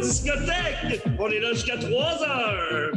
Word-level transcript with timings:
discothèque! 0.00 1.02
On 1.18 1.28
est 1.30 1.40
là 1.40 1.52
jusqu'à 1.52 1.78
3 1.78 2.28
heures! 2.28 2.92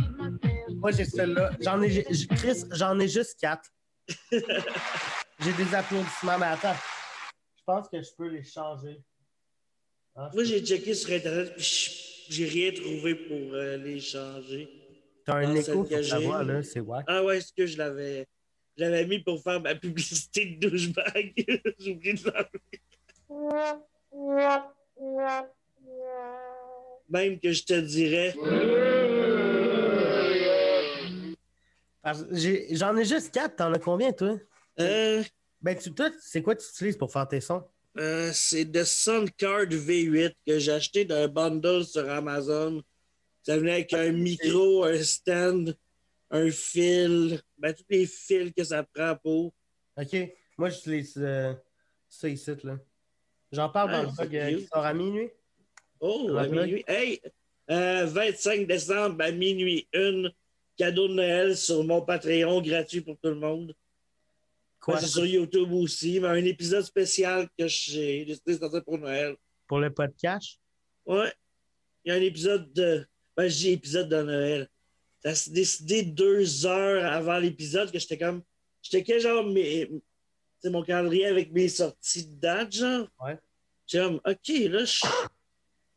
Moi, 0.75 0.91
j'ai 0.91 1.05
celle-là. 1.05 1.51
J'en 1.61 1.81
ai, 1.81 2.03
Chris, 2.35 2.63
j'en 2.71 2.99
ai 2.99 3.07
juste 3.07 3.39
quatre. 3.39 3.69
j'ai 4.31 5.53
des 5.53 5.75
applaudissements, 5.75 6.37
mais 6.37 6.47
attends. 6.47 6.75
Je 7.57 7.63
pense 7.65 7.87
que 7.89 8.01
je 8.01 8.09
peux 8.17 8.27
les 8.27 8.43
changer. 8.43 8.99
Ah, 10.15 10.29
Moi, 10.33 10.43
j'ai 10.43 10.63
checké 10.65 10.93
sur 10.93 11.13
Internet, 11.13 11.53
puis 11.55 11.63
je- 11.63 12.33
j'ai 12.33 12.45
rien 12.45 12.71
trouvé 12.73 13.15
pour 13.15 13.53
euh, 13.53 13.77
les 13.77 13.99
changer. 13.99 14.69
T'as 15.25 15.35
un 15.35 15.47
dans 15.47 15.55
écho 15.55 15.83
que 15.85 16.09
ta 16.09 16.19
voix, 16.19 16.43
là, 16.43 16.61
c'est 16.63 16.81
wack. 16.81 17.05
Ah 17.07 17.23
ouais, 17.23 17.37
est-ce 17.37 17.53
que 17.53 17.65
je 17.65 17.77
l'avais. 17.77 18.27
Je 18.77 18.83
l'avais 18.83 19.05
mis 19.05 19.19
pour 19.19 19.41
faire 19.41 19.61
ma 19.61 19.75
publicité 19.75 20.45
de 20.57 20.67
douchebag. 20.67 21.33
J'ai 21.79 21.91
oublié 21.93 22.13
de 22.13 22.33
l'enlever. 23.29 23.29
Même 27.09 27.39
que 27.39 27.51
je 27.51 27.63
te 27.63 27.79
dirais. 27.79 28.33
J'en 32.71 32.97
ai 32.97 33.05
juste 33.05 33.33
quatre. 33.33 33.55
T'en 33.57 33.73
as 33.73 33.79
combien, 33.79 34.11
toi? 34.11 34.37
Euh, 34.79 35.23
Ben, 35.61 35.77
tu, 35.77 35.93
toi, 35.93 36.09
c'est 36.19 36.41
quoi 36.41 36.55
tu 36.55 36.65
utilises 36.67 36.97
pour 36.97 37.11
faire 37.11 37.27
tes 37.27 37.41
sons? 37.41 37.63
euh, 37.99 38.31
c'est 38.33 38.65
de 38.65 38.83
Soundcard 38.83 39.65
V8 39.67 40.33
que 40.47 40.57
j'ai 40.57 40.71
acheté 40.71 41.05
d'un 41.05 41.27
bundle 41.27 41.85
sur 41.85 42.09
Amazon. 42.09 42.81
Ça 43.43 43.55
venait 43.57 43.73
avec 43.73 43.93
un 43.93 44.11
micro, 44.11 44.83
un 44.83 45.01
stand, 45.03 45.77
un 46.31 46.49
fil. 46.49 47.39
Ben, 47.57 47.73
tous 47.73 47.83
les 47.89 48.05
fils 48.07 48.51
que 48.57 48.63
ça 48.63 48.83
prend 48.83 49.15
pour. 49.21 49.53
OK. 49.97 50.15
Moi, 50.57 50.69
j'utilise 50.69 51.13
euh, 51.17 51.53
ça 52.09 52.27
ici, 52.27 52.51
là. 52.63 52.77
J'en 53.51 53.69
parle 53.69 53.91
Ah, 53.93 54.01
dans 54.03 54.09
le 54.09 54.15
blog 54.15 54.35
euh, 54.35 54.57
qui 54.57 54.65
sort 54.65 54.85
à 54.85 54.93
minuit. 54.93 55.29
Oh, 56.05 56.35
à 56.35 56.47
minuit. 56.47 56.83
Hey, 56.85 57.21
euh, 57.71 58.05
25 58.05 58.67
décembre 58.67 59.23
à 59.23 59.31
minuit, 59.31 59.87
une 59.93 60.29
cadeau 60.75 61.07
de 61.07 61.13
Noël 61.13 61.55
sur 61.55 61.81
mon 61.85 62.01
Patreon 62.01 62.61
gratuit 62.61 62.99
pour 62.99 63.17
tout 63.23 63.29
le 63.29 63.35
monde. 63.35 63.73
Quoi? 64.81 64.99
C'est 64.99 65.07
sur 65.07 65.25
YouTube 65.25 65.71
aussi, 65.71 66.19
mais 66.19 66.27
un 66.27 66.43
épisode 66.43 66.83
spécial 66.83 67.47
que 67.57 67.67
j'ai 67.67 68.25
décidé 68.25 68.55
de 68.55 68.59
sortir 68.59 68.83
pour 68.83 68.97
Noël. 68.97 69.37
Pour 69.65 69.79
le 69.79 69.93
podcast? 69.93 70.59
Ouais. 71.05 71.31
Il 72.03 72.11
y 72.11 72.11
a 72.11 72.17
un 72.17 72.21
épisode 72.21 72.73
de. 72.73 73.07
Ben, 73.37 73.47
dis 73.47 73.69
épisode 73.69 74.09
de 74.09 74.23
Noël. 74.23 74.67
Ça 75.23 75.33
s'est 75.33 75.51
décidé 75.51 76.03
deux 76.03 76.65
heures 76.65 77.13
avant 77.13 77.37
l'épisode 77.37 77.93
que 77.93 77.99
j'étais 77.99 78.17
comme. 78.17 78.43
J'étais 78.81 79.05
que 79.05 79.19
genre 79.19 79.45
mes. 79.45 79.89
C'est 80.59 80.69
mon 80.69 80.83
calendrier 80.83 81.27
avec 81.27 81.53
mes 81.53 81.69
sorties 81.69 82.27
de 82.27 82.35
date, 82.41 82.73
genre? 82.73 83.07
Ouais. 83.23 83.39
J'étais 83.87 84.03
comme, 84.03 84.19
OK, 84.25 84.49
là, 84.69 84.83
je 84.83 85.05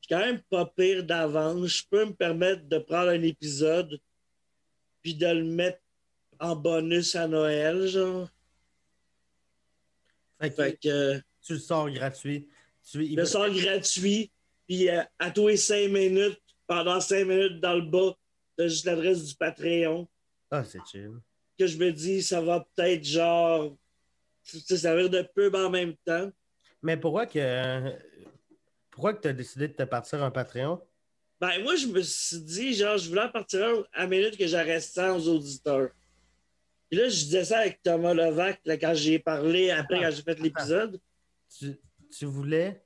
suis 0.06 0.14
quand 0.14 0.18
même 0.20 0.40
pas 0.50 0.66
pire 0.66 1.04
d'avance. 1.04 1.66
Je 1.66 1.82
peux 1.90 2.04
me 2.04 2.12
permettre 2.14 2.64
de 2.68 2.78
prendre 2.78 3.08
un 3.08 3.22
épisode 3.22 3.98
puis 5.02 5.14
de 5.14 5.26
le 5.26 5.44
mettre 5.44 5.80
en 6.40 6.54
bonus 6.56 7.14
à 7.14 7.26
Noël, 7.28 7.86
genre. 7.86 8.28
Fait 10.40 10.50
que 10.50 10.56
Fait 10.56 10.76
que. 10.76 11.18
tu 11.44 11.52
le 11.54 11.58
sors 11.58 11.90
gratuit. 11.90 12.48
Tu, 12.90 12.98
le 13.16 13.24
sort 13.24 13.50
gratuit, 13.50 14.30
puis 14.68 14.88
euh, 14.88 15.02
à 15.18 15.30
tous 15.30 15.48
les 15.48 15.56
cinq 15.56 15.88
minutes, 15.90 16.40
pendant 16.66 17.00
cinq 17.00 17.24
minutes 17.26 17.60
dans 17.60 17.74
le 17.74 17.82
bas, 17.82 18.16
t'as 18.56 18.68
juste 18.68 18.84
l'adresse 18.84 19.24
du 19.24 19.34
Patreon, 19.34 20.06
Ah, 20.50 20.62
c'est 20.64 20.78
chill. 20.90 21.12
que 21.58 21.66
je 21.66 21.76
me 21.78 21.90
dis, 21.90 22.22
ça 22.22 22.40
va 22.40 22.66
peut-être 22.74 23.04
genre, 23.04 23.76
sais, 24.44 24.76
servir 24.76 25.10
de 25.10 25.22
pub 25.34 25.54
en 25.56 25.68
même 25.70 25.94
temps. 26.04 26.30
Mais 26.82 26.96
pourquoi 26.96 27.26
que 27.26 27.38
pourquoi 28.96 29.12
que 29.12 29.20
tu 29.20 29.28
as 29.28 29.34
décidé 29.34 29.68
de 29.68 29.74
te 29.74 29.82
partir 29.82 30.24
un 30.24 30.30
Patreon? 30.30 30.80
Ben, 31.38 31.62
moi, 31.62 31.76
je 31.76 31.86
me 31.86 32.00
suis 32.00 32.40
dit, 32.40 32.72
genre, 32.72 32.96
je 32.96 33.10
voulais 33.10 33.24
en 33.24 33.28
partir 33.28 33.62
un 33.62 33.82
à 33.92 34.00
la 34.00 34.06
minute 34.06 34.38
que 34.38 34.46
j'aurais 34.46 34.80
100 34.80 35.16
aux 35.18 35.28
auditeurs. 35.28 35.90
Puis 36.88 36.98
là, 36.98 37.06
je 37.10 37.24
disais 37.24 37.44
ça 37.44 37.58
avec 37.58 37.82
Thomas 37.82 38.14
Levac, 38.14 38.58
là, 38.64 38.78
quand 38.78 38.94
j'ai 38.94 39.18
parlé, 39.18 39.70
après, 39.70 40.00
quand 40.00 40.10
j'ai 40.10 40.22
fait 40.22 40.40
l'épisode. 40.40 40.98
Tu, 41.58 41.78
tu 42.10 42.24
voulais 42.24 42.82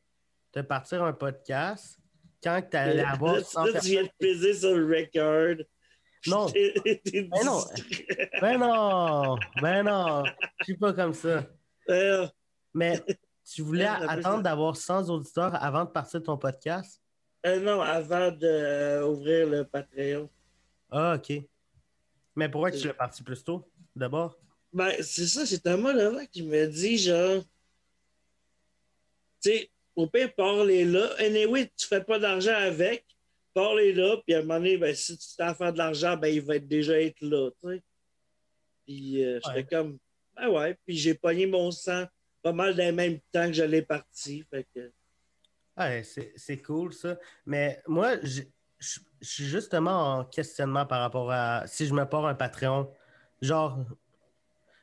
te 0.51 0.59
partir 0.59 1.05
un 1.05 1.13
podcast 1.13 1.97
quand 2.43 2.61
tu 2.69 2.77
allais 2.77 3.05
avoir 3.05 3.37
Là, 3.37 3.45
100 3.45 3.65
là, 3.67 3.81
tu 3.81 3.87
viens 3.87 4.03
de 4.03 4.11
peser 4.19 4.55
sur 4.55 4.77
le 4.77 4.87
record. 4.87 5.65
Non. 6.27 6.47
T'es 6.49 6.75
Ben 7.23 7.45
non. 7.45 7.63
distrait. 7.73 8.31
Ben 8.41 8.59
non! 8.59 9.37
Ben 9.63 9.85
non! 9.85 10.25
Je 10.59 10.65
suis 10.65 10.77
pas 10.77 10.93
comme 10.93 11.15
ça. 11.15 11.47
Euh, 11.89 12.27
Mais 12.75 13.01
tu 13.53 13.63
voulais 13.63 13.85
Ouais, 13.89 14.07
attendre 14.09 14.43
d'avoir 14.43 14.77
100 14.77 15.09
auditeurs 15.11 15.55
avant 15.63 15.85
de 15.85 15.91
partir 15.91 16.23
ton 16.23 16.37
podcast? 16.37 17.01
Euh, 17.47 17.59
non, 17.61 17.81
avant 17.81 18.31
d'ouvrir 18.31 19.49
le 19.49 19.65
Patreon. 19.65 20.29
Ah, 20.91 21.17
OK. 21.17 21.43
Mais 22.37 22.49
pourquoi 22.49 22.71
tu 22.71 22.87
l'as 22.87 22.95
parti 22.95 23.23
plus 23.23 23.43
tôt, 23.43 23.69
d'abord? 23.97 24.39
Ben, 24.73 24.93
c'est 25.03 25.27
ça, 25.27 25.45
c'est 25.47 25.59
Thomas 25.61 25.93
Levac 25.93 26.31
qui 26.31 26.43
me 26.43 26.67
dit, 26.67 26.97
genre, 26.99 27.43
tu 29.43 29.51
sais, 29.51 29.71
au 29.97 30.07
pire, 30.07 30.33
parlez 30.35 30.85
là. 30.85 31.09
Anyway, 31.19 31.71
tu 31.77 31.87
fais 31.87 32.03
pas 32.05 32.19
d'argent 32.19 32.55
avec, 32.55 33.05
parlez 33.53 33.93
là, 33.93 34.17
puis 34.25 34.35
à 34.35 34.39
un 34.39 34.43
moment 34.43 34.59
donné, 34.59 34.77
ben, 34.79 34.95
si 34.95 35.17
tu 35.19 35.43
à 35.43 35.55
faire 35.55 35.73
de 35.73 35.79
l'argent, 35.79 36.17
ben, 36.17 36.29
il 36.29 36.41
va 36.43 36.57
être 36.57 36.69
déjà 36.69 37.01
être 37.01 37.21
là, 37.21 37.51
tu 37.63 37.69
sais. 37.69 37.83
Puis, 38.87 39.25
euh, 39.25 39.41
j'étais 39.45 39.57
Ouais. 39.59 39.65
comme, 39.65 39.99
ben 40.37 40.49
ouais, 40.51 40.79
puis 40.87 40.97
j'ai 40.97 41.15
pogné 41.15 41.47
mon 41.47 41.71
sang 41.71 42.05
pas 42.43 42.53
mal 42.53 42.75
dans 42.77 42.87
le 42.87 42.93
même 42.93 43.21
temps 43.33 43.47
que 43.47 43.53
je 43.53 43.65
l'ai 43.65 43.83
parti, 43.83 44.45
fait 44.51 44.67
que, 44.75 44.93
Ouais, 45.77 46.03
c'est 46.05 46.33
c'est 46.37 46.61
cool 46.61 46.93
ça. 46.93 47.19
Mais 47.47 47.81
moi, 47.87 48.17
je 48.23 48.43
suis 48.79 49.45
justement 49.47 50.19
en 50.19 50.25
questionnement 50.25 50.85
par 50.87 51.01
rapport 51.01 51.31
à 51.31 51.67
si 51.67 51.87
je 51.87 51.95
me 51.95 52.05
pars 52.05 52.27
un 52.27 52.35
Patreon. 52.35 52.93
Genre, 53.41 53.79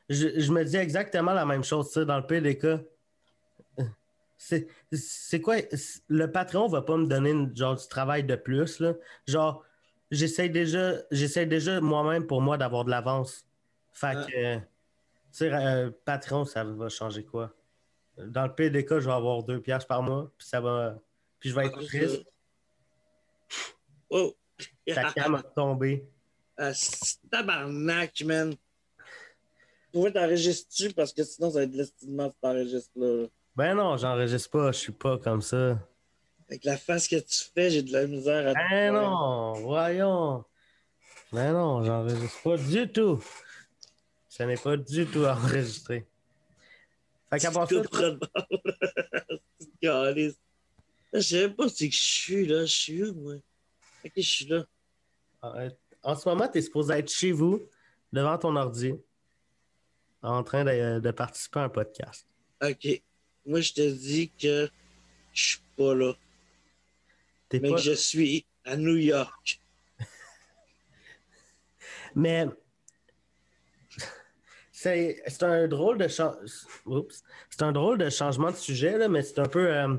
je, 0.08 0.40
je 0.40 0.52
me 0.52 0.64
dis 0.64 0.76
exactement 0.76 1.32
la 1.32 1.44
même 1.44 1.64
chose, 1.64 1.88
tu 1.88 1.94
sais, 1.94 2.06
dans 2.06 2.18
le 2.18 2.26
pire 2.26 2.42
des 2.42 2.58
cas. 2.58 2.80
C'est 4.36 4.68
c'est 4.92 5.40
quoi? 5.40 5.56
Le 6.08 6.26
Patreon 6.30 6.68
va 6.68 6.82
pas 6.82 6.96
me 6.96 7.06
donner 7.06 7.30
une- 7.30 7.56
genre 7.56 7.74
du 7.76 7.86
travail 7.88 8.24
de 8.24 8.36
plus, 8.36 8.78
là. 8.80 8.94
Genre, 9.26 9.64
j'essaie 10.10 10.48
déjà, 10.48 10.94
j'essaie 11.10 11.46
déjà 11.46 11.80
moi-même 11.80 12.26
pour 12.26 12.40
moi 12.40 12.56
d'avoir 12.56 12.84
de 12.84 12.90
l'avance. 12.90 13.46
Fait 13.92 14.16
que, 14.26 14.60
sais, 15.38 15.52
euh, 15.52 15.90
Patreon, 16.04 16.44
ça 16.44 16.64
va 16.64 16.88
changer 16.88 17.24
quoi? 17.24 17.54
Dans 18.16 18.46
le 18.46 18.54
pire 18.54 18.70
des 18.70 18.84
cas, 18.84 18.98
je 19.00 19.06
vais 19.06 19.14
avoir 19.14 19.42
deux 19.42 19.60
piastres 19.60 19.86
par 19.86 20.02
mois, 20.02 20.30
puis 20.36 20.46
ça 20.46 20.60
va. 20.60 20.98
Puis 21.38 21.50
je 21.50 21.54
vais 21.54 21.66
être 21.66 21.78
Ah, 21.80 21.84
triste, 21.84 22.22
oh! 24.10 24.34
ta 24.92 25.12
cam 25.12 25.32
va 25.36 25.42
tomber. 25.42 26.08
Ah, 26.56 26.74
c'est 26.74 27.18
tabarnak, 27.30 28.22
man! 28.24 28.54
Pourquoi 29.92 30.10
t'enregistres-tu? 30.10 30.92
Parce 30.92 31.12
que 31.12 31.22
sinon, 31.22 31.50
ça 31.50 31.58
va 31.58 31.64
être 31.64 31.70
de 31.70 31.76
l'estimement 31.78 32.30
si 32.30 32.36
t'enregistres 32.40 32.90
là. 32.96 33.26
Ben 33.56 33.74
non, 33.74 33.96
j'enregistre 33.96 34.50
pas, 34.50 34.72
je 34.72 34.78
suis 34.78 34.92
pas 34.92 35.18
comme 35.18 35.42
ça. 35.42 35.78
Avec 36.48 36.64
la 36.64 36.76
face 36.76 37.08
que 37.08 37.16
tu 37.16 37.44
fais, 37.54 37.70
j'ai 37.70 37.82
de 37.82 37.92
la 37.92 38.06
misère 38.06 38.48
à 38.48 38.54
Ben 38.54 38.92
non, 38.92 39.52
voyons. 39.54 40.44
Ben 41.32 41.52
non, 41.52 41.84
j'enregistre 41.84 42.42
pas 42.42 42.56
du 42.56 42.90
tout. 42.90 43.22
Ce 44.38 44.44
n'est 44.44 44.56
pas 44.56 44.76
du 44.76 45.04
tout 45.06 45.24
enregistré. 45.24 46.06
Fait 47.28 47.40
qu'à 47.40 47.50
part 47.50 47.68
ça, 47.68 47.76
Je 51.12 51.20
sais 51.20 51.40
même 51.40 51.56
pas 51.56 51.68
c'est 51.68 51.88
que 51.88 51.94
je 51.94 52.02
suis 52.02 52.46
là. 52.46 52.64
Je 52.64 52.72
suis 52.72 53.02
où, 53.02 53.14
moi? 53.14 53.34
Ok, 54.04 54.12
je 54.16 54.20
suis 54.22 54.46
là. 54.46 54.64
euh, 55.44 55.70
en 56.02 56.14
ce 56.14 56.28
moment, 56.28 56.46
tu 56.48 56.58
es 56.58 56.62
supposé 56.62 56.94
être 56.94 57.10
chez 57.10 57.32
vous, 57.32 57.68
devant 58.12 58.38
ton 58.38 58.54
ordi, 58.54 58.92
en 60.22 60.44
train 60.44 60.64
de, 60.64 61.00
de 61.00 61.10
participer 61.10 61.60
à 61.60 61.64
un 61.64 61.68
podcast. 61.68 62.26
Ok. 62.62 63.02
Moi, 63.44 63.60
je 63.60 63.72
te 63.72 63.90
dis 63.90 64.30
que 64.30 64.70
je 65.32 65.42
suis 65.42 65.60
pas 65.76 65.94
là. 65.94 66.14
T'es 67.48 67.58
Mais 67.58 67.70
pas... 67.70 67.76
que 67.76 67.82
je 67.82 67.92
suis 67.92 68.46
à 68.64 68.76
New 68.76 68.96
York. 68.96 69.60
Mais 72.14 72.46
c'est 74.80 75.20
c'est 75.26 75.42
un 75.42 75.66
drôle 75.66 75.98
de 75.98 76.06
c'est 76.06 77.62
un 77.62 77.72
drôle 77.72 77.98
de 77.98 78.10
changement 78.10 78.52
de 78.52 78.56
sujet 78.56 78.96
là, 78.96 79.08
mais 79.08 79.22
c'est 79.22 79.40
un 79.40 79.48
peu 79.48 79.74
euh, 79.74 79.96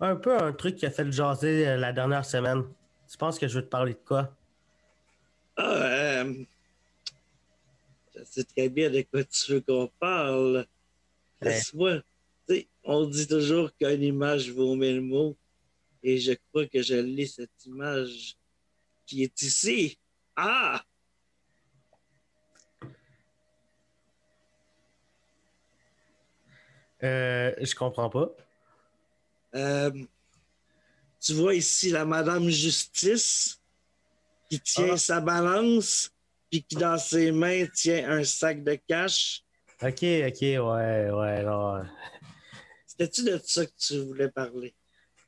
un 0.00 0.16
peu 0.16 0.34
un 0.40 0.52
truc 0.54 0.76
qui 0.76 0.86
a 0.86 0.90
fait 0.90 1.04
le 1.04 1.12
jaser 1.12 1.68
euh, 1.68 1.76
la 1.76 1.92
dernière 1.92 2.24
semaine. 2.24 2.64
Tu 3.10 3.18
penses 3.18 3.38
que 3.38 3.46
je 3.46 3.56
veux 3.56 3.64
te 3.64 3.68
parler 3.68 3.92
de 3.92 3.98
quoi? 3.98 4.34
Ah, 5.56 6.22
euh, 6.22 6.34
je 8.16 8.24
sais 8.24 8.44
très 8.44 8.70
bien 8.70 8.88
de 8.88 9.02
quoi 9.02 9.22
tu 9.24 9.52
veux 9.52 9.60
qu'on 9.60 9.90
parle. 10.00 10.66
Ouais. 11.42 12.00
Sais, 12.48 12.68
on 12.84 13.04
dit 13.04 13.28
toujours 13.28 13.70
qu'une 13.76 14.02
image 14.02 14.50
vaut 14.50 14.76
mille 14.76 15.02
mots. 15.02 15.36
Et 16.02 16.16
je 16.16 16.32
crois 16.48 16.66
que 16.66 16.80
je 16.80 16.94
lis 16.94 17.28
cette 17.28 17.66
image 17.66 18.34
qui 19.04 19.24
est 19.24 19.42
ici. 19.42 19.98
Ah! 20.36 20.82
Euh, 27.02 27.52
Je 27.60 27.74
comprends 27.74 28.10
pas. 28.10 28.28
Euh, 29.54 29.90
tu 31.20 31.32
vois 31.34 31.54
ici 31.54 31.90
la 31.90 32.04
Madame 32.04 32.48
Justice 32.48 33.60
qui 34.50 34.60
tient 34.60 34.92
Ah. 34.94 34.96
sa 34.98 35.20
balance, 35.20 36.10
puis 36.50 36.62
qui 36.62 36.76
dans 36.76 36.98
ses 36.98 37.32
mains 37.32 37.66
tient 37.74 38.08
un 38.10 38.24
sac 38.24 38.62
de 38.62 38.74
cash. 38.88 39.42
Ok, 39.82 40.02
ok, 40.02 40.40
ouais, 40.42 41.10
ouais, 41.10 41.42
non. 41.44 41.82
C'était-tu 42.86 43.24
de 43.24 43.38
ça 43.44 43.64
que 43.66 43.72
tu 43.78 43.98
voulais 44.04 44.28
parler? 44.30 44.74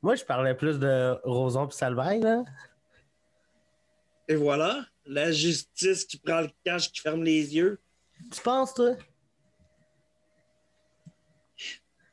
Moi, 0.02 0.16
je 0.16 0.25
parlais 0.25 0.55
plus 0.55 0.78
de 0.78 1.16
Roson 1.25 1.69
et 1.69 1.73
Salvaille, 1.73 2.20
là. 2.20 2.43
Et 4.28 4.34
voilà, 4.34 4.84
la 5.05 5.31
justice 5.32 6.05
qui 6.05 6.19
prend 6.19 6.40
le 6.43 6.50
cash, 6.64 6.90
qui 6.90 7.00
ferme 7.00 7.23
les 7.23 7.55
yeux. 7.55 7.78
Tu 8.32 8.40
penses, 8.40 8.75
toi? 8.75 8.96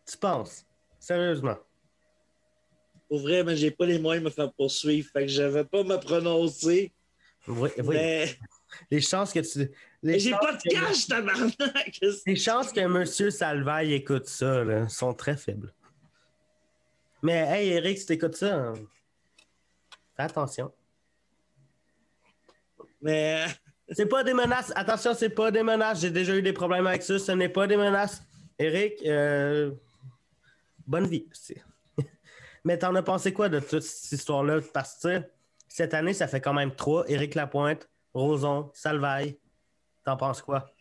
Tu 0.09 0.17
penses? 0.17 0.65
Sérieusement? 0.99 1.57
Pour 3.09 3.19
vrai, 3.19 3.43
mais 3.43 3.55
j'ai 3.55 3.71
pas 3.71 3.85
les 3.85 3.99
moyens 3.99 4.23
de 4.23 4.29
me 4.29 4.33
faire 4.33 4.51
poursuivre, 4.53 5.09
fait 5.11 5.25
que 5.25 5.31
je 5.31 5.43
vais 5.43 5.63
pas 5.65 5.83
me 5.83 5.97
prononcer. 5.97 6.91
Oui, 7.47 7.69
oui. 7.77 7.85
Mais, 7.87 8.35
Les 8.91 8.99
chances 8.99 9.31
que 9.31 9.39
tu. 9.39 9.71
j'ai 10.03 10.31
pas 10.31 10.53
de 10.53 10.57
que- 10.61 10.69
cash, 10.69 11.07
tabarnak! 11.07 11.99
Les 12.25 12.35
chances 12.35 12.73
que 12.73 12.79
M. 12.81 13.05
Salvaille 13.31 13.93
écoute 13.93 14.25
ça 14.27 14.63
là, 14.65 14.87
sont 14.89 15.13
très 15.13 15.37
faibles. 15.37 15.73
Mais 17.23 17.45
hey 17.49 17.69
Eric, 17.69 17.97
si 17.97 18.05
t'écoutes 18.05 18.35
ça, 18.35 18.53
hein, 18.55 18.73
fais 20.15 20.23
attention. 20.23 20.71
Mais 23.01 23.45
C'est 23.91 24.05
pas 24.07 24.23
des 24.23 24.33
menaces. 24.33 24.71
Attention, 24.75 25.13
c'est 25.13 25.29
pas 25.29 25.49
des 25.51 25.63
menaces. 25.63 26.01
J'ai 26.01 26.11
déjà 26.11 26.35
eu 26.35 26.41
des 26.41 26.53
problèmes 26.53 26.87
avec 26.87 27.03
ça. 27.03 27.17
Ce 27.17 27.31
n'est 27.31 27.49
pas 27.49 27.67
des 27.67 27.77
menaces. 27.77 28.21
Eric, 28.59 29.01
euh, 29.05 29.71
bonne 30.87 31.07
vie. 31.07 31.27
Mais 32.63 32.77
t'en 32.77 32.95
as 32.95 33.03
pensé 33.03 33.33
quoi 33.33 33.49
de 33.49 33.59
toute 33.59 33.83
cette 33.83 34.11
histoire-là? 34.11 34.61
Parce 34.73 34.99
que 35.01 35.21
cette 35.67 35.93
année, 35.93 36.13
ça 36.13 36.27
fait 36.27 36.41
quand 36.41 36.53
même 36.53 36.73
trois. 36.75 37.03
Eric 37.07 37.35
Lapointe, 37.35 37.89
Roson, 38.13 38.71
Salvaille. 38.73 39.37
T'en 40.03 40.17
penses 40.17 40.41
quoi? 40.41 40.73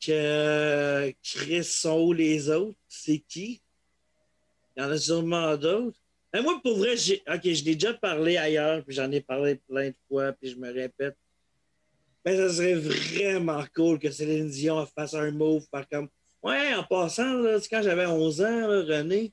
que 0.00 1.12
Chris 1.22 1.64
sont 1.64 2.00
où 2.00 2.12
les 2.12 2.48
autres? 2.50 2.78
C'est 2.88 3.18
qui? 3.18 3.60
Il 4.76 4.82
y 4.82 4.86
en 4.86 4.90
a 4.90 4.98
sûrement 4.98 5.56
d'autres. 5.56 5.98
Mais 6.32 6.42
moi, 6.42 6.60
pour 6.62 6.76
vrai, 6.78 6.96
j'ai. 6.96 7.22
OK, 7.26 7.42
je 7.42 7.64
l'ai 7.64 7.74
déjà 7.74 7.94
parlé 7.94 8.36
ailleurs, 8.36 8.84
puis 8.84 8.94
j'en 8.94 9.10
ai 9.10 9.20
parlé 9.20 9.56
plein 9.68 9.88
de 9.88 9.96
fois, 10.08 10.32
puis 10.32 10.50
je 10.50 10.56
me 10.56 10.72
répète. 10.72 11.16
Mais 12.24 12.36
ça 12.36 12.52
serait 12.52 12.74
vraiment 12.74 13.64
cool 13.74 13.98
que 13.98 14.10
Céline 14.10 14.48
Dion 14.48 14.84
fasse 14.86 15.14
un 15.14 15.30
move, 15.30 15.64
faire 15.70 15.88
comme. 15.88 16.08
Ouais, 16.46 16.74
en 16.74 16.84
passant, 16.84 17.32
là, 17.40 17.58
quand 17.68 17.82
j'avais 17.82 18.06
11 18.06 18.40
ans, 18.40 18.68
là, 18.68 18.98
René, 18.98 19.32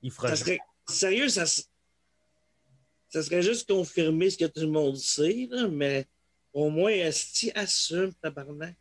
Il 0.00 0.12
fera 0.12 0.28
ça 0.28 0.36
serait. 0.36 0.60
Sérieux, 0.88 1.28
ça, 1.28 1.44
ça 1.44 3.22
serait 3.22 3.42
juste 3.42 3.68
confirmer 3.68 4.30
ce 4.30 4.38
que 4.38 4.44
tout 4.44 4.60
le 4.60 4.68
monde 4.68 4.96
sait, 4.96 5.48
là, 5.50 5.66
mais 5.66 6.06
au 6.52 6.70
moins, 6.70 6.92
est-ce 6.92 7.50
assume, 7.58 8.14
tabarnak? 8.14 8.76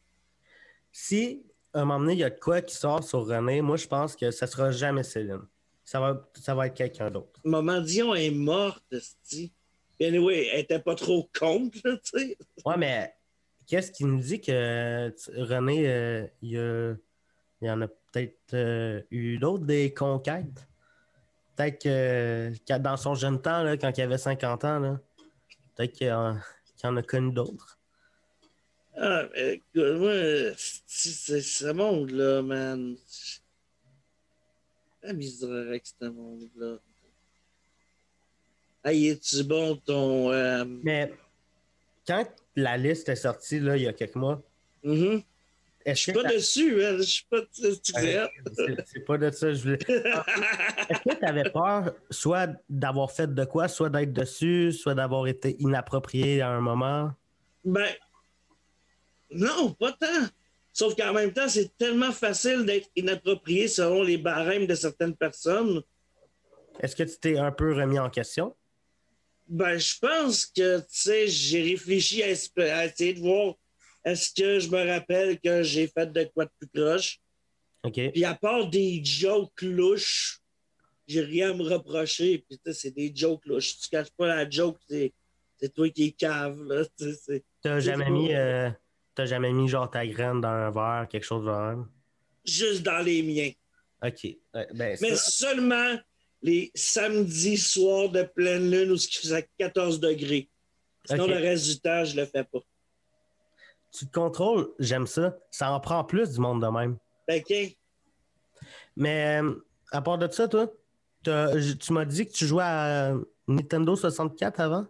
Si 0.92 1.44
à 1.74 1.82
un 1.82 1.86
moment 1.86 2.00
donné, 2.00 2.14
il 2.14 2.20
y 2.20 2.24
a 2.24 2.30
de 2.30 2.40
quoi 2.40 2.62
qui 2.62 2.76
sort 2.76 3.04
sur 3.04 3.26
René, 3.26 3.62
moi 3.62 3.76
je 3.76 3.88
pense 3.88 4.16
que 4.16 4.30
ça 4.30 4.46
sera 4.46 4.72
jamais 4.72 5.04
Céline. 5.04 5.42
Ça 5.84 6.00
va, 6.00 6.30
ça 6.36 6.54
va 6.54 6.68
être 6.68 6.76
quelqu'un 6.76 7.10
d'autre. 7.10 7.40
Maman 7.44 7.82
Dion 7.82 8.14
est 8.14 8.30
morte, 8.30 8.86
esti. 8.92 9.52
Anyway, 10.00 10.50
elle 10.54 10.60
était 10.62 10.80
pas 10.80 10.96
trop 10.96 11.30
contre, 11.38 11.82
tu 11.82 12.00
sais. 12.04 12.38
Ouais, 12.64 12.78
mais 12.78 13.14
qu'est-ce 13.68 13.92
qui 13.92 14.06
nous 14.06 14.20
dit 14.20 14.42
que 14.42 15.10
tu- 15.10 15.42
René, 15.42 15.88
euh, 15.90 16.28
il, 16.42 16.52
y 16.52 16.58
a- 16.58 16.96
il 17.62 17.68
y 17.68 17.72
en 17.72 17.82
a 17.82 17.88
peut-être 17.88 18.54
euh, 18.54 19.02
eu 19.12 19.38
d'autres 19.38 19.66
des 19.66 19.94
conquêtes? 19.94 20.68
Peut-être 21.56 21.82
que, 21.82 22.52
que 22.68 22.78
dans 22.80 22.98
son 22.98 23.16
jeune 23.16 23.42
temps, 23.42 23.64
là, 23.64 23.78
quand 23.78 23.98
il 23.98 24.02
avait 24.02 24.18
50 24.18 24.64
ans, 24.66 24.98
peut-être 25.76 25.94
qu'il 25.94 26.12
en, 26.12 26.38
qu'il 26.76 26.90
en 26.90 26.98
a 26.98 27.02
connu 27.04 27.32
d'autres. 27.34 27.80
Ah, 28.98 29.24
mais 29.34 29.56
écoute, 29.56 29.98
moi, 30.00 30.14
c'est 30.58 31.42
ce 31.42 31.72
monde-là, 31.72 32.42
man. 32.42 32.96
La 35.04 35.14
misère 35.14 35.50
avec 35.68 35.86
ce 35.86 36.06
monde-là. 36.06 36.78
Hey, 38.84 39.08
es-tu 39.10 39.44
bon 39.44 39.76
ton. 39.78 40.32
euh, 40.32 40.64
Mais 40.84 41.12
quand 42.08 42.26
la 42.56 42.78
liste 42.78 43.10
est 43.10 43.16
sortie 43.16 43.60
là, 43.60 43.78
il 43.78 43.84
y 43.84 43.88
a 43.88 43.94
quelques 43.94 44.16
mois, 44.16 44.42
mhm. 44.84 45.22
Je 45.86 45.92
est-ce 45.92 46.02
suis 46.02 46.14
pas 46.14 46.24
dessus. 46.24 46.82
Je 46.82 47.02
suis 47.04 47.26
pas. 47.30 47.42
c'est- 47.52 49.06
pas 49.06 49.18
de 49.20 49.30
ça 49.30 49.54
je 49.54 49.62
voulais. 49.62 49.78
Est-ce 49.88 51.00
que 51.14 51.20
tu 51.20 51.26
avais 51.26 51.48
peur 51.52 51.94
soit 52.10 52.50
d'avoir 52.68 53.12
fait 53.12 53.32
de 53.32 53.46
quoi, 53.46 53.68
soit 53.68 53.92
d'être 53.92 54.12
dessus, 54.12 54.72
soit 54.72 54.96
d'avoir 54.96 55.28
été 55.28 55.56
inapproprié 55.60 56.42
à 56.42 56.50
un 56.50 56.60
moment? 56.60 57.12
Ben, 57.64 57.94
non, 59.30 59.74
pas 59.74 59.92
tant. 59.92 60.26
Sauf 60.74 60.96
qu'en 60.96 61.14
même 61.14 61.32
temps, 61.32 61.48
c'est 61.48 61.78
tellement 61.78 62.12
facile 62.12 62.66
d'être 62.66 62.90
inapproprié 62.96 63.68
selon 63.68 64.02
les 64.02 64.18
barèmes 64.18 64.66
de 64.66 64.74
certaines 64.76 65.16
personnes. 65.16 65.84
Est-ce 66.80 66.96
que 66.96 67.04
tu 67.04 67.18
t'es 67.20 67.38
un 67.38 67.52
peu 67.52 67.74
remis 67.74 68.00
en 68.00 68.10
question? 68.10 68.56
Ben, 69.48 69.78
je 69.78 70.00
pense 70.00 70.46
que, 70.46 70.80
tu 70.80 70.86
sais, 70.90 71.28
j'ai 71.28 71.62
réfléchi 71.62 72.24
à, 72.24 72.32
essayer 72.32 73.14
de 73.14 73.20
voir 73.20 73.56
est-ce 74.04 74.34
que 74.34 74.60
je 74.60 74.70
me 74.70 74.88
rappelle 74.88 75.40
que 75.40 75.64
j'ai 75.64 75.88
fait 75.88 76.12
de 76.12 76.24
quoi 76.34 76.46
de 76.46 76.52
plus 76.60 76.68
proche. 76.68 77.20
OK. 77.84 78.12
Puis 78.12 78.26
à 78.26 78.36
part 78.36 78.70
des 78.70 79.04
jokes 79.04 79.62
louches, 79.62 80.40
j'ai 81.08 81.22
rien 81.22 81.52
à 81.52 81.54
me 81.54 81.64
reprocher. 81.64 82.40
Puis 82.48 82.58
tu 82.58 82.64
sais, 82.66 82.74
c'est 82.74 82.92
des 82.92 83.12
jokes 83.16 83.46
louches. 83.46 83.78
Tu 83.78 83.90
caches 83.90 84.12
pas 84.18 84.28
la 84.28 84.50
joke, 84.50 84.78
c'est, 84.90 85.14
c'est 85.58 85.74
toi 85.74 85.90
qui 85.90 86.06
es 86.08 86.12
cave, 86.12 86.64
là. 86.64 86.84
T'as 87.62 87.80
jamais 87.80 88.10
mis 88.10 88.34
euh, 88.34 88.70
t'as 89.14 89.26
jamais 89.26 89.54
mis 89.54 89.68
genre 89.68 89.90
ta 89.90 90.06
graine 90.06 90.42
dans 90.42 90.48
un 90.48 90.72
verre, 90.72 91.08
quelque 91.10 91.24
chose 91.24 91.46
de 91.46 91.52
même? 91.52 91.88
juste 92.46 92.84
dans 92.84 93.00
les 93.00 93.22
miens. 93.24 93.52
OK. 94.04 94.24
Ouais, 94.24 94.68
ben, 94.74 94.98
Mais 95.02 95.16
ça, 95.16 95.32
seulement 95.32 95.98
les 96.46 96.72
samedis 96.76 97.58
soirs 97.58 98.10
de 98.10 98.22
pleine 98.22 98.70
lune 98.70 98.92
où 98.92 98.96
il 98.96 99.18
faisait 99.18 99.50
14 99.58 100.00
degrés. 100.00 100.48
Sinon, 101.06 101.26
le 101.26 101.38
reste 101.38 101.66
du 101.66 101.80
temps, 101.80 102.06
je 102.06 102.16
le 102.16 102.26
fais 102.26 102.44
pas. 102.44 102.60
tu 103.92 104.06
te 104.06 104.12
contrôles, 104.12 104.70
j'aime 104.78 105.08
ça. 105.08 105.36
Ça 105.50 105.72
en 105.72 105.80
prend 105.80 106.04
plus 106.04 106.34
du 106.34 106.40
monde 106.40 106.62
de 106.62 106.68
même. 106.68 106.98
OK? 107.28 107.76
Mais 108.96 109.42
euh, 109.42 109.56
à 109.92 110.04
part 110.04 110.20
de 110.20 110.32
ça, 110.32 110.48
toi, 110.48 110.72
tu 111.24 111.94
m'as 111.94 112.06
dit 112.06 112.28
que 112.28 112.32
tu 112.32 112.46
jouais 112.46 112.64
à 112.64 113.16
Nintendo 113.48 113.96
64 113.96 114.60
avant? 114.60 114.86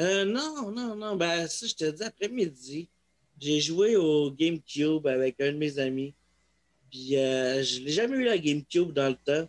Euh, 0.00 0.24
non, 0.24 0.70
non, 0.70 0.94
non. 0.94 1.16
Ben, 1.16 1.48
ça, 1.48 1.66
je 1.66 1.74
te 1.74 1.90
dis 1.90 2.04
après-midi. 2.04 2.88
J'ai 3.40 3.58
joué 3.58 3.96
au 3.96 4.30
GameCube 4.30 5.04
avec 5.08 5.40
un 5.40 5.50
de 5.50 5.58
mes 5.58 5.80
amis. 5.80 6.14
Puis, 6.92 7.16
euh, 7.16 7.60
je 7.64 7.80
n'ai 7.80 7.90
jamais 7.90 8.18
eu 8.18 8.24
la 8.24 8.38
GameCube 8.38 8.92
dans 8.92 9.08
le 9.08 9.16
temps. 9.16 9.48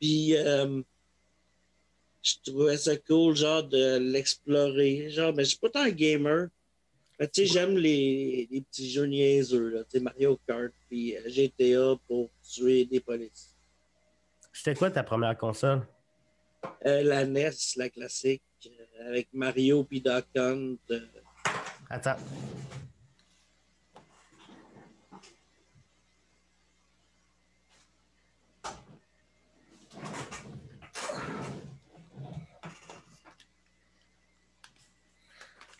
Puis, 0.00 0.36
euh, 0.36 0.82
je 2.22 2.34
trouvais 2.44 2.76
ça 2.76 2.96
cool, 2.96 3.36
genre, 3.36 3.64
de 3.64 3.98
l'explorer. 3.98 5.10
Genre, 5.10 5.32
mais 5.34 5.44
je 5.44 5.50
suis 5.50 5.58
pas 5.58 5.70
tant 5.70 5.88
gamer. 5.88 6.48
Mais 7.18 7.26
tu 7.26 7.40
sais, 7.40 7.46
j'aime 7.46 7.76
les, 7.76 8.48
les 8.50 8.60
petits 8.60 8.90
jeux 8.90 9.06
niaiseux, 9.06 9.70
là. 9.70 9.84
Tu 9.84 9.98
sais, 9.98 10.00
Mario 10.00 10.38
Kart, 10.46 10.72
puis 10.88 11.16
euh, 11.16 11.28
GTA 11.28 11.98
pour 12.06 12.30
tuer 12.42 12.84
des 12.84 13.00
polices. 13.00 13.56
C'était 14.52 14.74
quoi 14.74 14.90
ta 14.90 15.02
première 15.02 15.36
console? 15.36 15.86
Euh, 16.86 17.02
la 17.02 17.24
NES, 17.24 17.50
la 17.76 17.88
classique, 17.88 18.42
avec 19.06 19.28
Mario 19.32 19.84
puis 19.84 20.00
Duck 20.00 20.26
Hunt. 20.36 20.76
Attends. 21.90 22.16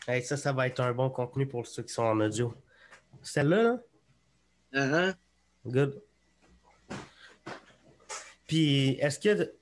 Hey, 0.09 0.23
ça, 0.23 0.37
ça 0.37 0.51
va 0.51 0.65
être 0.65 0.79
un 0.79 0.91
bon 0.91 1.11
contenu 1.11 1.45
pour 1.45 1.67
ceux 1.67 1.83
qui 1.83 1.93
sont 1.93 2.01
en 2.01 2.19
audio. 2.19 2.51
Celle-là, 3.21 3.61
là? 3.61 3.79
ah, 4.73 4.89
ah. 4.91 5.13
Good. 5.63 6.01
Puis, 8.47 8.97
est-ce 8.99 9.19
que. 9.19 9.53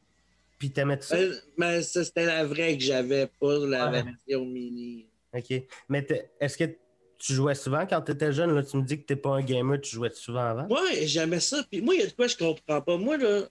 Puis, 0.57 0.71
t'aimais 0.71 1.01
ça? 1.01 1.17
Euh, 1.17 1.35
mais 1.57 1.81
ça, 1.81 2.05
c'était 2.05 2.25
la 2.25 2.45
vraie 2.45 2.77
que 2.77 2.83
j'avais, 2.83 3.27
pas 3.27 3.59
la 3.59 3.91
version 3.91 4.45
mini. 4.45 5.09
OK. 5.33 5.63
Mais 5.89 6.07
est-ce 6.39 6.57
que 6.57 6.77
tu 7.17 7.33
jouais 7.33 7.53
souvent? 7.53 7.85
Quand 7.85 8.01
tu 8.03 8.13
étais 8.13 8.31
jeune? 8.31 8.55
Là, 8.55 8.63
tu 8.63 8.77
me 8.77 8.83
dis 8.83 9.01
que 9.01 9.05
t'es 9.05 9.17
pas 9.17 9.31
un 9.31 9.41
gamer, 9.41 9.81
tu 9.81 9.97
jouais 9.97 10.11
souvent 10.11 10.45
avant? 10.45 10.67
Ouais, 10.73 11.05
j'aimais 11.07 11.41
ça. 11.41 11.61
Puis 11.69 11.81
moi, 11.81 11.93
il 11.95 11.99
y 11.99 12.03
a 12.03 12.07
de 12.07 12.13
quoi 12.13 12.27
je 12.27 12.37
comprends 12.37 12.81
pas. 12.81 12.95
Moi, 12.95 13.17
là, 13.17 13.49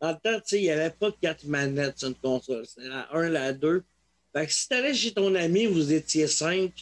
le 0.00 0.12
temps, 0.12 0.20
tu 0.22 0.42
sais, 0.44 0.58
il 0.60 0.62
n'y 0.62 0.70
avait 0.70 0.90
pas 0.90 1.10
quatre 1.20 1.44
manettes 1.44 1.98
sur 1.98 2.06
une 2.06 2.14
console. 2.14 2.64
C'était 2.66 2.86
la 2.86 3.12
1, 3.12 3.30
la 3.30 3.52
2. 3.52 3.82
Fait 4.34 4.46
que 4.46 4.52
si 4.52 4.68
t'allais 4.68 4.94
chez 4.94 5.12
ton 5.12 5.34
ami, 5.34 5.66
vous 5.66 5.92
étiez 5.92 6.26
cinq, 6.26 6.72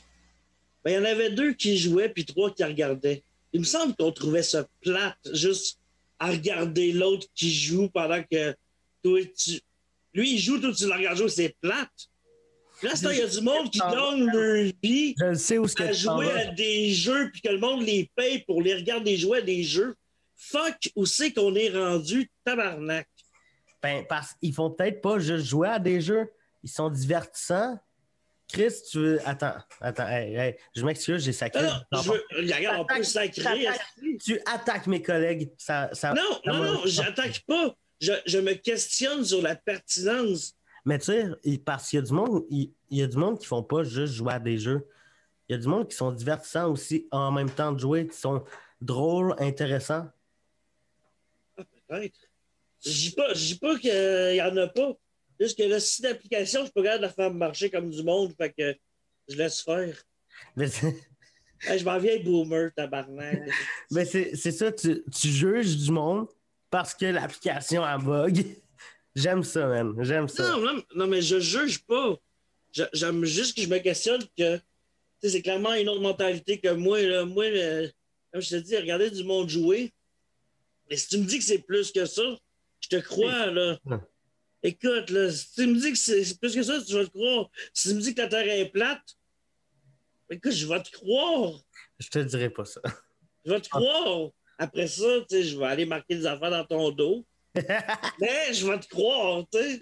ben, 0.85 0.90
il 0.90 0.94
y 0.94 0.99
en 0.99 1.04
avait 1.04 1.30
deux 1.30 1.52
qui 1.52 1.76
jouaient, 1.76 2.09
puis 2.09 2.25
trois 2.25 2.52
qui 2.52 2.64
regardaient. 2.64 3.23
Il 3.52 3.61
me 3.61 3.66
semble 3.66 3.94
qu'on 3.94 4.11
trouvait 4.11 4.42
ça 4.42 4.66
plate, 4.80 5.18
juste 5.32 5.78
à 6.18 6.30
regarder 6.30 6.92
l'autre 6.92 7.26
qui 7.35 7.52
joue 7.52 7.88
pendant 7.88 8.23
que 8.23 8.54
toi, 9.02 9.21
tu. 9.37 9.61
Lui, 10.14 10.35
il 10.35 10.38
joue, 10.38 10.59
toi, 10.59 10.73
tu 10.73 10.87
le 10.87 10.92
regardes 10.92 11.18
jouer, 11.18 11.28
c'est 11.28 11.56
plate. 11.61 11.90
Là, 12.82 12.92
il 13.12 13.18
y 13.18 13.23
a 13.23 13.26
du 13.28 13.40
monde 13.42 13.71
qui 13.71 13.78
donne 13.78 14.26
leur 14.32 14.73
vie 14.82 15.14
Je 15.21 15.35
sais 15.35 15.59
où 15.59 15.66
à 15.78 15.92
jouer 15.92 16.32
à 16.32 16.47
des 16.47 16.92
jeux 16.92 17.30
puis 17.30 17.40
que 17.40 17.49
le 17.49 17.59
monde 17.59 17.82
les 17.82 18.11
paye 18.16 18.40
pour 18.40 18.61
les 18.61 18.75
regarder 18.75 19.16
jouer 19.16 19.38
à 19.38 19.42
des 19.42 19.62
jeux. 19.62 19.94
Fuck, 20.35 20.90
où 20.97 21.06
c'est 21.06 21.32
qu'on 21.32 21.54
est 21.54 21.71
rendu 21.71 22.28
tabarnak? 22.44 23.09
Ben, 23.80 24.04
parce 24.09 24.35
qu'ils 24.35 24.52
font 24.52 24.71
peut-être 24.71 25.00
pas 25.00 25.21
juste 25.21 25.47
jouer 25.47 25.68
à 25.68 25.78
des 25.78 26.00
jeux. 26.00 26.28
Ils 26.62 26.71
sont 26.71 26.90
divertissants. 26.90 27.78
Chris, 28.49 28.75
tu 28.90 28.99
veux. 28.99 29.21
Attends, 29.28 29.54
attends, 29.81 30.07
hey, 30.09 30.35
hey, 30.35 30.57
je 30.76 30.85
m'excuse, 30.85 31.25
j'ai 31.25 31.33
sacré. 31.33 31.64
Ah 31.64 31.83
non, 31.90 32.02
je 32.02 32.11
veux- 32.11 32.25
regarde, 32.54 32.81
on 32.81 32.95
peut 32.95 33.02
sacrer. 33.02 33.66
Tu 34.23 34.38
attaques 34.47 34.87
mes 34.87 35.00
collègues. 35.00 35.50
Ça, 35.57 35.88
ça, 35.92 36.12
Non, 36.12 36.23
ça 36.45 36.52
non, 36.52 36.64
non, 36.64 36.81
j'attaque 36.85 37.42
pas. 37.47 37.75
Je, 38.00 38.12
je 38.26 38.38
me 38.38 38.52
questionne 38.54 39.25
sur 39.25 39.40
la 39.40 39.57
pertinence. 39.57 40.54
Mais 40.85 40.99
tu 40.99 41.07
sais, 41.07 41.26
parce 41.64 41.88
qu'il 41.88 41.99
y 42.00 42.02
a 42.02 42.04
du 42.04 42.12
monde, 42.12 42.45
il, 42.50 42.73
il 42.90 42.99
y 42.99 43.02
a 43.02 43.07
du 43.07 43.16
monde 43.16 43.38
qui 43.38 43.47
font 43.47 43.62
pas 43.62 43.85
juste 43.85 44.14
jouer 44.14 44.35
à 44.35 44.40
des 44.40 44.59
jeux. 44.59 44.87
Il 45.49 45.52
y 45.52 45.54
a 45.54 45.59
du 45.59 45.69
monde 45.69 45.88
qui 45.88 45.97
sont 45.97 46.11
divertissants 46.12 46.71
aussi 46.71 47.07
en 47.11 47.31
même 47.31 47.50
temps 47.50 47.73
de 47.73 47.78
jouer, 47.78 48.07
qui 48.07 48.16
sont 48.19 48.45
drôles, 48.81 49.35
intéressants. 49.38 50.09
Ah, 51.57 51.62
peut-être. 51.88 52.19
Je 52.85 52.90
dis 52.90 53.11
pas, 53.12 53.28
pas 53.61 53.78
qu'il 53.78 54.35
y 54.37 54.42
en 54.42 54.57
a 54.57 54.66
pas. 54.66 54.92
Juste 55.42 55.58
que 55.58 55.64
le 55.64 55.80
site 55.80 56.04
d'application, 56.04 56.61
je 56.61 56.64
suis 56.66 56.72
pas 56.72 56.82
capable 56.82 57.00
de 57.02 57.06
la 57.06 57.12
faire 57.12 57.34
marcher 57.34 57.68
comme 57.68 57.90
du 57.90 58.02
monde, 58.04 58.32
fait 58.37 58.52
que 58.56 58.76
je 59.28 59.37
laisse 59.37 59.61
faire. 59.61 59.96
Mais 60.56 60.66
Hey, 61.64 61.78
je 61.78 61.84
m'en 61.84 61.99
viens 61.99 62.18
boomer, 62.20 62.70
tabarnak. 62.76 63.38
mais 63.90 64.04
c'est- 64.04 64.34
ça, 64.37 64.70
tu, 64.72 65.02
tu 65.12 65.28
juges 65.28 65.76
du 65.76 65.90
monde 65.92 66.26
parce 66.70 66.94
que 66.94 67.06
l'application 67.06 67.82
a 67.84 67.99
bug. 67.99 68.44
J'aime 69.16 69.42
ça, 69.44 69.66
man. 69.66 69.94
J'aime 70.02 70.26
ça. 70.28 70.42
Non, 70.52 70.61
non, 70.61 70.82
non, 70.94 71.06
mais 71.06 71.22
je 71.22 71.38
juge 71.40 71.84
pas. 71.84 72.16
J'aime 72.92 73.25
juste 73.25 73.54
que 73.56 73.62
je 73.62 73.68
me 73.68 73.78
questionne 73.78 74.22
que 74.38 74.58
c'est 75.22 75.42
clairement 75.42 75.75
une 75.75 75.88
autre 75.88 76.00
mentalité 76.00 76.58
que 76.58 76.70
moi. 76.70 77.00
Là. 77.02 77.25
Moi, 77.25 77.50
le- 77.50 77.90
comme 78.32 78.40
je 78.42 78.50
te 78.50 78.56
dis, 78.56 78.76
regarder 78.76 79.11
du 79.11 79.22
monde 79.25 79.49
jouer. 79.49 79.92
Mais 80.88 80.96
si 80.96 81.08
tu 81.08 81.18
me 81.18 81.25
dis 81.26 81.38
que 81.38 81.44
c'est 81.44 81.58
plus 81.58 81.92
que 81.92 82.06
ça, 82.06 82.22
je 82.80 82.88
te 82.88 82.96
crois, 82.96 83.46
là. 83.46 83.78
Écoute, 84.62 85.11
là, 85.11 85.31
si 85.31 85.52
tu 85.54 85.66
me 85.66 85.78
dis 85.81 85.92
que 85.92 85.99
c'est 85.99 86.38
plus 86.38 86.54
que 86.54 86.62
ça, 86.62 86.81
tu 86.81 86.95
vas 86.95 87.04
te 87.04 87.11
croire. 87.11 87.50
Si 87.75 87.88
tu 87.88 87.95
me 87.97 88.00
dis 88.00 88.14
que 88.14 88.21
la 88.23 88.28
terre 88.28 88.49
est 88.49 88.71
plate, 88.71 89.02
écoute, 90.31 90.52
je 90.52 90.66
vais 90.66 90.83
te 90.83 90.90
croire. 90.90 91.54
Je 91.99 92.09
te 92.09 92.19
dirais 92.21 92.50
pas 92.50 92.64
ça. 92.64 92.81
Je 93.45 93.50
vais 93.52 93.61
te 93.61 93.69
croire. 93.69 94.31
Après 94.59 94.87
ça, 94.87 95.04
tu 95.28 95.37
sais, 95.37 95.42
je 95.42 95.59
vais 95.59 95.66
aller 95.66 95.87
marquer 95.87 96.14
des 96.14 96.26
affaires 96.26 96.50
dans 96.50 96.64
ton 96.64 96.90
dos. 96.90 97.25
Mais 97.54 98.52
je 98.52 98.66
vais 98.66 98.78
te 98.78 98.87
croire, 98.88 99.45
tu 99.52 99.59
sais. 99.59 99.81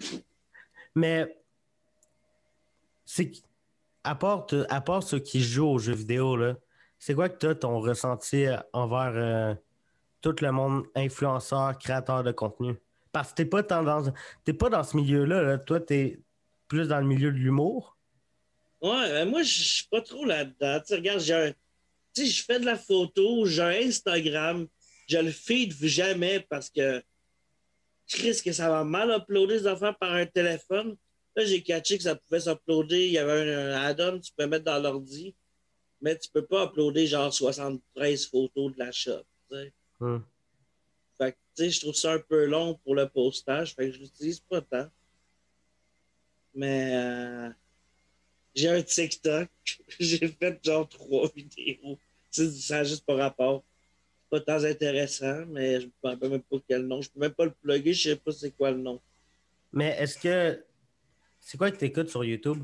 Mais 0.95 1.37
c'est 3.05 3.31
à 4.03 4.15
part, 4.15 4.45
te- 4.47 4.65
à 4.69 4.81
part 4.81 5.03
ceux 5.03 5.19
qui 5.19 5.41
jouent 5.41 5.67
aux 5.73 5.79
jeux 5.79 5.93
vidéo, 5.93 6.35
là, 6.35 6.55
c'est 6.97 7.13
quoi 7.13 7.29
que 7.29 7.37
tu 7.37 7.47
as 7.47 7.55
ton 7.55 7.79
ressenti 7.79 8.45
envers 8.73 9.13
euh, 9.15 9.55
tout 10.21 10.35
le 10.41 10.51
monde 10.51 10.85
influenceur, 10.95 11.77
créateur 11.77 12.23
de 12.23 12.31
contenu? 12.31 12.75
Parce 13.11 13.31
que 13.31 13.35
t'es 13.35 13.45
pas, 13.45 13.61
dans, 13.61 14.13
t'es 14.45 14.53
pas 14.53 14.69
dans 14.69 14.83
ce 14.83 14.95
milieu-là. 14.95 15.41
là. 15.41 15.57
Toi, 15.57 15.79
tu 15.81 15.93
es 15.93 16.19
plus 16.67 16.87
dans 16.87 16.99
le 16.99 17.05
milieu 17.05 17.31
de 17.31 17.37
l'humour. 17.37 17.97
Ouais, 18.81 19.09
ben 19.09 19.29
moi, 19.29 19.43
je 19.43 19.61
suis 19.61 19.87
pas 19.87 20.01
trop 20.01 20.25
là-dedans. 20.25 20.81
Regarde, 20.89 21.19
j'ai 21.19 21.33
un. 21.33 21.51
Tu 22.13 22.25
sais, 22.25 22.25
je 22.25 22.43
fais 22.43 22.59
de 22.59 22.65
la 22.65 22.77
photo, 22.77 23.45
j'ai 23.45 23.61
un 23.61 23.87
Instagram, 23.87 24.67
je 25.07 25.17
le 25.17 25.31
feed 25.31 25.73
jamais 25.85 26.39
parce 26.49 26.69
que. 26.69 27.03
Chris, 28.07 28.41
que 28.43 28.51
ça 28.51 28.69
va 28.69 28.83
mal 28.83 29.09
uploader 29.09 29.59
des 29.59 29.67
affaires 29.67 29.97
par 29.97 30.11
un 30.13 30.25
téléphone. 30.25 30.97
Là, 31.35 31.45
j'ai 31.45 31.63
catché 31.63 31.97
que 31.97 32.03
ça 32.03 32.15
pouvait 32.15 32.41
s'uploader. 32.41 33.05
Il 33.05 33.13
y 33.13 33.17
avait 33.17 33.53
un, 33.53 33.71
un 33.71 33.81
add-on 33.83 34.19
que 34.19 34.25
tu 34.25 34.33
peux 34.35 34.47
mettre 34.47 34.65
dans 34.65 34.79
l'ordi, 34.79 35.33
mais 36.01 36.17
tu 36.17 36.29
peux 36.29 36.45
pas 36.45 36.65
uploader 36.65 37.07
genre 37.07 37.33
73 37.33 38.25
photos 38.25 38.73
de 38.73 38.79
la 38.79 38.91
shop. 38.91 39.23
Hum. 39.99 40.23
Fait 41.17 41.31
que, 41.31 41.37
tu 41.37 41.37
sais, 41.37 41.39
je 41.57 41.79
trouve 41.79 41.95
ça 41.95 42.13
un 42.13 42.19
peu 42.19 42.45
long 42.45 42.75
pour 42.83 42.95
le 42.95 43.07
postage. 43.07 43.75
Fait 43.75 43.87
que 43.87 43.93
je 43.93 43.99
l'utilise 43.99 44.39
pas 44.39 44.61
tant. 44.61 44.87
Mais 46.53 46.91
euh, 46.93 47.49
j'ai 48.55 48.69
un 48.69 48.81
TikTok. 48.81 49.49
j'ai 49.99 50.27
fait 50.27 50.59
genre 50.63 50.87
trois 50.87 51.29
vidéos. 51.35 51.97
Tu 52.31 52.45
sais, 52.45 52.51
ça 52.51 52.77
n'a 52.77 52.83
juste 52.83 53.05
pas 53.05 53.15
rapport. 53.15 53.63
C'est 54.23 54.29
pas 54.29 54.39
tant 54.39 54.63
intéressant, 54.63 55.45
mais 55.47 55.81
je 55.81 55.85
ne 55.87 55.91
me 56.03 56.09
rappelle 56.09 56.29
même 56.29 56.41
pas 56.41 56.57
quel 56.67 56.87
nom. 56.87 57.01
Je 57.01 57.09
peux 57.09 57.19
même 57.19 57.33
pas 57.33 57.45
le 57.45 57.51
plugger, 57.51 57.93
je 57.93 58.09
sais 58.09 58.15
pas 58.15 58.31
c'est 58.31 58.51
quoi 58.51 58.71
le 58.71 58.77
nom. 58.77 58.99
Mais 59.73 59.95
est-ce 59.99 60.17
que. 60.17 60.63
C'est 61.39 61.57
quoi 61.57 61.71
que 61.71 61.77
tu 61.77 61.85
écoutes 61.85 62.09
sur 62.09 62.23
YouTube? 62.23 62.63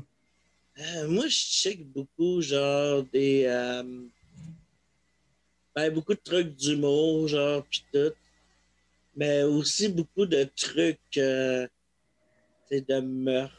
Euh, 0.78 1.08
moi, 1.08 1.26
je 1.26 1.36
check 1.36 1.84
beaucoup, 1.84 2.40
genre, 2.40 3.02
des. 3.12 3.44
euh, 3.46 3.82
ben, 5.74 5.92
beaucoup 5.92 6.14
de 6.14 6.20
trucs 6.22 6.54
d'humour, 6.54 7.28
genre, 7.28 7.64
pis 7.66 7.84
tout. 7.92 8.12
Mais 9.18 9.42
aussi 9.42 9.88
beaucoup 9.88 10.26
de 10.26 10.44
trucs, 10.54 11.00
euh, 11.16 11.66
de 12.70 13.00
meurtre. 13.00 13.54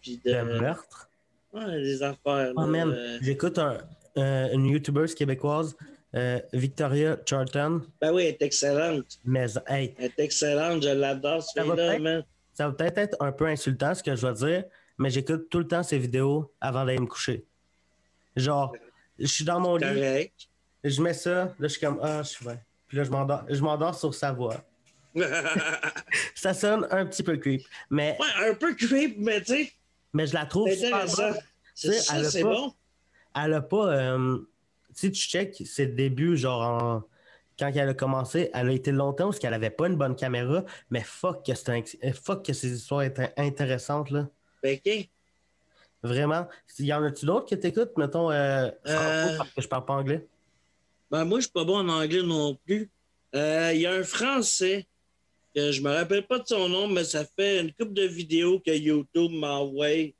Puis 0.00 0.20
de. 0.24 0.30
Le 0.32 0.60
meurtre? 0.60 1.10
Ouais, 1.52 1.82
des 1.82 2.00
affaires. 2.02 2.52
Oh 2.56 2.62
euh, 2.62 3.18
j'écoute 3.20 3.58
un- 3.58 3.78
euh, 4.16 4.52
une 4.52 4.66
YouTubeuse 4.66 5.14
québécoise, 5.16 5.76
euh, 6.14 6.38
Victoria 6.52 7.18
Charlton. 7.26 7.82
Ben 8.00 8.12
oui, 8.12 8.22
elle 8.22 8.28
est 8.34 8.42
excellente. 8.42 9.18
Mais 9.24 9.46
hey, 9.66 9.94
Elle 9.98 10.04
est 10.06 10.18
excellente, 10.20 10.82
je 10.82 10.90
l'adore, 10.90 11.42
ce 11.42 11.52
Ça 11.54 11.64
va 11.64 11.70
fille-là, 11.74 11.88
peut-être- 11.88 12.02
man. 12.02 12.24
Ça 12.52 12.68
va 12.68 12.74
peut-être 12.74 12.98
être 12.98 13.16
un 13.20 13.32
peu 13.32 13.46
insultant 13.46 13.94
ce 13.94 14.02
que 14.02 14.14
je 14.14 14.26
vais 14.26 14.32
dire, 14.34 14.64
mais 14.98 15.10
j'écoute 15.10 15.48
tout 15.50 15.58
le 15.58 15.66
temps 15.66 15.82
ses 15.82 15.98
vidéos 15.98 16.52
avant 16.60 16.84
d'aller 16.84 16.98
me 17.00 17.06
coucher. 17.06 17.44
Genre, 18.36 18.74
je 19.18 19.26
suis 19.26 19.44
dans 19.44 19.58
mon 19.60 19.76
lit, 19.76 19.84
Correct. 19.84 20.48
je 20.84 21.02
mets 21.02 21.14
ça, 21.14 21.44
là 21.46 21.52
je 21.60 21.68
suis 21.68 21.80
comme 21.80 21.98
ah, 22.02 22.22
je 22.22 22.28
suis 22.28 22.44
bien. 22.44 22.58
Puis 22.88 22.96
là 22.96 23.04
je 23.04 23.10
m'endors, 23.10 23.42
je 23.48 23.60
m'endors 23.62 23.94
sur 23.94 24.14
sa 24.14 24.32
voix. 24.32 24.56
Ouais, 25.18 25.26
Ça 26.34 26.54
sonne 26.54 26.86
un 26.90 27.06
petit 27.06 27.22
peu 27.22 27.36
creep, 27.36 27.62
mais, 27.90 28.16
un 28.40 28.54
peu 28.54 28.74
creep, 28.74 29.16
mais 29.18 29.40
tu 29.40 29.46
sais, 29.64 29.72
mais 30.12 30.26
je 30.26 30.34
la 30.34 30.46
trouve 30.46 30.68
c'est 30.68 30.76
super 30.86 31.06
bonne. 31.06 31.34
Ça, 31.74 32.42
bon. 32.42 32.74
Elle 33.36 33.54
a 33.54 33.60
pas, 33.60 33.86
euh, 33.94 34.38
si 34.92 35.12
tu 35.12 35.20
check 35.20 35.54
ses 35.64 35.86
débuts, 35.86 36.36
genre 36.36 36.62
en- 36.62 37.02
quand 37.58 37.70
elle 37.74 37.88
a 37.88 37.94
commencé, 37.94 38.50
elle 38.54 38.68
a 38.68 38.72
été 38.72 38.92
longtemps 38.92 39.26
parce 39.26 39.38
qu'elle 39.38 39.54
avait 39.54 39.70
pas 39.70 39.88
une 39.88 39.96
bonne 39.96 40.14
caméra, 40.16 40.64
mais 40.90 41.02
fuck 41.02 41.44
que, 41.44 41.52
un- 41.70 42.12
fuck 42.12 42.44
que 42.44 42.52
ses 42.52 42.72
histoires 42.72 43.02
étaient 43.02 43.32
intéressantes 43.36 44.10
là. 44.10 44.28
Ben, 44.62 44.78
ok. 44.84 45.08
Vraiment. 46.02 46.46
Y 46.78 46.92
en 46.92 47.02
a-tu 47.02 47.26
d'autres 47.26 47.48
que 47.50 47.56
t'écoutes, 47.56 47.96
mettons, 47.96 48.30
euh, 48.30 48.70
franco, 48.84 49.00
Euh. 49.00 49.36
parce 49.38 49.50
que 49.50 49.62
je 49.62 49.68
parle 49.68 49.84
pas 49.84 49.94
anglais? 49.94 50.24
Ben, 51.10 51.24
moi, 51.24 51.38
je 51.38 51.44
suis 51.44 51.52
pas 51.52 51.64
bon 51.64 51.78
en 51.78 51.88
anglais 51.88 52.22
non 52.22 52.54
plus. 52.54 52.88
Euh, 53.34 53.72
Il 53.74 53.80
y 53.80 53.86
a 53.86 53.92
un 53.92 54.02
Français, 54.04 54.86
que 55.58 55.72
je 55.72 55.82
me 55.82 55.90
rappelle 55.90 56.26
pas 56.26 56.38
de 56.38 56.46
son 56.46 56.68
nom, 56.68 56.88
mais 56.88 57.04
ça 57.04 57.24
fait 57.24 57.60
une 57.60 57.72
couple 57.72 57.92
de 57.92 58.04
vidéos 58.04 58.60
que 58.60 58.70
YouTube 58.70 59.32
m'envoie, 59.32 60.12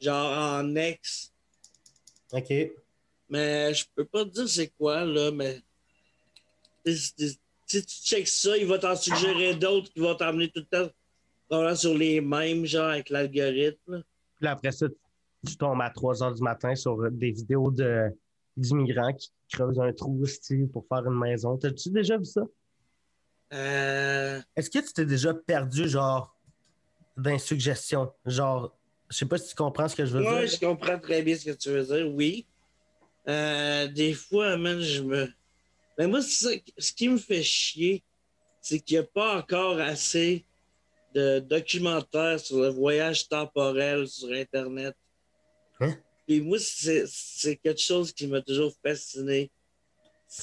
genre 0.00 0.60
en 0.60 0.74
ex. 0.76 1.32
OK. 2.32 2.52
Mais 3.28 3.74
je 3.74 3.84
peux 3.94 4.04
pas 4.04 4.24
te 4.24 4.30
dire 4.30 4.48
c'est 4.48 4.68
quoi, 4.68 5.04
là, 5.04 5.30
mais. 5.30 5.60
Si 6.84 7.38
tu 7.66 7.80
checks 7.80 8.28
ça, 8.28 8.56
il 8.56 8.66
va 8.66 8.78
t'en 8.78 8.96
suggérer 8.96 9.54
d'autres 9.54 9.90
qui 9.92 10.00
vont 10.00 10.14
t'emmener 10.14 10.48
tout 10.50 10.60
le 10.70 10.90
temps 11.48 11.74
sur 11.74 11.96
les 11.96 12.20
mêmes, 12.20 12.66
genre 12.66 12.90
avec 12.90 13.08
l'algorithme. 13.08 14.02
Puis 14.36 14.46
après 14.46 14.72
ça, 14.72 14.86
tu 15.46 15.56
tombes 15.56 15.80
à 15.80 15.90
3 15.90 16.14
h 16.14 16.34
du 16.34 16.42
matin 16.42 16.74
sur 16.74 17.10
des 17.10 17.30
vidéos 17.30 17.70
de, 17.70 18.10
d'immigrants 18.56 19.12
qui 19.12 19.30
creusent 19.52 19.80
un 19.80 19.92
trou 19.92 20.24
style 20.26 20.68
pour 20.68 20.86
faire 20.86 21.06
une 21.06 21.18
maison. 21.18 21.56
T'as-tu 21.56 21.90
déjà 21.90 22.18
vu 22.18 22.24
ça? 22.24 22.42
Euh, 23.52 24.40
Est-ce 24.56 24.70
que 24.70 24.78
tu 24.78 24.92
t'es 24.92 25.04
déjà 25.04 25.34
perdu, 25.34 25.88
genre, 25.88 26.34
dans 27.16 27.38
suggestions? 27.38 28.12
Genre, 28.24 28.74
je 29.10 29.16
sais 29.18 29.26
pas 29.26 29.38
si 29.38 29.50
tu 29.50 29.54
comprends 29.54 29.88
ce 29.88 29.96
que 29.96 30.06
je 30.06 30.16
veux 30.16 30.24
Ouais, 30.24 30.46
dire. 30.46 30.58
je 30.58 30.66
comprends 30.66 30.98
très 30.98 31.22
bien 31.22 31.36
ce 31.36 31.44
que 31.44 31.56
tu 31.56 31.68
veux 31.70 31.84
dire, 31.84 32.08
oui. 32.14 32.46
Euh, 33.28 33.86
des 33.88 34.14
fois, 34.14 34.56
man, 34.56 34.80
je 34.80 35.02
me. 35.02 35.28
Mais 35.98 36.06
moi, 36.06 36.22
ce 36.22 36.92
qui 36.96 37.08
me 37.08 37.18
fait 37.18 37.42
chier, 37.42 38.02
c'est 38.60 38.80
qu'il 38.80 38.96
n'y 38.98 39.04
a 39.04 39.06
pas 39.06 39.36
encore 39.38 39.78
assez 39.80 40.44
de 41.14 41.40
documentaires 41.40 42.40
sur 42.40 42.58
le 42.58 42.68
voyage 42.68 43.28
temporel 43.28 44.08
sur 44.08 44.30
Internet. 44.32 44.96
Hein? 45.80 45.94
Puis 46.26 46.40
moi, 46.40 46.56
c'est 46.58 47.56
quelque 47.56 47.80
chose 47.80 48.12
qui 48.12 48.26
m'a 48.26 48.40
toujours 48.40 48.72
fasciné. 48.82 49.50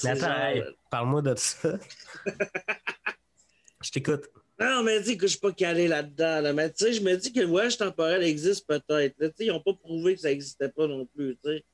Attends, 0.04 0.32
hey, 0.46 0.62
parle-moi 0.90 1.22
de 1.22 1.34
ça. 1.36 1.78
je 3.82 3.90
t'écoute. 3.90 4.28
Non, 4.58 4.82
mais 4.82 5.00
dis 5.00 5.16
que 5.16 5.26
je 5.26 5.32
suis 5.32 5.40
pas 5.40 5.52
calé 5.52 5.88
là-dedans. 5.88 6.40
là. 6.42 6.52
Mais 6.52 6.70
tu 6.70 6.84
sais, 6.84 6.92
je 6.92 7.00
me 7.02 7.16
dis 7.16 7.32
que 7.32 7.40
le 7.40 7.46
voyage 7.46 7.78
temporel 7.78 8.22
existe 8.22 8.66
peut-être. 8.66 9.16
Tu 9.18 9.24
sais, 9.26 9.32
Ils 9.46 9.48
n'ont 9.48 9.60
pas 9.62 9.72
prouvé 9.74 10.14
que 10.14 10.20
ça 10.20 10.28
n'existait 10.28 10.68
pas 10.68 10.86
non 10.86 11.06
plus. 11.06 11.36
tu 11.42 11.50
sais. 11.50 11.64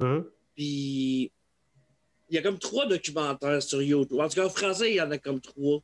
Hum? 0.00 0.28
Puis 0.56 1.30
il 2.30 2.34
y 2.36 2.38
a 2.38 2.42
comme 2.42 2.58
trois 2.58 2.86
documentaires 2.86 3.62
sur 3.62 3.82
YouTube. 3.82 4.18
En 4.18 4.28
tout 4.28 4.36
cas, 4.36 4.46
en 4.46 4.50
français, 4.50 4.90
il 4.92 4.96
y 4.96 5.00
en 5.00 5.10
a 5.10 5.18
comme 5.18 5.40
trois. 5.40 5.82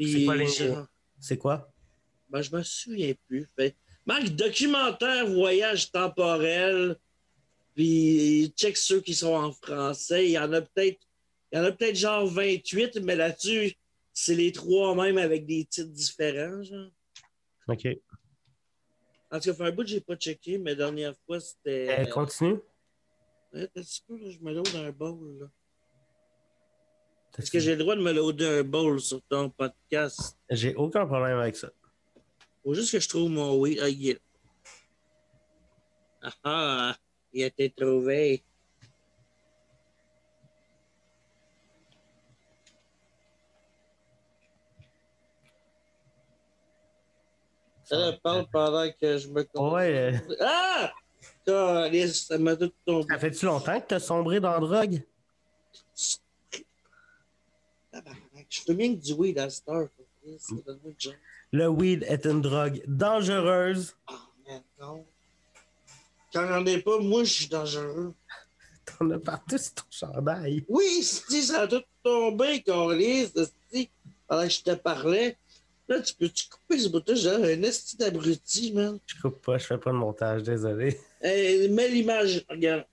C'est 0.00 0.24
quoi 0.24 0.36
les- 0.36 0.46
je- 0.46 0.72
C'est 1.20 1.36
quoi? 1.36 1.70
Ben, 2.30 2.40
je 2.40 2.54
me 2.56 2.62
souviens 2.62 3.12
plus. 3.26 3.46
Fait, 3.56 3.76
Marc, 4.06 4.28
documentaire, 4.30 5.26
voyage 5.26 5.90
temporel, 5.90 6.96
puis 7.78 8.52
check 8.56 8.76
ceux 8.76 9.00
qui 9.00 9.14
sont 9.14 9.34
en 9.34 9.52
français. 9.52 10.24
Il 10.26 10.32
y 10.32 10.38
en 10.38 10.52
a 10.52 10.60
peut-être 10.60 10.98
il 11.52 11.58
y 11.58 11.60
en 11.60 11.64
a 11.64 11.70
peut-être 11.70 11.94
genre 11.94 12.26
28, 12.26 12.96
mais 13.04 13.14
là-dessus, 13.14 13.72
c'est 14.12 14.34
les 14.34 14.50
trois 14.50 14.96
même 14.96 15.16
avec 15.16 15.46
des 15.46 15.64
titres 15.64 15.92
différents. 15.92 16.60
Genre. 16.60 16.90
OK. 17.68 17.86
En 19.30 19.38
tout 19.38 19.50
cas, 19.50 19.54
fait 19.54 19.62
un 19.62 19.70
bout 19.70 19.86
j'ai 19.86 20.00
pas 20.00 20.16
checké, 20.16 20.58
mais 20.58 20.70
la 20.70 20.76
dernière 20.76 21.14
fois, 21.24 21.38
c'était. 21.38 22.00
Euh, 22.00 22.04
continue. 22.06 22.58
Ouais, 23.54 23.68
petit 23.68 24.02
peu, 24.08 24.18
là, 24.18 24.28
je 24.28 24.38
me 24.40 24.52
load 24.52 24.74
un 24.74 24.90
bowl. 24.90 25.38
Là. 25.38 25.46
Est-ce 27.38 27.52
que 27.52 27.60
j'ai 27.60 27.76
le 27.76 27.78
droit 27.78 27.94
de 27.94 28.02
me 28.02 28.12
loader 28.12 28.44
un 28.58 28.64
bowl 28.64 29.00
sur 29.00 29.22
ton 29.22 29.50
podcast? 29.50 30.36
J'ai 30.50 30.74
aucun 30.74 31.06
problème 31.06 31.38
avec 31.38 31.54
ça. 31.54 31.70
Faut 32.64 32.74
juste 32.74 32.90
que 32.90 32.98
je 32.98 33.08
trouve 33.08 33.30
mon 33.30 33.56
oui. 33.56 33.78
Ah, 33.80 33.88
est- 33.88 34.20
Ah, 36.20 36.32
ah, 36.42 36.96
il 37.38 37.44
a 37.44 37.46
été 37.46 37.70
trouvé. 37.70 38.42
Ça 47.84 47.96
là, 47.96 48.12
parle 48.22 48.46
pendant 48.52 48.90
que 49.00 49.16
je 49.16 49.28
me 49.28 49.46
Ouais. 49.54 50.20
Ah! 50.40 50.92
Ça 51.46 52.36
m'a 52.38 52.54
tout 52.54 52.70
tombé. 52.84 53.06
Ça 53.08 53.18
fait-tu 53.18 53.46
longtemps 53.46 53.80
que 53.80 53.86
t'as 53.86 54.00
sombré 54.00 54.40
dans 54.40 54.52
la 54.52 54.60
drogue? 54.60 55.02
Je 58.50 58.60
fais 58.60 58.74
bien 58.74 58.94
que 58.94 59.00
du 59.00 59.14
weed 59.14 59.38
à 59.38 59.48
cette 59.48 59.68
heure. 59.68 59.88
Le 61.50 61.68
weed 61.68 62.04
est 62.06 62.26
une 62.26 62.42
drogue 62.42 62.82
dangereuse. 62.86 63.96
Ah, 64.06 64.28
merde, 64.46 64.62
non. 64.78 65.06
Quand 66.32 66.46
j'en 66.46 66.64
ai 66.66 66.78
pas, 66.78 66.98
moi, 67.00 67.24
je 67.24 67.32
suis 67.32 67.48
dangereux. 67.48 68.14
T'en 68.98 69.10
as 69.10 69.18
partout 69.18 69.58
sur 69.58 69.74
ton 69.74 69.84
chandail. 69.90 70.64
Oui, 70.68 71.02
si 71.02 71.42
ça 71.42 71.62
a 71.62 71.68
tout 71.68 71.82
tombé, 72.02 72.62
Carlis, 72.62 73.30
si 73.70 73.90
pendant 74.26 74.44
que 74.44 74.50
je 74.50 74.62
te 74.62 74.74
parlais. 74.74 75.36
Là, 75.88 76.00
tu 76.02 76.14
peux-tu 76.14 76.48
couper 76.48 76.78
ce 76.78 76.88
bout-là? 76.90 77.14
J'ai 77.14 77.30
un 77.30 77.62
esti 77.62 77.96
d'abruti, 77.96 78.72
man. 78.74 78.98
Je 79.06 79.20
coupe 79.22 79.40
pas, 79.40 79.56
je 79.56 79.64
fais 79.64 79.78
pas 79.78 79.90
de 79.90 79.96
montage, 79.96 80.42
désolé. 80.42 81.00
Hey, 81.22 81.66
mets 81.70 81.88
l'image, 81.88 82.44
regarde. 82.48 82.84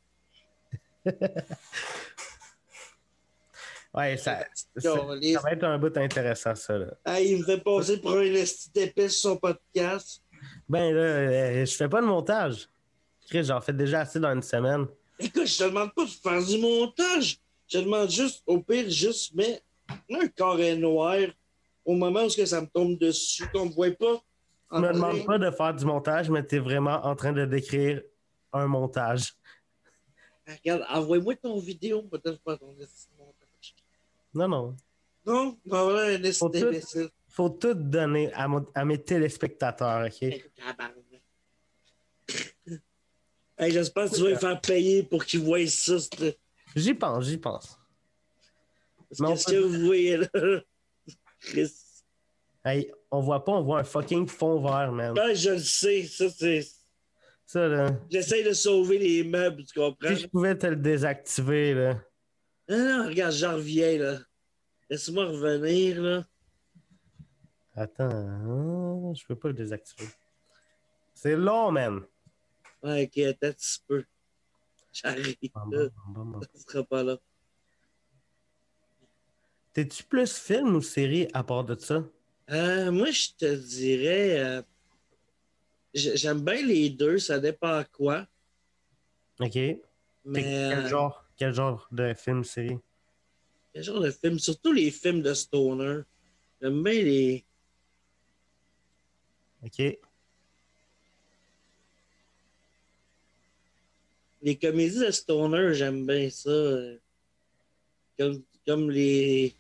Ouais, 3.94 4.18
ça, 4.18 4.46
ça, 4.78 4.94
va 4.94 5.52
être 5.52 5.64
un 5.64 5.78
bout 5.78 5.96
intéressant, 5.98 6.54
ça. 6.54 6.78
Là. 6.78 6.88
Hey, 7.06 7.32
il 7.32 7.40
me 7.40 7.44
fait 7.46 7.64
passer 7.64 7.98
pour 7.98 8.12
un 8.12 8.24
esti 8.24 8.70
d'épais 8.74 9.08
sur 9.08 9.32
son 9.32 9.38
podcast. 9.38 10.22
Ben 10.68 10.94
là, 10.94 11.02
euh, 11.02 11.66
je 11.66 11.76
fais 11.76 11.88
pas 11.88 12.02
de 12.02 12.06
montage. 12.06 12.68
Chris, 13.28 13.44
j'en 13.44 13.62
fais 13.62 13.74
déjà 13.74 14.02
assez 14.02 14.20
dans 14.20 14.34
une 14.34 14.42
semaine. 14.42 14.86
Écoute, 15.20 15.46
je 15.46 15.58
te 15.58 15.64
demande 15.64 15.94
pas 15.94 16.04
de 16.06 16.10
faire 16.10 16.44
du 16.44 16.58
montage. 16.58 17.40
Je 17.68 17.80
te 17.80 17.84
demande 17.84 18.10
juste, 18.10 18.44
au 18.46 18.60
pire, 18.62 18.90
juste 18.90 19.34
mets 19.34 19.62
un 20.12 20.28
carré 20.28 20.76
noir 20.76 21.18
au 21.84 21.94
moment 21.96 22.24
où 22.26 22.30
que 22.30 22.46
ça 22.46 22.62
me 22.62 22.68
tombe 22.68 22.98
dessus, 23.00 23.48
qu'on 23.54 23.66
me 23.68 23.72
voit 23.72 23.92
pas. 23.92 24.22
Je 24.72 24.78
me 24.80 24.94
demande 24.94 25.26
pas 25.26 25.38
de 25.38 25.52
faire 25.52 25.74
du 25.74 25.86
montage, 25.86 26.30
mais 26.30 26.44
t'es 26.44 26.60
vraiment 26.60 27.04
en 27.06 27.16
train 27.16 27.32
de 27.32 27.46
décrire 27.46 28.02
un 28.54 28.68
montage. 28.68 29.34
Regarde, 30.48 30.86
envoie-moi 30.90 31.36
ton 31.36 31.60
vidéo, 31.60 32.04
peut-être 32.04 32.40
pas 32.42 32.58
ton 32.58 32.68
montage. 32.68 33.76
Non, 34.34 34.48
non. 34.48 34.76
Non, 35.26 35.58
non, 35.66 35.84
voilà 35.86 36.16
un 36.18 36.32
Faut 36.34 36.50
tout-. 36.50 37.10
Faut 37.30 37.50
tout 37.50 37.74
donner 37.74 38.32
à, 38.34 38.48
mon- 38.48 38.66
à 38.76 38.86
mes 38.86 39.02
téléspectateurs, 39.02 40.06
OK? 40.06 40.44
Hey, 43.58 43.72
J'espère 43.72 44.10
que 44.10 44.16
tu 44.16 44.22
vas 44.22 44.30
les 44.30 44.36
faire 44.36 44.60
payer 44.60 45.04
pour 45.04 45.26
qu'ils 45.26 45.40
voient 45.42 45.66
ça. 45.68 45.96
J'y 46.76 46.94
pense, 46.94 47.26
j'y 47.26 47.38
pense. 47.38 47.80
Qu'est-ce 49.18 49.48
que 49.48 49.58
vous 49.58 49.86
voyez 49.86 50.18
là? 50.18 50.28
Chris. 51.40 51.72
Hey, 52.66 52.92
on 53.12 53.22
voit 53.22 53.46
pas, 53.46 53.54
on 53.54 53.64
voit 53.64 53.80
un 53.80 53.84
fucking 53.84 54.28
fond 54.28 54.60
vert, 54.60 54.92
man. 54.92 55.14
Ben, 55.14 55.34
je 55.36 55.52
le 55.52 55.60
sais. 55.60 56.04
Ça, 56.04 56.30
c'est. 56.30 56.66
Ça, 57.46 57.68
là. 57.68 57.92
J'essaie 58.10 58.44
de 58.44 58.54
sauver 58.54 58.98
les 58.98 59.24
meubles, 59.24 59.64
tu 59.64 59.80
comprends? 59.80 60.16
Si 60.16 60.24
je 60.24 60.28
pouvais 60.28 60.58
te 60.58 60.66
le 60.66 60.76
désactiver, 60.76 61.76
là. 61.76 62.02
Non, 62.68 62.78
non, 62.78 63.08
regarde, 63.08 63.34
j'en 63.34 63.54
reviens, 63.54 63.98
là. 64.00 64.18
Laisse-moi 64.90 65.26
revenir, 65.26 66.02
là. 66.02 66.26
Attends, 67.76 68.10
hein, 68.10 69.14
je 69.14 69.26
peux 69.28 69.36
pas 69.36 69.50
le 69.50 69.54
désactiver. 69.54 70.10
C'est 71.14 71.36
long, 71.36 71.72
man. 71.72 72.02
Attends 72.90 73.48
un 73.48 73.52
petit 73.52 73.80
peu. 73.88 74.04
J'arrive. 74.94 75.36
Ça 75.54 76.60
sera 76.68 76.84
pas 76.84 77.04
là. 77.04 77.18
T'es-tu 79.74 80.04
plus 80.04 80.38
film 80.38 80.76
ou 80.76 80.82
série 80.82 81.28
à 81.34 81.44
part 81.44 81.64
de 81.66 81.76
ça? 81.76 82.04
Euh, 82.50 82.92
moi, 82.92 83.12
je 83.12 83.30
te 83.38 83.56
dirais. 83.56 84.40
euh, 84.40 84.62
j'ai- 85.94 86.16
J'aime 86.16 86.42
bien 86.46 86.62
les 86.66 86.90
deux, 86.90 87.18
ça 87.18 87.40
dépend 87.40 87.74
à 87.80 87.84
quoi. 87.84 88.28
OK. 89.40 89.56
Mais. 89.56 90.44
Quel 90.44 90.86
euh, 90.86 90.88
genre, 90.88 91.26
quel 91.36 91.54
genre 91.54 91.88
de 91.92 92.14
film, 92.14 92.44
série? 92.44 92.78
Quel 93.74 93.84
genre 93.84 94.00
de 94.00 94.12
film? 94.12 94.40
Surtout 94.40 94.72
les 94.72 94.92
films 94.92 95.22
de 95.22 95.34
Stoner. 95.34 96.02
J'aime 96.62 96.82
bien 96.84 96.94
les. 96.94 97.46
OK. 99.66 100.00
Les 104.46 104.56
comédies 104.58 105.00
de 105.00 105.10
Stoner, 105.10 105.74
j'aime 105.74 106.06
bien 106.06 106.30
ça. 106.30 106.52
Comme, 108.16 108.44
comme 108.68 108.92
les. 108.92 109.56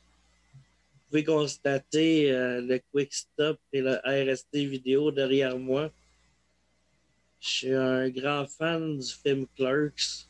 Vous 0.53 1.01
pouvez 1.09 1.23
constater 1.23 2.31
euh, 2.31 2.61
le 2.61 2.79
Quick 2.91 3.11
Stop 3.11 3.59
et 3.73 3.81
le 3.81 3.95
RST 4.05 4.53
vidéo 4.53 5.11
derrière 5.11 5.57
moi. 5.57 5.91
Je 7.39 7.49
suis 7.49 7.73
un 7.73 8.09
grand 8.09 8.45
fan 8.45 8.99
du 8.99 9.11
film 9.11 9.47
Clerks. 9.55 10.27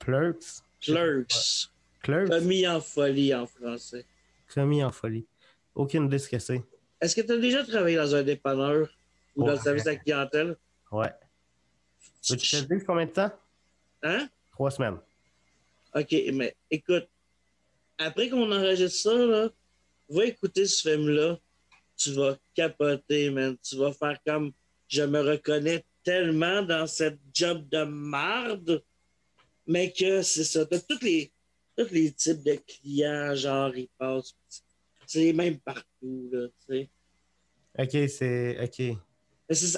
Clerks? 0.00 0.62
Clerks. 0.82 1.70
Clerks? 2.02 2.28
Commis 2.28 2.68
en 2.68 2.82
folie 2.82 3.34
en 3.34 3.46
français. 3.46 4.04
Commis 4.52 4.84
en 4.84 4.92
folie. 4.92 5.26
Aucune 5.74 6.04
idée 6.04 6.18
ce 6.18 6.28
que 6.28 6.38
c'est. 6.38 6.62
Est-ce 7.00 7.16
que 7.16 7.22
tu 7.22 7.32
as 7.32 7.38
déjà 7.38 7.64
travaillé 7.64 7.96
dans 7.96 8.14
un 8.14 8.22
dépanneur 8.22 8.86
ou 9.34 9.46
dans 9.46 9.52
le 9.52 9.58
service 9.58 9.86
à 9.86 9.92
la 9.92 9.96
clientèle? 9.96 10.56
Ouais. 10.92 11.14
Tu 12.20 12.36
te 12.36 12.66
dire 12.66 12.84
combien 12.86 13.06
de 13.06 13.12
temps? 13.12 13.32
Hein? 14.02 14.28
Trois 14.52 14.70
semaines. 14.70 14.98
OK, 15.94 16.14
mais 16.32 16.54
écoute, 16.70 17.08
après 17.98 18.28
qu'on 18.28 18.50
enregistre 18.52 19.10
ça, 19.10 19.14
là, 19.14 19.50
va 20.08 20.24
écouter 20.24 20.66
ce 20.66 20.88
film-là. 20.88 21.38
Tu 21.96 22.12
vas 22.12 22.36
capoter, 22.54 23.30
man. 23.30 23.56
Tu 23.62 23.76
vas 23.76 23.92
faire 23.92 24.18
comme 24.24 24.52
je 24.86 25.02
me 25.02 25.20
reconnais 25.20 25.84
tellement 26.04 26.62
dans 26.62 26.86
cette 26.86 27.18
job 27.34 27.68
de 27.68 27.82
marde, 27.82 28.82
mais 29.66 29.92
que 29.92 30.22
c'est 30.22 30.44
ça. 30.44 30.64
T'as 30.64 30.80
tous 30.80 31.02
les, 31.02 31.30
tous 31.76 31.90
les 31.90 32.12
types 32.12 32.42
de 32.42 32.58
clients, 32.66 33.34
genre, 33.34 33.76
ils 33.76 33.88
passent. 33.98 34.34
C'est 35.06 35.20
les 35.20 35.32
mêmes 35.32 35.58
partout, 35.58 36.28
là, 36.32 36.48
tu 36.66 36.66
sais. 36.66 36.88
OK, 37.78 38.08
c'est... 38.08 38.58
OK. 38.62 38.96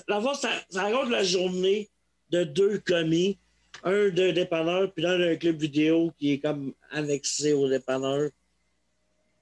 Fond, 0.09 0.35
ça, 0.35 0.51
ça 0.69 0.83
raconte 0.83 1.11
la 1.11 1.23
journée 1.23 1.89
de 2.31 2.45
deux 2.45 2.79
commis, 2.79 3.39
un 3.83 4.09
d'un 4.11 4.33
dépanneur, 4.33 4.93
puis 4.93 5.03
l'un 5.03 5.19
d'un 5.19 5.37
club 5.37 5.61
vidéo 5.61 6.13
qui 6.19 6.33
est 6.33 6.41
comme 6.41 6.75
annexé 6.91 7.53
au 7.53 7.69
dépanneur. 7.69 8.31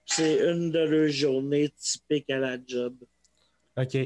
C'est 0.06 0.38
une 0.48 0.70
de 0.70 0.78
leurs 0.78 1.10
journées 1.10 1.70
typiques 1.76 2.30
à 2.30 2.38
la 2.38 2.56
job. 2.64 2.94
OK. 3.76 3.96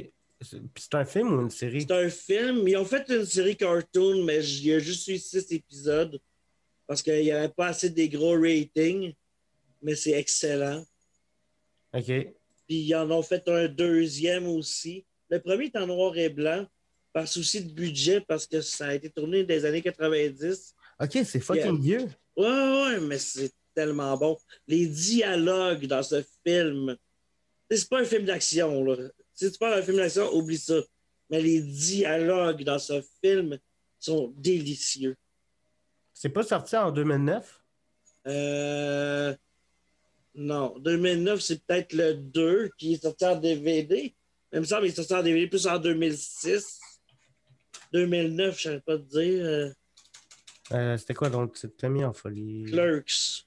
C'est 0.40 0.94
un 0.94 1.04
film 1.04 1.34
ou 1.34 1.42
une 1.42 1.50
série? 1.50 1.82
C'est 1.82 1.92
un 1.92 2.10
film. 2.10 2.66
Ils 2.66 2.76
ont 2.76 2.84
fait 2.84 3.08
une 3.08 3.24
série 3.24 3.56
cartoon, 3.56 4.24
mais 4.24 4.44
il 4.44 4.66
y 4.66 4.74
a 4.74 4.80
juste 4.80 5.06
eu 5.06 5.18
six 5.18 5.52
épisodes 5.52 6.18
parce 6.86 7.00
qu'il 7.02 7.22
n'y 7.22 7.30
avait 7.30 7.48
pas 7.48 7.68
assez 7.68 7.90
des 7.90 8.08
gros 8.08 8.34
ratings. 8.34 9.14
Mais 9.80 9.94
c'est 9.94 10.12
excellent. 10.12 10.84
OK. 11.94 12.06
Puis 12.66 12.76
ils 12.76 12.94
en 12.94 13.10
ont 13.10 13.22
fait 13.22 13.46
un 13.48 13.68
deuxième 13.68 14.46
aussi. 14.48 15.04
Le 15.28 15.40
premier 15.40 15.66
est 15.66 15.76
en 15.76 15.86
noir 15.86 16.16
et 16.16 16.28
blanc 16.28 16.66
par 17.12 17.28
souci 17.28 17.64
de 17.64 17.72
budget 17.72 18.20
parce 18.20 18.46
que 18.46 18.60
ça 18.60 18.86
a 18.86 18.94
été 18.94 19.10
tourné 19.10 19.44
dans 19.44 19.54
les 19.54 19.64
années 19.64 19.82
90. 19.82 20.74
OK, 21.00 21.18
c'est 21.24 21.40
fucking 21.40 21.80
vieux. 21.80 22.08
Ouais, 22.36 22.46
ouais, 22.46 23.00
mais 23.00 23.18
c'est 23.18 23.52
tellement 23.74 24.16
bon. 24.16 24.36
Les 24.66 24.86
dialogues 24.86 25.86
dans 25.86 26.02
ce 26.02 26.22
film, 26.46 26.96
c'est 27.70 27.88
pas 27.88 28.00
un 28.00 28.04
film 28.04 28.24
d'action, 28.24 28.84
là. 28.84 28.96
Si 29.34 29.50
tu 29.50 29.58
parles 29.58 29.76
d'un 29.76 29.82
film 29.82 29.96
d'action, 29.96 30.32
oublie 30.34 30.58
ça. 30.58 30.80
Mais 31.30 31.40
les 31.40 31.60
dialogues 31.60 32.62
dans 32.64 32.78
ce 32.78 33.02
film 33.22 33.58
sont 33.98 34.32
délicieux. 34.36 35.16
C'est 36.12 36.28
pas 36.28 36.42
sorti 36.42 36.76
en 36.76 36.92
2009? 36.92 37.62
Euh, 38.26 39.34
non, 40.34 40.78
2009, 40.78 41.40
c'est 41.40 41.64
peut-être 41.64 41.92
le 41.94 42.14
2 42.14 42.70
qui 42.78 42.94
est 42.94 43.02
sorti 43.02 43.24
en 43.24 43.36
DVD. 43.36 44.14
Il 44.52 44.60
me 44.60 44.64
semble 44.64 44.82
qu'il 44.82 44.92
est 44.92 44.96
sorti 44.96 45.14
en 45.14 45.22
DVD 45.22 45.46
plus 45.46 45.66
en 45.66 45.78
2006. 45.78 46.80
2009, 47.92 48.58
je 48.58 48.70
ne 48.70 48.78
pas 48.78 48.98
te 48.98 49.02
dire. 49.02 49.44
Euh, 49.44 49.70
euh, 50.72 50.96
C'était 50.96 51.14
quoi 51.14 51.30
donc? 51.30 51.56
C'est 51.56 51.76
Tommy 51.76 52.04
en 52.04 52.12
folie? 52.12 52.64
Clerks. 52.64 53.46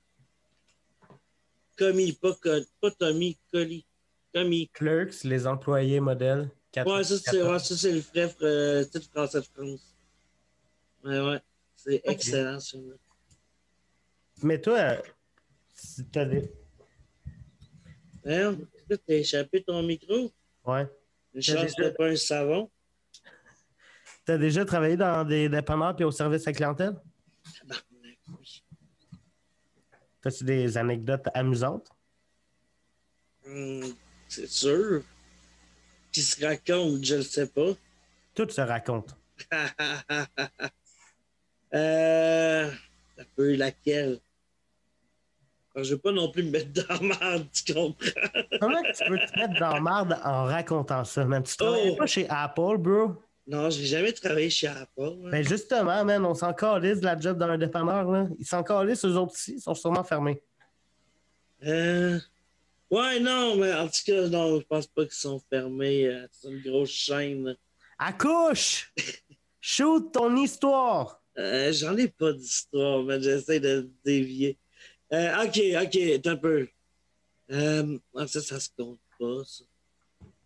Commis, 1.78 2.14
pas, 2.14 2.34
pas 2.82 2.92
Tommy, 2.92 3.38
Collie. 3.52 3.86
Tommy. 4.34 4.70
Clerks, 4.70 5.24
les 5.24 5.48
employés 5.48 6.00
modèles. 6.00 6.50
Ouais, 6.78 7.04
ça, 7.04 7.18
c'est 7.18 7.42
ouais, 7.42 7.92
le 7.94 8.02
frère 8.02 8.34
euh, 8.42 8.84
titre 8.84 9.10
français 9.10 9.40
de 9.40 9.46
France. 9.46 9.96
Ouais, 11.04 11.20
ouais. 11.20 11.42
C'est 11.76 12.00
okay. 12.00 12.12
excellent, 12.12 12.60
ce 12.60 12.72
film 12.72 12.98
Mais 14.44 14.60
toi, 14.60 14.98
t'as 16.12 16.26
des. 16.26 16.52
Hein? 18.26 18.58
Que 18.90 18.96
t'as 18.96 19.14
échappé 19.14 19.64
ton 19.64 19.82
micro? 19.84 20.32
Ouais. 20.66 20.88
Une 21.34 21.42
chance 21.42 21.76
déjà... 21.76 21.92
pas 21.92 22.08
un 22.08 22.16
savon. 22.16 22.70
T'as 24.26 24.38
déjà 24.40 24.66
travaillé 24.66 24.98
dans 24.98 25.24
des 25.24 25.48
dépanneurs 25.48 25.96
et 26.00 26.04
au 26.04 26.12
service 26.12 26.48
à 26.48 26.50
la 26.50 26.56
clientèle? 26.56 26.96
oui. 28.40 28.64
T'as-tu 30.20 30.44
des 30.44 30.76
anecdotes 30.78 31.28
amusantes? 31.36 31.92
Hum, 33.46 33.94
c'est 34.28 34.48
sûr. 34.48 35.04
Qui 36.12 36.24
se 36.24 36.44
raconte, 36.44 37.04
je 37.04 37.16
ne 37.16 37.22
sais 37.22 37.46
pas. 37.46 37.74
Tout 38.34 38.50
se 38.50 38.62
raconte. 38.62 39.16
euh, 41.74 42.72
un 43.20 43.24
peu 43.36 43.56
laquelle? 43.56 44.20
Je 45.76 45.82
ne 45.82 45.86
veux 45.88 45.98
pas 45.98 46.12
non 46.14 46.32
plus 46.32 46.42
me 46.42 46.52
mettre 46.52 46.72
dans 46.72 46.96
la 46.96 47.02
merde, 47.02 47.48
tu 47.52 47.74
comprends? 47.74 48.08
Comment 48.60 48.82
tu 48.82 49.04
peux 49.08 49.20
te 49.20 49.40
mettre 49.40 49.60
dans 49.60 49.74
la 49.74 49.82
merde 49.82 50.20
en 50.24 50.46
racontant 50.46 51.04
ça, 51.04 51.26
man? 51.26 51.44
Tu 51.44 51.58
travailles 51.58 51.92
oh. 51.92 51.98
pas 51.98 52.08
chez 52.08 52.28
Apple, 52.30 52.78
bro? 52.78 53.22
Non, 53.48 53.70
j'ai 53.70 53.86
jamais 53.86 54.12
travaillé 54.12 54.50
chez 54.50 54.68
Apple. 54.68 54.90
Hein. 55.26 55.30
Ben 55.30 55.48
justement, 55.48 56.04
man, 56.04 56.26
on 56.26 56.34
s'en 56.34 56.54
calisse 56.54 57.00
de 57.00 57.06
la 57.06 57.20
job 57.20 57.38
dans 57.38 57.48
un 57.48 57.58
dépanneur. 57.58 58.12
Là. 58.12 58.28
Ils 58.40 58.46
s'en 58.46 58.64
calissent, 58.64 59.06
eux 59.06 59.16
autres 59.16 59.34
aussi. 59.34 59.54
Ils 59.54 59.62
sont 59.62 59.76
sûrement 59.76 60.04
fermés. 60.04 60.42
Euh... 61.64 62.20
Ouais, 62.90 63.20
non, 63.20 63.56
mais 63.56 63.74
en 63.74 63.88
tout 63.88 64.02
cas, 64.06 64.28
non, 64.28 64.60
je 64.60 64.66
pense 64.66 64.88
pas 64.88 65.04
qu'ils 65.04 65.14
sont 65.14 65.42
fermés. 65.50 66.08
Euh, 66.08 66.28
c'est 66.32 66.50
une 66.50 66.62
grosse 66.62 66.90
chaîne. 66.90 67.56
Accouche! 68.00 68.94
Shoot 69.62 70.12
ton 70.12 70.36
histoire! 70.38 71.22
Euh, 71.38 71.72
J'en 71.74 71.98
ai 71.98 72.08
pas 72.08 72.34
d'histoire, 72.34 73.04
mais 73.04 73.22
j'essaie 73.22 73.60
de 73.60 73.90
dévier. 74.04 74.58
Euh, 75.12 75.44
ok, 75.44 75.60
ok, 75.84 76.26
un 76.26 76.36
peu. 76.36 76.68
Euh, 77.52 77.98
ça, 78.28 78.42
ça 78.42 78.60
se 78.60 78.70
compte 78.78 79.00
pas, 79.20 79.44
ça. 79.46 79.64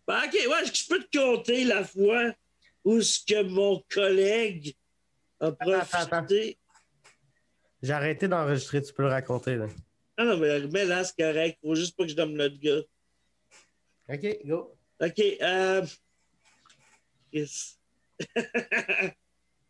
Ben, 0.06 0.22
ok, 0.26 0.32
ouais, 0.32 0.66
je 0.72 0.86
peux 0.88 1.02
te 1.04 1.18
compter 1.18 1.64
la 1.64 1.84
fois 1.84 2.32
où 2.84 3.00
ce 3.00 3.20
que 3.24 3.42
mon 3.42 3.82
collègue 3.90 4.74
a 5.40 5.52
profité? 5.52 6.58
J'ai 7.82 7.92
arrêté 7.92 8.28
d'enregistrer, 8.28 8.82
tu 8.82 8.92
peux 8.92 9.02
le 9.02 9.08
raconter. 9.08 9.56
Là. 9.56 9.68
Ah 10.16 10.24
non, 10.24 10.36
mais, 10.36 10.60
mais 10.68 10.84
là, 10.84 11.02
c'est 11.02 11.16
correct. 11.16 11.58
Faut 11.62 11.74
juste 11.74 11.96
pas 11.96 12.04
que 12.04 12.10
je 12.10 12.16
donne 12.16 12.36
le 12.36 12.48
gars. 12.48 12.82
OK, 14.08 14.38
go. 14.44 14.76
OK. 15.00 15.20
Euh... 15.40 15.86
Yes. 17.32 17.78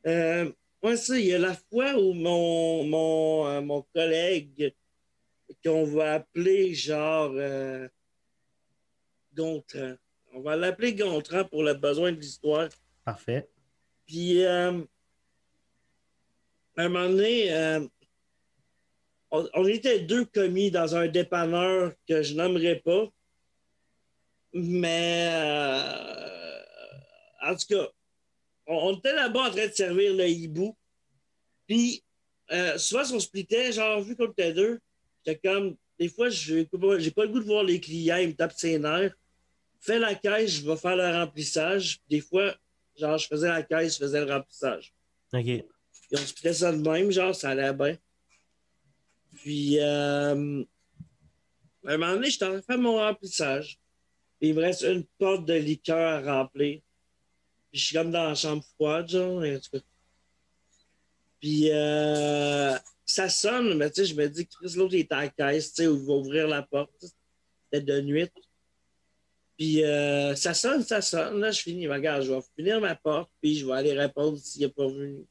euh, 0.06 0.50
moi, 0.82 0.96
ça, 0.96 1.18
il 1.18 1.26
y 1.26 1.34
a 1.34 1.38
la 1.38 1.54
fois 1.54 1.94
où 1.94 2.14
mon, 2.14 2.84
mon, 2.84 3.46
euh, 3.46 3.60
mon 3.60 3.82
collègue, 3.94 4.74
qu'on 5.64 5.84
va 5.84 6.14
appeler 6.14 6.74
genre 6.74 7.32
euh, 7.34 7.88
Gontran. 9.34 9.94
On 10.32 10.40
va 10.40 10.56
l'appeler 10.56 10.94
Gontran 10.94 11.44
pour 11.44 11.62
le 11.62 11.74
besoin 11.74 12.12
de 12.12 12.18
l'histoire. 12.18 12.68
Parfait. 13.10 13.48
Puis, 14.06 14.44
euh, 14.44 14.84
à 16.76 16.82
un 16.82 16.88
moment 16.88 17.08
donné, 17.08 17.52
euh, 17.52 17.84
on, 19.32 19.66
était 19.66 19.98
deux 19.98 20.24
commis 20.26 20.70
dans 20.70 20.94
un 20.94 21.08
dépanneur 21.08 21.92
que 22.06 22.22
je 22.22 22.34
n'aimerais 22.34 22.76
pas. 22.76 23.08
Mais, 24.52 25.28
euh, 25.32 26.62
en 27.42 27.56
tout 27.56 27.66
cas, 27.68 27.88
on, 28.68 28.94
était 28.94 29.12
là-bas 29.12 29.48
en 29.48 29.50
train 29.50 29.66
de 29.66 29.72
servir 29.72 30.14
le 30.14 30.28
hibou. 30.28 30.76
Puis, 31.66 32.04
souvent, 32.76 33.04
si 33.04 33.14
on 33.14 33.18
splitait, 33.18 33.72
genre, 33.72 34.00
vu 34.02 34.14
qu'on 34.14 34.30
était 34.30 34.52
deux, 34.52 34.78
j'étais 35.26 35.48
comme, 35.48 35.74
des 35.98 36.08
fois, 36.08 36.28
j'ai 36.28 36.64
pas 36.64 37.24
le 37.24 37.28
goût 37.28 37.40
de 37.40 37.44
voir 37.44 37.64
les 37.64 37.80
clients, 37.80 38.18
ils 38.18 38.28
me 38.28 38.34
tapent 38.34 38.52
ses 38.52 38.78
nerfs. 38.78 39.16
Fais 39.80 39.98
la 39.98 40.14
caisse, 40.14 40.60
je 40.60 40.70
vais 40.70 40.76
faire 40.76 40.94
le 40.94 41.10
remplissage. 41.10 41.98
Des 42.08 42.20
fois, 42.20 42.54
Genre, 43.00 43.18
je 43.18 43.26
faisais 43.26 43.48
la 43.48 43.62
caisse, 43.62 43.94
je 43.94 44.04
faisais 44.04 44.24
le 44.24 44.30
remplissage. 44.30 44.94
OK. 45.32 45.46
Et 45.46 45.64
on 46.12 46.16
se 46.16 46.34
faisait 46.34 46.54
ça 46.54 46.72
de 46.72 46.76
même, 46.76 47.10
genre, 47.10 47.34
ça 47.34 47.50
allait 47.50 47.72
bien. 47.72 47.96
Puis, 49.36 49.78
euh, 49.78 50.62
à 51.86 51.92
un 51.92 51.96
moment 51.96 52.14
donné, 52.14 52.30
j'étais 52.30 52.44
en 52.44 52.48
train 52.48 52.58
de 52.58 52.64
faire 52.64 52.78
mon 52.78 52.96
remplissage. 52.96 53.78
Il 54.40 54.54
me 54.54 54.60
reste 54.60 54.82
une 54.82 55.04
porte 55.18 55.46
de 55.46 55.54
liqueur 55.54 55.98
à 55.98 56.38
remplir. 56.38 56.80
Puis, 57.70 57.80
je 57.80 57.86
suis 57.86 57.96
comme 57.96 58.10
dans 58.10 58.28
la 58.28 58.34
chambre 58.34 58.64
froide, 58.74 59.08
genre, 59.08 59.42
en 59.42 59.58
tout 59.58 59.70
cas. 59.72 59.84
Puis, 61.40 61.70
euh, 61.70 62.76
ça 63.06 63.28
sonne, 63.28 63.76
mais 63.78 63.90
tu 63.90 64.02
sais, 64.02 64.06
je 64.06 64.14
me 64.14 64.28
dis 64.28 64.46
que 64.46 64.52
Chris, 64.52 64.74
l'autre, 64.76 64.94
est 64.94 65.10
à 65.12 65.22
la 65.22 65.28
caisse, 65.28 65.72
tu 65.72 65.82
sais, 65.82 65.88
où 65.88 65.96
il 65.96 66.06
va 66.06 66.12
ouvrir 66.14 66.48
la 66.48 66.62
porte. 66.62 66.92
C'était 67.72 67.84
de 67.84 68.00
nuit. 68.00 68.28
Puis 69.60 69.84
euh, 69.84 70.34
ça 70.36 70.54
sonne, 70.54 70.82
ça 70.82 71.02
sonne. 71.02 71.38
Là, 71.38 71.50
je 71.50 71.60
finis. 71.60 71.86
Regarde, 71.86 72.22
je 72.22 72.32
vais 72.32 72.40
finir 72.56 72.80
ma 72.80 72.94
porte, 72.94 73.30
puis 73.42 73.56
je 73.56 73.66
vais 73.66 73.74
aller 73.74 73.92
répondre 73.92 74.38
s'il 74.38 74.62
n'est 74.62 74.72
pas 74.72 74.86
venu. 74.86 75.26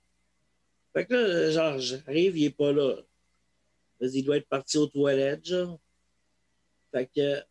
Fait 0.93 1.07
que 1.07 1.15
là, 1.15 1.49
genre, 1.49 1.79
j'arrive, 1.79 2.37
il 2.37 2.43
n'est 2.43 2.49
pas 2.51 2.71
là. 2.71 2.97
Il 4.01 4.23
doit 4.23 4.37
être 4.37 4.47
parti 4.47 4.77
aux 4.77 4.85
toilettes, 4.85 5.47
genre. 5.47 5.79
Fait 6.91 7.07
que 7.07 7.41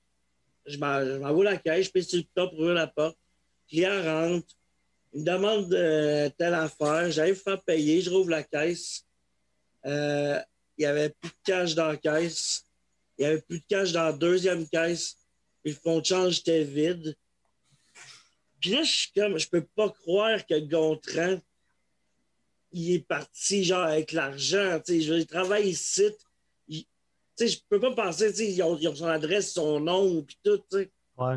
je 0.66 0.78
m'envoie 0.78 1.42
la 1.42 1.56
caisse, 1.56 1.86
je 1.86 1.90
pèse 1.90 2.06
sur 2.06 2.18
le 2.18 2.24
top 2.32 2.50
pour 2.50 2.60
ouvrir 2.60 2.74
la 2.74 2.86
porte. 2.86 3.18
Client 3.68 4.00
rentre, 4.00 4.46
il 5.14 5.22
me 5.22 5.26
demande 5.26 5.74
euh, 5.74 6.30
telle 6.38 6.54
affaire, 6.54 7.10
j'arrive 7.10 7.42
faire 7.42 7.60
payer, 7.60 8.02
je 8.02 8.10
rouvre 8.10 8.30
la 8.30 8.44
caisse. 8.44 9.04
Euh, 9.84 10.38
il 10.76 10.82
n'y 10.82 10.86
avait 10.86 11.10
plus 11.10 11.30
de 11.30 11.36
cash 11.42 11.74
dans 11.74 11.88
la 11.88 11.96
caisse. 11.96 12.64
Il 13.18 13.22
n'y 13.22 13.32
avait 13.32 13.42
plus 13.42 13.58
de 13.58 13.64
cash 13.68 13.90
dans 13.90 14.04
la 14.04 14.12
deuxième 14.12 14.68
caisse 14.68 15.16
fond 15.72 16.00
de 16.00 16.06
change 16.06 16.40
était 16.40 16.64
vide. 16.64 17.16
Puis 18.60 18.70
là, 18.70 18.82
je 18.82 18.90
suis 18.90 19.12
comme, 19.12 19.38
je 19.38 19.48
peux 19.48 19.64
pas 19.76 19.90
croire 19.90 20.44
que 20.44 20.58
Gontran, 20.58 21.40
il 22.72 22.94
est 22.94 23.06
parti 23.06 23.64
genre 23.64 23.84
avec 23.84 24.12
l'argent. 24.12 24.80
Tu 24.84 25.00
sais, 25.00 25.00
je 25.00 25.22
travaille 25.22 25.68
ici. 25.68 26.10
Tu 26.68 26.84
sais, 27.36 27.48
je 27.48 27.58
peux 27.68 27.78
pas 27.78 27.94
penser, 27.94 28.30
tu 28.30 28.38
sais, 28.38 28.52
ils 28.52 28.62
ont, 28.62 28.96
son 28.96 29.06
adresse, 29.06 29.52
son 29.52 29.78
nom, 29.78 30.22
puis 30.22 30.36
tout, 30.42 30.58
tu 30.58 30.78
sais. 30.78 30.90
Ouais. 31.16 31.36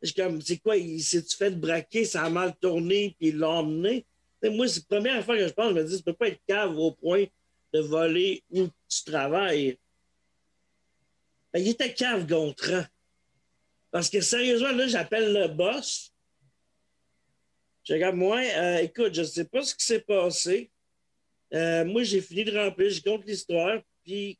Je 0.00 0.06
suis 0.08 0.14
comme, 0.14 0.40
c'est 0.40 0.58
quoi, 0.58 0.76
il 0.76 1.02
s'est-tu 1.02 1.36
fait 1.36 1.50
braquer, 1.50 2.04
ça 2.04 2.24
a 2.24 2.30
mal 2.30 2.54
tourné, 2.60 3.14
puis 3.18 3.28
il 3.28 3.38
l'a 3.38 3.50
emmené? 3.50 4.04
moi, 4.50 4.66
c'est 4.66 4.84
la 4.90 4.96
première 4.96 5.24
fois 5.24 5.36
que 5.36 5.46
je 5.46 5.52
pense, 5.52 5.70
je 5.70 5.74
me 5.74 5.84
dis, 5.84 5.96
tu 5.96 6.02
peux 6.02 6.12
pas 6.12 6.28
être 6.28 6.40
cave 6.46 6.76
au 6.76 6.92
point 6.92 7.24
de 7.72 7.80
voler 7.80 8.42
où 8.50 8.66
tu 8.88 9.04
travailles. 9.04 9.78
Ben, 11.52 11.60
il 11.60 11.68
était 11.68 11.94
cave, 11.94 12.26
Gontran. 12.26 12.82
Parce 13.92 14.10
que 14.10 14.20
sérieusement, 14.20 14.72
là, 14.72 14.88
j'appelle 14.88 15.32
le 15.32 15.46
boss. 15.48 16.12
Je 17.84 17.92
regarde, 17.92 18.16
moi, 18.16 18.42
écoute, 18.80 19.14
je 19.14 19.20
ne 19.20 19.26
sais 19.26 19.44
pas 19.44 19.62
ce 19.62 19.74
qui 19.74 19.84
s'est 19.84 20.00
passé. 20.00 20.72
Euh, 21.52 21.84
moi, 21.84 22.02
j'ai 22.02 22.22
fini 22.22 22.44
de 22.44 22.58
remplir, 22.58 22.90
je 22.90 23.02
compte 23.02 23.26
l'histoire, 23.26 23.82
puis, 24.02 24.38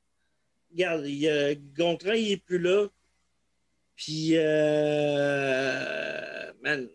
regarde, 0.71 1.07
il, 1.07 1.61
Gontran, 1.77 2.13
il 2.13 2.31
n'est 2.31 2.39
plus 2.39 2.59
là. 2.59 2.89
Puis, 3.95 4.31
euh, 4.33 5.33
man, 6.63 6.89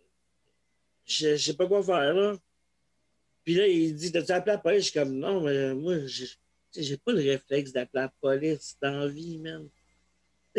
je 1.06 1.28
ne 1.28 1.38
sais 1.38 1.54
pas 1.54 1.68
quoi 1.68 1.84
faire, 1.84 2.14
là. 2.16 2.36
Puis 3.44 3.54
là, 3.54 3.68
il 3.68 3.94
dit, 3.96 4.12
t'as-tu 4.12 4.32
appelé 4.32 4.54
la 4.54 4.58
police? 4.58 4.86
Je 4.86 4.90
suis 4.90 5.00
comme, 5.00 5.20
non, 5.20 5.42
mais 5.42 5.76
moi, 5.76 5.98
j'ai 6.08 6.98
pas 6.98 7.12
le 7.12 7.22
réflexe 7.22 7.72
d'appeler 7.72 8.02
la 8.02 8.10
police 8.20 8.76
dans 8.82 9.06
la 9.06 9.12
man 9.40 9.70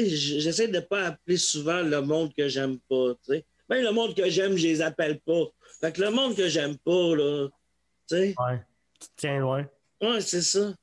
j'essaie 0.07 0.69
de 0.69 0.77
ne 0.77 0.81
pas 0.81 1.07
appeler 1.07 1.37
souvent 1.37 1.83
le 1.83 2.01
monde 2.03 2.33
que 2.35 2.49
j'aime 2.49 2.79
pas. 2.89 3.15
sais. 3.23 3.45
Même 3.69 3.83
le 3.83 3.93
monde 3.93 4.15
que 4.15 4.29
j'aime, 4.31 4.57
je 4.57 4.67
les 4.67 4.81
appelle 4.81 5.21
pas. 5.21 5.45
Fait 5.81 5.93
que 5.93 6.01
le 6.01 6.11
monde 6.11 6.37
que 6.37 6.49
j'aime 6.49 6.77
pas, 6.79 7.15
là, 7.15 7.49
tu 8.09 8.17
sais. 8.17 8.35
Ouais, 8.39 8.63
tu 9.01 9.09
tiens 9.17 9.39
loin. 9.39 9.69
Ouais, 10.01 10.21
c'est 10.21 10.43
ça. 10.43 10.75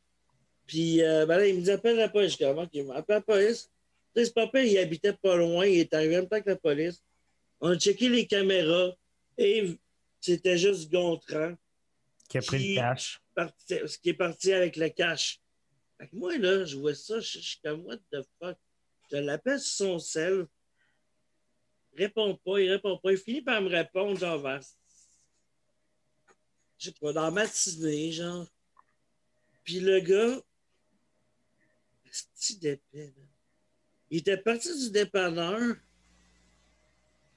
Puis, 0.67 1.03
euh, 1.03 1.25
ben 1.25 1.37
là, 1.37 1.47
il 1.47 1.55
me 1.57 1.61
dit 1.61 1.71
appelle 1.71 1.97
la 1.97 2.09
police. 2.09 2.33
Je 2.33 2.37
dis, 2.37 2.69
il 2.73 2.85
m'appelle 2.85 3.17
la 3.17 3.21
police. 3.21 3.69
Tu 4.15 4.21
sais, 4.21 4.25
ce 4.25 4.33
papa, 4.33 4.61
il 4.61 4.77
habitait 4.77 5.13
pas 5.13 5.35
loin, 5.35 5.65
il 5.65 5.79
est 5.79 5.93
arrivé 5.93 6.17
en 6.17 6.19
même 6.21 6.29
temps 6.29 6.41
que 6.41 6.49
la 6.49 6.55
police. 6.55 7.03
On 7.61 7.69
a 7.69 7.77
checké 7.77 8.09
les 8.09 8.25
caméras 8.25 8.91
et 9.37 9.77
c'était 10.19 10.57
juste 10.57 10.91
Gontran. 10.91 11.53
Qui 12.29 12.37
a 12.39 12.41
pris 12.41 12.75
le 12.75 12.81
cash. 12.81 13.21
qui 14.01 14.09
est 14.09 14.13
parti 14.13 14.53
avec 14.53 14.75
le 14.75 14.89
cash. 14.89 15.39
Fait 15.97 16.07
que 16.07 16.15
moi, 16.15 16.37
là, 16.37 16.65
je 16.65 16.77
vois 16.77 16.95
ça, 16.95 17.19
je 17.19 17.39
suis 17.39 17.59
comme, 17.63 17.85
what 17.85 17.97
the 18.11 18.25
fuck? 18.39 18.57
Je 19.11 19.17
l'appelle 19.17 19.59
son 19.59 19.99
sel. 19.99 20.47
Répond 21.97 22.35
pas, 22.35 22.59
il 22.59 22.71
répond 22.71 22.97
pas. 22.97 23.11
Il 23.11 23.17
finit 23.17 23.41
par 23.41 23.61
me 23.61 23.69
répondre, 23.69 24.19
genre, 24.19 24.39
vers. 24.39 24.61
Je 26.77 26.89
sais 26.89 26.95
pas, 26.99 27.13
dans 27.13 27.23
la 27.23 27.31
matinée, 27.31 28.11
genre. 28.11 28.47
Puis 29.63 29.79
le 29.79 29.99
gars. 29.99 30.41
D'épais, 32.61 33.13
man. 33.17 33.27
Il 34.09 34.19
était 34.19 34.37
parti 34.37 34.69
du 34.77 34.91
dépanneur. 34.91 35.75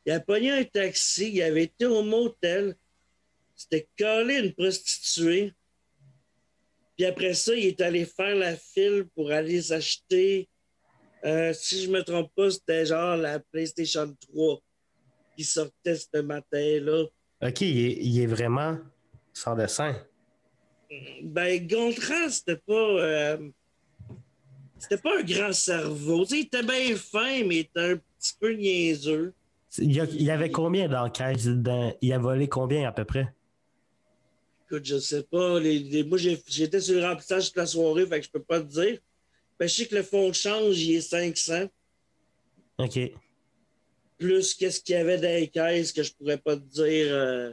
Il 0.05 0.13
a 0.13 0.21
pogné 0.21 0.53
un 0.53 0.65
taxi. 0.65 1.33
Il 1.33 1.43
avait 1.43 1.65
été 1.65 1.87
au 1.87 2.03
motel. 2.03 2.77
C'était 3.55 3.89
collé 3.99 4.39
une 4.39 4.55
prostituée. 4.55 5.55
Puis 6.97 7.07
après 7.07 7.35
ça, 7.35 7.55
il 7.55 7.67
est 7.67 7.81
allé 7.81 8.05
faire 8.05 8.35
la 8.35 8.57
file 8.57 9.09
pour 9.15 9.31
aller 9.31 9.63
s'acheter. 9.63 10.49
Euh, 11.25 11.53
si 11.53 11.83
je 11.85 11.91
me 11.91 12.03
trompe 12.03 12.31
pas, 12.35 12.51
c'était 12.51 12.87
genre 12.87 13.17
la 13.17 13.39
PlayStation 13.41 14.15
3 14.33 14.59
qui 15.37 15.45
sortait 15.45 15.97
ce 15.97 16.21
matin-là. 16.21 17.05
Ok, 17.43 17.61
il 17.61 17.87
est, 17.87 17.97
il 18.01 18.21
est 18.21 18.27
vraiment 18.27 18.79
sans 19.33 19.55
dessin. 19.55 19.95
Ben, 21.23 21.67
Gontran, 21.67 22.29
c'était 22.31 22.57
pas. 22.57 22.73
euh, 22.75 23.51
c'était 24.79 24.97
pas 24.97 25.19
un 25.19 25.23
grand 25.23 25.53
cerveau. 25.53 26.25
Il 26.31 26.41
était 26.47 26.63
bien 26.63 26.97
fin, 26.97 27.45
mais 27.45 27.57
il 27.57 27.59
était 27.59 27.81
un 27.93 27.97
petit 27.97 28.33
peu 28.41 28.53
niaiseux. 28.55 29.35
Il 29.79 29.93
y, 29.95 30.01
a- 30.01 30.05
il 30.05 30.23
y 30.23 30.31
avait 30.31 30.51
combien 30.51 30.89
d'enquêtes? 30.89 31.45
Il 32.01 32.13
a 32.13 32.19
volé 32.19 32.49
combien 32.49 32.89
à 32.89 32.93
peu 32.93 33.05
près? 33.05 33.35
Écoute, 34.67 34.85
je 34.87 34.99
sais 34.99 35.23
pas. 35.25 35.61
Les, 35.61 35.79
les- 35.79 36.05
moi, 36.05 36.17
j'étais 36.19 36.81
sur 36.81 36.95
le 36.99 37.05
remplissage 37.07 37.49
toute 37.49 37.57
la 37.57 37.67
soirée, 37.67 38.07
fait 38.07 38.21
que 38.21 38.27
je 38.27 38.31
peux 38.31 38.43
pas 38.43 38.61
te 38.61 38.67
dire. 38.67 38.99
Ben, 39.59 39.68
je 39.68 39.75
sais 39.75 39.87
que 39.87 39.94
le 39.97 40.03
fonds 40.03 40.29
de 40.29 40.35
change, 40.35 40.79
il 40.81 40.97
est 40.97 41.01
500. 41.01 41.66
Ok. 42.79 42.99
Plus 44.18 44.55
qu'est-ce 44.55 44.81
qu'il 44.81 44.94
y 44.94 44.99
avait 44.99 45.16
dans 45.18 45.23
les 45.35 45.49
caisses 45.49 45.92
que 45.92 46.03
je 46.03 46.12
pourrais 46.14 46.38
pas 46.38 46.57
te 46.57 46.62
dire. 46.62 47.07
euh, 47.12 47.53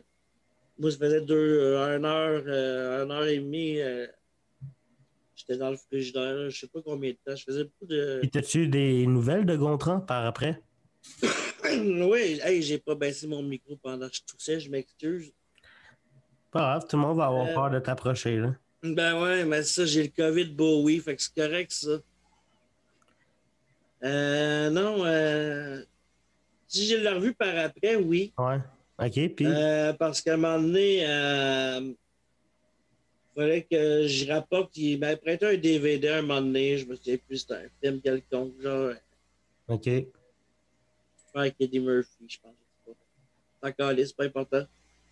moi, 0.78 0.92
ça 0.92 0.98
faisait 0.98 1.22
deux, 1.22 1.36
euh, 1.60 1.98
une 1.98 2.06
heure, 2.06 2.44
euh, 2.48 3.04
une 3.06 3.12
heure 3.12 3.26
et 3.26 3.38
demie. 3.40 3.80
euh, 3.80 4.08
J'étais 5.36 5.58
dans 5.58 5.70
le 5.72 5.78
frigidaire, 5.78 6.50
je 6.50 6.60
sais 6.60 6.68
pas 6.68 6.82
combien 6.84 7.12
de 7.12 7.18
temps. 7.26 7.36
Je 7.36 7.44
faisais 7.44 7.64
beaucoup 7.66 7.86
de. 7.86 8.20
Puis 8.22 8.30
t'as-tu 8.32 8.68
des 8.68 9.06
nouvelles 9.06 9.46
de 9.46 9.56
Gontran 9.56 10.00
par 10.00 10.26
après? 10.26 10.62
oui, 11.64 12.40
hey, 12.44 12.62
j'ai 12.62 12.78
pas 12.80 12.96
baissé 12.96 13.28
mon 13.28 13.44
micro 13.44 13.76
pendant 13.78 14.08
que 14.10 14.16
je 14.16 14.22
toussais, 14.26 14.60
je 14.60 14.70
m'excuse. 14.72 15.34
Pas 16.52 16.60
grave, 16.60 16.86
tout 16.90 16.96
le 16.96 17.02
monde 17.04 17.18
va 17.18 17.26
avoir 17.28 17.48
Euh, 17.48 17.54
peur 17.54 17.70
de 17.70 17.80
t'approcher. 17.80 18.38
là. 18.38 18.56
Ben 18.94 19.22
ouais, 19.22 19.46
mais 19.46 19.64
ça, 19.64 19.86
j'ai 19.86 20.04
le 20.04 20.10
COVID 20.10 20.46
Bowie, 20.54 21.00
fait 21.00 21.16
que 21.16 21.22
c'est 21.22 21.34
correct, 21.36 21.72
ça. 21.72 21.98
Euh, 24.04 24.70
non, 24.70 25.04
euh, 25.06 25.84
si 26.68 26.88
je 26.88 26.96
l'ai 26.98 27.10
revu 27.10 27.34
par 27.34 27.56
après, 27.58 27.96
oui. 27.96 28.34
Ouais. 28.38 28.60
Ok, 29.00 29.36
puis? 29.36 29.46
Euh, 29.48 29.94
parce 29.94 30.22
qu'à 30.22 30.34
un 30.36 30.38
moment 30.38 30.62
donné, 30.62 31.06
euh, 31.08 31.92
fallait 33.36 33.64
que 33.64 34.08
je 34.08 34.28
rapporte. 34.32 34.76
Il 34.78 35.00
m'a 35.00 35.16
prêté 35.18 35.46
un 35.46 35.58
DVD 35.58 36.10
à 36.10 36.18
un 36.18 36.22
moment 36.22 36.42
donné. 36.42 36.78
Je 36.78 36.86
me 36.86 36.96
souviens 36.96 37.18
plus, 37.18 37.38
c'était 37.40 37.56
un 37.56 37.70
film 37.82 38.02
quelconque, 38.02 38.54
genre 38.62 38.94
Ok. 39.68 39.90
avec 41.34 41.56
Eddie 41.60 41.80
Murphy, 41.80 42.28
je 42.28 42.38
pense. 42.42 42.54
pas. 43.62 43.70
Encore 43.70 43.92
c'est 43.98 44.16
pas 44.16 44.26
important. 44.26 44.66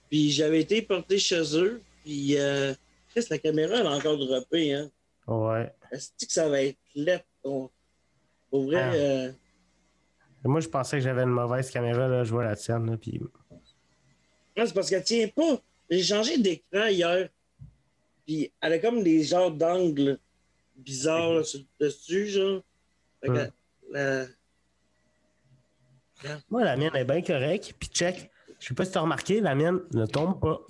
Puis 0.10 0.32
j'avais 0.32 0.62
été 0.62 0.82
porté 0.82 1.18
chez 1.18 1.42
eux, 1.58 1.82
puis 2.04 2.38
euh, 2.38 2.74
Chris, 3.14 3.26
la 3.30 3.38
caméra, 3.38 3.76
elle 3.78 3.88
a 3.88 3.92
encore 3.92 4.18
droppé, 4.18 4.74
hein. 4.74 4.90
Ouais. 5.28 5.72
Est-ce 5.92 6.10
que 6.26 6.32
ça 6.32 6.50
va 6.50 6.62
être 6.64 6.78
ton- 7.44 7.70
Pour 8.50 8.66
vrai, 8.66 8.82
Ah. 8.82 8.94
euh, 8.94 9.32
Moi, 10.46 10.60
je 10.60 10.68
pensais 10.68 10.98
que 10.98 11.04
j'avais 11.04 11.24
une 11.24 11.30
mauvaise 11.30 11.70
caméra, 11.72 12.08
là, 12.08 12.24
je 12.24 12.32
vois 12.32 12.44
la 12.44 12.56
tienne. 12.56 12.90
Là, 12.92 12.98
puis... 12.98 13.20
non, 14.58 14.66
c'est 14.66 14.74
parce 14.74 14.90
qu'elle 14.90 15.04
tient 15.04 15.28
pas. 15.30 15.62
J'ai 15.90 16.04
changé 16.04 16.38
d'écran 16.38 16.88
hier. 16.88 17.30
Puis 18.26 18.52
elle 18.62 18.74
a 18.74 18.80
comme 18.80 19.04
des 19.04 19.24
genres 19.24 19.52
d'angles 19.52 20.18
bizarres 20.76 21.34
là, 21.36 21.44
sur 21.44 21.60
le 21.80 21.86
dessus, 21.88 22.28
genre. 22.28 22.62
Fait 23.22 23.28
que 23.30 23.50
la- 23.92 24.26
Moi, 26.50 26.64
la 26.64 26.76
mienne 26.78 26.96
est 26.96 27.06
bien 27.06 27.22
correcte. 27.22 27.74
Puis 27.80 27.90
check. 27.90 28.30
Je 28.60 28.68
sais 28.70 28.74
pas 28.74 28.86
si 28.86 28.92
t'as 28.92 29.02
remarqué, 29.02 29.42
la 29.42 29.56
mienne 29.56 29.80
ne 29.94 30.06
tombe 30.06 30.40
pas. 30.40 30.62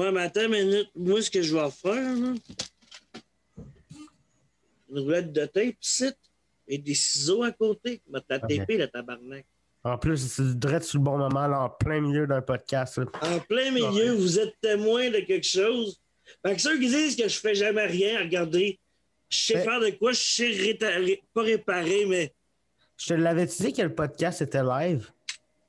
Ouais, 0.00 0.12
mais 0.12 0.22
attends 0.22 0.44
une 0.44 0.50
minute. 0.50 0.90
Moi, 0.96 1.20
ce 1.20 1.30
que 1.30 1.42
je 1.42 1.54
vais 1.54 1.70
faire, 1.70 1.94
là, 2.16 2.34
une 4.90 4.98
roulette 4.98 5.32
de 5.32 5.44
tape, 5.46 5.74
ici, 5.82 6.10
et 6.66 6.78
des 6.78 6.94
ciseaux 6.94 7.42
à 7.42 7.52
côté. 7.52 8.00
Je 8.06 8.12
vais 8.12 8.20
te 8.20 8.26
la 8.30 8.36
Ok. 8.36 8.48
taper, 8.56 8.76
le 8.78 8.88
tabarnak. 8.88 9.44
En 9.84 9.98
plus, 9.98 10.16
c'est 10.18 10.58
direct 10.58 10.84
sur 10.84 10.98
le 10.98 11.04
bon 11.04 11.18
moment, 11.18 11.46
là, 11.46 11.60
en 11.62 11.70
plein 11.70 12.00
milieu 12.00 12.26
d'un 12.26 12.42
podcast. 12.42 12.98
là. 12.98 13.04
En 13.22 13.40
plein 13.40 13.70
milieu, 13.70 14.12
vous 14.12 14.38
êtes 14.38 14.54
témoin 14.60 15.10
de 15.10 15.20
quelque 15.20 15.46
chose. 15.46 16.00
Fait 16.44 16.54
que 16.54 16.60
ceux 16.62 16.78
qui 16.78 16.88
disent 16.88 17.16
que 17.16 17.28
je 17.28 17.38
fais 17.38 17.54
jamais 17.54 17.86
rien, 17.86 18.20
regardez, 18.20 18.78
je 19.28 19.38
sais 19.38 19.62
faire 19.62 19.80
de 19.80 19.90
quoi, 19.90 20.12
je 20.12 20.20
sais 20.20 20.50
réta- 20.50 20.96
ré- 21.04 21.22
pas 21.34 21.42
réparer, 21.42 22.04
mais 22.06 22.32
Je 22.96 23.06
te 23.08 23.14
l'avais 23.14 23.46
dit 23.46 23.72
que 23.72 23.82
le 23.82 23.94
podcast 23.94 24.40
était 24.42 24.62
live. 24.62 25.10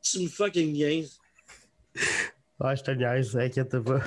tu 0.03 0.19
me 0.19 0.27
fucking 0.27 0.71
niaises. 0.73 1.17
Ouais, 2.63 2.75
je 2.75 2.83
te 2.83 2.91
niaise, 2.91 3.35
inquiète 3.35 3.79
pas. 3.79 4.01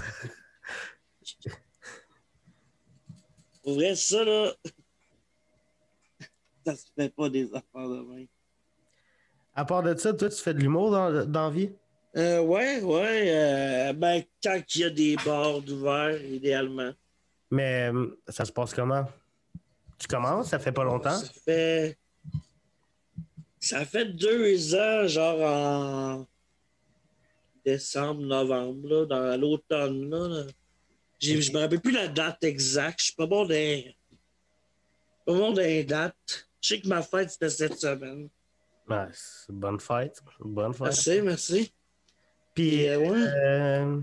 Pour 3.64 3.74
vrai, 3.74 3.96
ça, 3.96 4.24
là, 4.24 4.52
ça 6.64 6.76
se 6.76 6.84
fait 6.96 7.08
pas 7.12 7.28
des 7.28 7.46
affaires 7.46 7.88
de 7.88 8.00
même. 8.14 8.28
À 9.56 9.64
part 9.64 9.82
de 9.82 9.96
ça, 9.96 10.12
toi, 10.14 10.28
tu 10.28 10.40
fais 10.40 10.54
de 10.54 10.60
l'humour 10.60 10.92
dans, 10.92 11.26
dans 11.26 11.50
vie? 11.50 11.72
Euh, 12.16 12.42
ouais, 12.42 12.80
ouais, 12.80 13.24
euh, 13.34 13.92
ben, 13.92 14.22
quand 14.40 14.60
il 14.76 14.80
y 14.80 14.84
a 14.84 14.90
des 14.90 15.16
bars 15.16 15.60
d'ouvert, 15.60 16.22
idéalement. 16.22 16.92
Mais 17.50 17.90
euh, 17.92 18.20
ça 18.28 18.44
se 18.44 18.52
passe 18.52 18.72
comment? 18.72 19.04
Tu 19.98 20.06
commences, 20.06 20.50
ça 20.50 20.60
fait 20.60 20.70
pas 20.70 20.84
longtemps? 20.84 21.18
Ça 21.18 21.32
fait. 21.44 21.98
Ça 23.58 23.84
fait 23.84 24.04
deux 24.04 24.76
ans, 24.76 25.08
genre 25.08 25.40
en 25.40 26.26
décembre, 27.64 28.20
novembre, 28.22 28.88
là, 28.88 29.06
dans 29.06 29.40
l'automne. 29.40 30.10
Là, 30.10 30.46
Je 31.20 31.52
me 31.52 31.58
rappelle 31.58 31.80
plus 31.80 31.92
la 31.92 32.08
date 32.08 32.42
exacte. 32.44 33.00
Je 33.00 33.04
suis 33.06 33.14
pas 33.14 33.26
bon 33.26 33.44
dans. 33.46 33.82
Pas 35.26 35.32
bon 35.32 35.52
les 35.54 35.84
dates. 35.84 36.48
Je 36.60 36.68
sais 36.68 36.80
que 36.80 36.88
ma 36.88 37.02
fête, 37.02 37.30
c'était 37.30 37.50
cette 37.50 37.78
semaine. 37.78 38.28
Une 38.88 39.10
bonne 39.48 39.80
fête. 39.80 40.22
Bonne 40.40 40.72
fête. 40.74 40.82
Merci, 40.82 41.22
merci. 41.22 41.74
Puis, 42.54 42.82
Et, 42.82 42.90
euh, 42.90 42.98
ouais. 42.98 43.18
euh, 43.18 44.00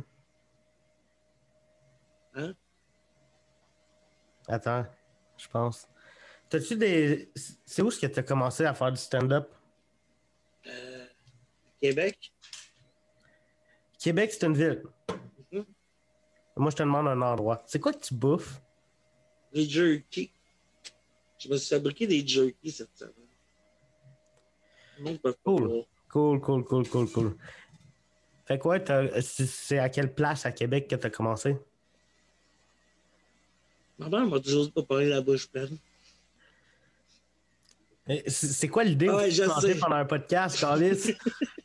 Hein? 2.33 2.53
Attends, 4.47 4.85
je 5.37 5.47
pense. 5.47 5.87
T'as-tu 6.49 6.75
des. 6.77 7.31
C'est 7.65 7.81
où 7.81 7.89
est-ce 7.89 7.99
que 7.99 8.07
tu 8.07 8.19
as 8.19 8.23
commencé 8.23 8.65
à 8.65 8.73
faire 8.73 8.91
du 8.91 8.99
stand-up? 8.99 9.49
Euh, 10.67 11.05
Québec. 11.81 12.31
Québec, 14.01 14.31
c'est 14.33 14.47
une 14.47 14.57
ville. 14.57 14.81
Moi, 16.57 16.71
je 16.71 16.75
te 16.75 16.83
demande 16.83 17.07
un 17.07 17.21
endroit. 17.21 17.63
C'est 17.67 17.79
quoi 17.79 17.93
que 17.93 18.03
tu 18.03 18.15
bouffes? 18.15 18.59
Les 19.53 19.69
jerky. 19.69 20.31
Je 21.37 21.47
me 21.49 21.57
suis 21.57 21.75
fabriqué 21.75 22.07
des 22.07 22.27
jerky 22.27 22.71
cette 22.71 22.89
semaine. 22.95 23.13
Pas 25.19 25.33
Cool. 25.43 25.85
Cool, 26.09 26.41
cool, 26.41 26.63
cool, 26.63 26.89
cool, 26.89 27.11
cool. 27.11 27.37
Fait 28.45 28.57
quoi, 28.57 28.79
c'est 29.21 29.45
c'est 29.45 29.79
à 29.79 29.89
quelle 29.89 30.13
place 30.13 30.45
à 30.45 30.51
Québec 30.51 30.87
que 30.87 30.95
tu 30.95 31.07
as 31.07 31.09
commencé? 31.09 31.57
Ma 33.97 34.09
mère 34.09 34.25
m'a 34.25 34.39
toujours 34.39 34.71
pas 34.71 34.83
parler 34.83 35.09
la 35.09 35.21
bouche 35.21 35.47
pleine. 35.47 35.77
C'est 38.27 38.67
quoi 38.67 38.83
l'idée 38.83 39.07
Ah 39.09 39.27
de 39.27 39.67
ouais, 39.67 39.75
pendant 39.75 39.95
un 39.95 40.05
podcast, 40.05 40.59
Carlis? 40.59 41.13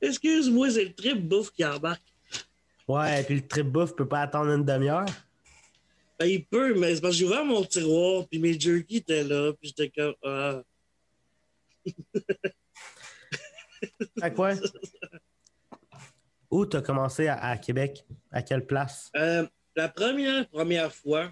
Excuse-moi, 0.00 0.70
c'est 0.70 0.84
le 0.84 0.94
trip 0.94 1.26
bouffe 1.26 1.50
qui 1.50 1.64
embarque. 1.64 2.02
ouais, 2.86 3.22
puis 3.24 3.36
le 3.36 3.46
trip 3.46 3.66
bouffe 3.66 3.94
peut 3.94 4.08
pas 4.08 4.20
attendre 4.22 4.50
une 4.52 4.64
demi-heure. 4.64 5.06
Ben, 6.18 6.26
il 6.26 6.44
peut, 6.44 6.74
mais 6.74 6.94
c'est 6.94 7.00
parce 7.00 7.14
que 7.14 7.18
j'ai 7.18 7.26
ouvert 7.26 7.44
mon 7.44 7.64
tiroir, 7.64 8.26
puis 8.28 8.40
mes 8.40 8.58
jerky 8.58 8.96
étaient 8.96 9.22
là, 9.22 9.52
puis 9.52 9.68
j'étais 9.68 9.90
comme, 9.90 10.14
ah. 10.24 10.62
Fait 14.20 14.34
quoi? 14.34 14.54
Où 16.50 16.66
t'as 16.66 16.82
commencé 16.82 17.28
à, 17.28 17.38
à 17.38 17.56
Québec? 17.56 18.04
À 18.32 18.42
quelle 18.42 18.66
place? 18.66 19.10
Euh, 19.16 19.46
la 19.76 19.88
première, 19.88 20.48
première 20.48 20.92
fois, 20.92 21.30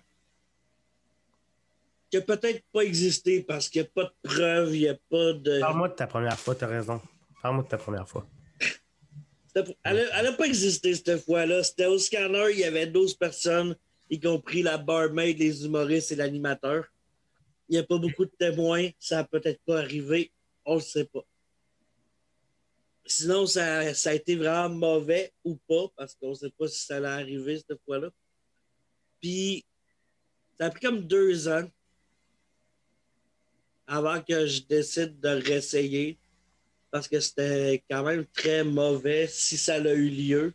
qui 2.11 2.19
a 2.19 2.21
peut-être 2.21 2.63
pas 2.73 2.83
existé 2.83 3.43
parce 3.43 3.69
qu'il 3.69 3.83
n'y 3.83 3.89
a 3.89 3.91
pas 3.93 4.05
de 4.05 4.15
preuves, 4.23 4.75
il 4.77 4.81
n'y 4.83 4.89
a 4.89 4.95
pas 4.95 5.33
de. 5.33 5.61
Parle-moi 5.61 5.89
de 5.89 5.95
ta 5.95 6.07
première 6.07 6.39
fois, 6.39 6.55
t'as 6.55 6.69
raison. 6.69 7.01
Parle-moi 7.43 7.65
de 7.65 7.69
ta 7.69 7.79
première 7.79 8.09
fois. 8.09 8.27
Elle 9.85 10.09
n'a 10.23 10.33
pas 10.33 10.45
existé 10.45 10.95
cette 10.95 11.19
fois-là. 11.25 11.63
C'était 11.63 11.87
au 11.87 11.99
scanner, 11.99 12.51
il 12.53 12.59
y 12.59 12.65
avait 12.65 12.87
12 12.87 13.15
personnes. 13.15 13.77
y 14.11 14.21
compris 14.21 14.63
la 14.63 14.79
barmaid, 14.79 15.39
les 15.39 15.65
humoristes 15.65 16.13
et 16.13 16.17
l'animateur. 16.17 16.85
Il 17.69 17.73
n'y 17.73 17.79
a 17.79 17.83
pas 17.83 17.99
beaucoup 17.99 18.25
de 18.25 18.33
témoins, 18.39 18.91
ça 18.99 19.17
n'a 19.17 19.25
peut-être 19.25 19.61
pas 19.67 19.79
arrivé, 19.81 20.31
on 20.65 20.75
ne 20.75 20.79
le 20.79 20.85
sait 20.85 21.05
pas. 21.05 21.25
Sinon, 23.05 23.47
ça, 23.47 23.95
ça, 23.95 24.11
a 24.11 24.15
été 24.15 24.37
vraiment 24.37 24.69
mauvais 24.69 25.33
ou 25.45 25.57
pas, 25.69 25.87
parce 25.97 26.15
qu'on 26.15 26.31
ne 26.31 26.35
sait 26.35 26.51
pas 26.51 26.69
si 26.69 26.85
ça 26.85 26.97
allait 26.97 27.09
arriver 27.09 27.59
cette 27.59 27.81
fois-là. 27.85 28.11
Puis, 29.21 29.65
ça 30.59 30.67
a 30.67 30.71
pris 30.71 30.81
comme 30.81 31.07
deux 31.07 31.49
ans 31.49 31.69
avant 33.87 34.21
que 34.21 34.47
je 34.47 34.63
décide 34.63 35.21
de 35.21 35.29
réessayer, 35.29 36.19
parce 36.91 37.09
que 37.09 37.21
c'était 37.21 37.83
quand 37.91 38.03
même 38.03 38.25
très 38.27 38.65
mauvais 38.65 39.27
si 39.27 39.57
ça 39.57 39.75
a 39.75 39.93
eu 39.93 40.09
lieu. 40.09 40.55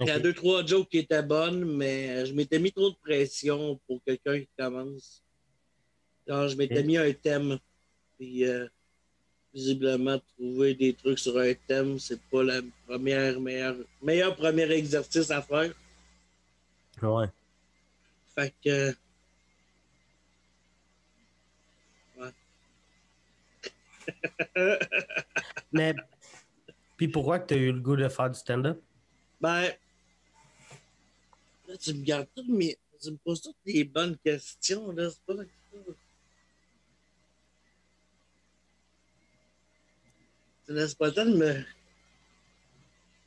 Il 0.00 0.06
y 0.06 0.10
a 0.10 0.18
deux, 0.20 0.32
trois 0.32 0.64
jokes 0.64 0.88
qui 0.88 0.98
étaient 0.98 1.22
bonnes, 1.22 1.64
mais 1.64 2.24
je 2.24 2.32
m'étais 2.32 2.58
mis 2.58 2.70
trop 2.70 2.90
de 2.90 2.96
pression 2.96 3.80
pour 3.86 4.00
quelqu'un 4.04 4.38
qui 4.38 4.48
commence. 4.56 5.24
je 6.26 6.56
m'étais 6.56 6.84
mis 6.84 6.96
un 6.96 7.12
thème. 7.12 7.58
Puis, 8.16 8.44
euh, 8.44 8.66
visiblement, 9.52 10.20
trouver 10.36 10.74
des 10.74 10.94
trucs 10.94 11.18
sur 11.18 11.36
un 11.38 11.52
thème, 11.66 11.98
c'est 11.98 12.20
pas 12.30 12.42
le 12.42 12.64
première, 12.86 13.40
meilleur, 13.40 13.76
meilleur 14.02 14.36
premier 14.36 14.70
exercice 14.70 15.30
à 15.30 15.42
faire. 15.42 15.72
Ouais. 17.02 17.26
Fait 18.34 18.54
que. 18.64 18.94
Mais. 25.72 25.94
Puis 26.96 27.08
pourquoi 27.08 27.38
tu 27.38 27.54
as 27.54 27.56
eu 27.56 27.72
le 27.72 27.80
goût 27.80 27.96
de 27.96 28.08
faire 28.08 28.30
du 28.30 28.38
stand-up? 28.38 28.80
Ben. 29.40 29.72
Là, 31.68 31.76
tu 31.76 31.94
me 31.94 32.02
gardes 32.02 32.28
tout, 32.34 32.44
mais 32.48 32.76
tu 33.00 33.10
me 33.10 33.16
poses 33.16 33.42
toutes 33.42 33.56
des 33.64 33.84
bonnes 33.84 34.16
questions, 34.18 34.90
là. 34.92 35.10
C'est 35.10 35.22
pas 35.22 35.34
Tu 40.66 40.74
laisses 40.74 40.94
pas 40.94 41.06
le 41.06 41.14
temps 41.14 41.24
de 41.24 41.36
me. 41.36 41.64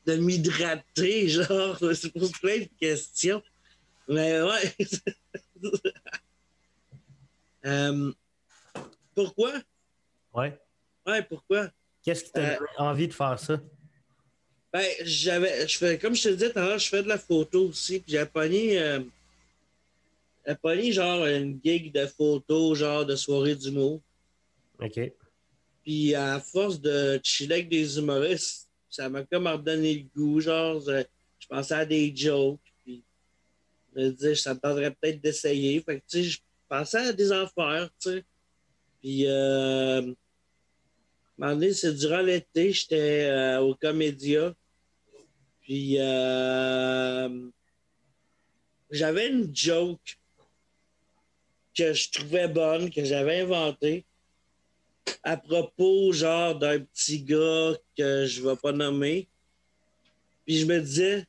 de 0.05 0.15
m'hydrater, 0.15 1.27
genre. 1.29 1.77
C'est 1.95 2.11
pour 2.11 2.31
plein 2.39 2.59
de 2.59 2.69
questions. 2.79 3.41
Mais 4.07 4.41
ouais. 4.41 4.75
euh, 7.65 8.11
pourquoi? 9.15 9.53
Ouais. 10.33 10.59
Pourquoi? 11.27 11.69
Qu'est-ce 12.03 12.23
qui 12.25 12.31
t'a 12.31 12.53
euh, 12.53 12.65
envie 12.77 13.07
de 13.07 13.13
faire 13.13 13.39
ça? 13.39 13.59
Ben, 14.73 14.85
j'avais. 15.03 15.67
Je 15.67 15.77
fais, 15.77 15.97
comme 15.97 16.15
je 16.15 16.23
te 16.23 16.29
disais 16.29 16.51
tout 16.51 16.59
à 16.59 16.65
l'heure, 16.65 16.79
je 16.79 16.89
fais 16.89 17.03
de 17.03 17.07
la 17.07 17.17
photo 17.17 17.67
aussi. 17.67 17.99
Puis 17.99 18.13
j'ai 18.13 18.25
pogné. 18.25 18.79
Euh, 18.79 19.01
j'ai 20.47 20.55
pogné 20.55 20.91
genre 20.91 21.25
une 21.25 21.59
gig 21.63 21.91
de 21.93 22.05
photo, 22.05 22.73
genre 22.73 23.05
de 23.05 23.15
soirée 23.15 23.55
d'humour. 23.55 24.01
OK. 24.79 25.11
Puis 25.83 26.15
à 26.15 26.39
force 26.39 26.79
de 26.79 27.19
chiller 27.23 27.55
avec 27.55 27.69
des 27.69 27.97
humoristes, 27.97 28.69
ça 28.89 29.09
m'a 29.09 29.23
comme 29.23 29.47
redonné 29.47 29.93
le 29.95 30.03
goût. 30.15 30.39
Genre, 30.39 30.79
je, 30.79 31.03
je 31.39 31.47
pensais 31.47 31.73
à 31.73 31.85
des 31.85 32.15
jokes. 32.15 32.59
Puis 32.83 33.03
je 33.95 34.01
me 34.01 34.09
disais, 34.11 34.35
ça 34.35 34.53
me 34.53 34.59
tendrait 34.59 34.91
peut-être 34.91 35.21
d'essayer. 35.21 35.81
Fait 35.81 35.99
que, 35.99 36.05
tu 36.09 36.23
sais, 36.23 36.23
je 36.23 36.39
pensais 36.69 36.97
à 36.97 37.13
des 37.13 37.31
affaires, 37.31 37.89
tu 37.99 38.09
sais. 38.09 38.23
Puis, 39.01 39.25
euh, 39.27 40.13
c'est 41.73 41.93
durant 41.93 42.21
l'été, 42.21 42.71
j'étais 42.71 43.25
euh, 43.29 43.61
au 43.61 43.75
Comédia. 43.75 44.53
Puis, 45.61 45.95
euh, 45.99 47.49
j'avais 48.89 49.29
une 49.29 49.55
joke 49.55 50.19
que 51.75 51.93
je 51.93 52.11
trouvais 52.11 52.47
bonne, 52.47 52.89
que 52.89 53.03
j'avais 53.03 53.41
inventée, 53.41 54.05
à 55.23 55.37
propos, 55.37 56.11
genre, 56.11 56.55
d'un 56.55 56.79
petit 56.79 57.23
gars 57.23 57.73
que 57.97 58.25
je 58.25 58.41
ne 58.41 58.49
vais 58.49 58.55
pas 58.57 58.71
nommer. 58.71 59.27
Puis 60.45 60.59
je 60.59 60.65
me 60.65 60.79
disais, 60.79 61.25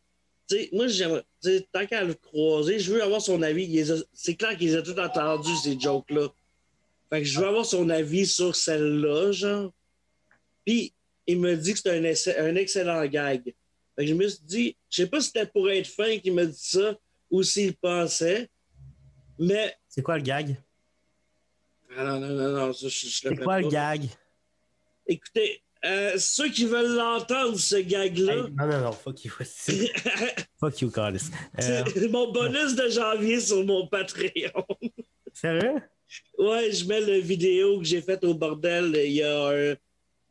tu 0.49 0.57
sais, 0.57 0.69
moi, 0.73 0.89
j'aimerais, 0.89 1.25
tant 1.73 1.87
qu'à 1.87 2.05
le 2.05 2.15
croiser, 2.15 2.79
je 2.79 2.93
veux 2.93 3.03
avoir 3.03 3.23
son 3.23 3.41
avis. 3.43 3.85
C'est 4.13 4.35
clair 4.35 4.57
qu'ils 4.59 4.77
ont 4.77 4.83
tout 4.83 4.99
entendu, 4.99 5.51
ces 5.63 5.79
jokes-là. 5.79 6.29
Fait 7.09 7.21
que 7.21 7.29
je 7.29 7.39
veux 7.39 7.47
avoir 7.47 7.65
son 7.65 7.89
avis 7.89 8.27
sur 8.27 8.57
celle-là, 8.57 9.33
genre. 9.33 9.73
Puis, 10.65 10.93
il 11.27 11.39
me 11.41 11.57
dit 11.57 11.73
que 11.73 11.79
c'est 11.79 12.39
un, 12.39 12.45
un, 12.45 12.57
excellent 12.57 13.05
gag. 13.07 13.55
Fait 13.97 14.05
que 14.05 14.07
je 14.07 14.15
me 14.15 14.27
suis 14.29 14.45
dit, 14.45 14.77
je 14.91 15.03
sais 15.03 15.09
pas 15.09 15.21
si 15.21 15.27
c'était 15.27 15.47
pour 15.47 15.71
être 15.71 15.87
fin 15.87 16.19
qu'il 16.19 16.35
me 16.35 16.47
dit 16.47 16.59
ça 16.59 16.97
ou 17.31 17.43
s'il 17.43 17.75
pensait, 17.77 18.49
mais. 19.39 19.75
C'est 19.89 20.03
quoi 20.03 20.17
le 20.17 20.23
gag? 20.23 20.57
Ah 21.97 22.05
non, 22.05 22.21
non, 22.21 22.29
non, 22.29 22.53
non, 22.53 22.73
ça, 22.73 22.89
je, 22.89 23.07
C'est 23.07 23.37
quoi 23.37 23.61
le 23.61 23.69
gag? 23.69 24.09
Écoutez, 25.07 25.63
euh, 25.85 26.15
ceux 26.17 26.49
qui 26.49 26.65
veulent 26.65 26.95
l'entendre, 26.95 27.59
ce 27.59 27.77
gag-là. 27.77 28.35
Hey, 28.35 28.43
non, 28.53 28.67
non, 28.67 28.81
non, 28.81 28.93
fuck 28.93 29.25
you. 29.25 29.33
fuck 30.61 30.81
you, 30.81 30.91
Carlis. 30.95 31.31
Euh... 31.61 31.85
mon 32.09 32.31
bonus 32.31 32.75
de 32.75 32.89
janvier 32.89 33.41
sur 33.41 33.65
mon 33.65 33.87
Patreon. 33.89 34.65
Sérieux? 35.33 35.83
Ouais, 36.39 36.71
je 36.71 36.85
mets 36.87 37.01
la 37.01 37.19
vidéo 37.19 37.79
que 37.79 37.85
j'ai 37.85 38.01
faite 38.01 38.23
au 38.25 38.35
bordel 38.35 38.93
il 39.05 39.13
y 39.13 39.23
a 39.23 39.49
un. 39.49 39.75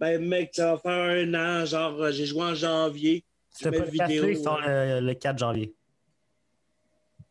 Ben, 0.02 0.20
mec, 0.20 0.50
ça 0.52 0.74
va 0.74 0.80
faire 0.80 0.92
un 0.92 1.34
an, 1.36 1.64
genre, 1.64 2.12
j'ai 2.12 2.26
joué 2.26 2.42
en 2.42 2.56
janvier. 2.56 3.24
C'était 3.52 3.78
pas 3.78 3.86
le 3.86 3.92
vidéo. 3.92 4.30
Ils 4.30 4.42
sort 4.42 4.60
le, 4.60 5.00
le 5.00 5.14
4 5.14 5.38
janvier. 5.38 5.76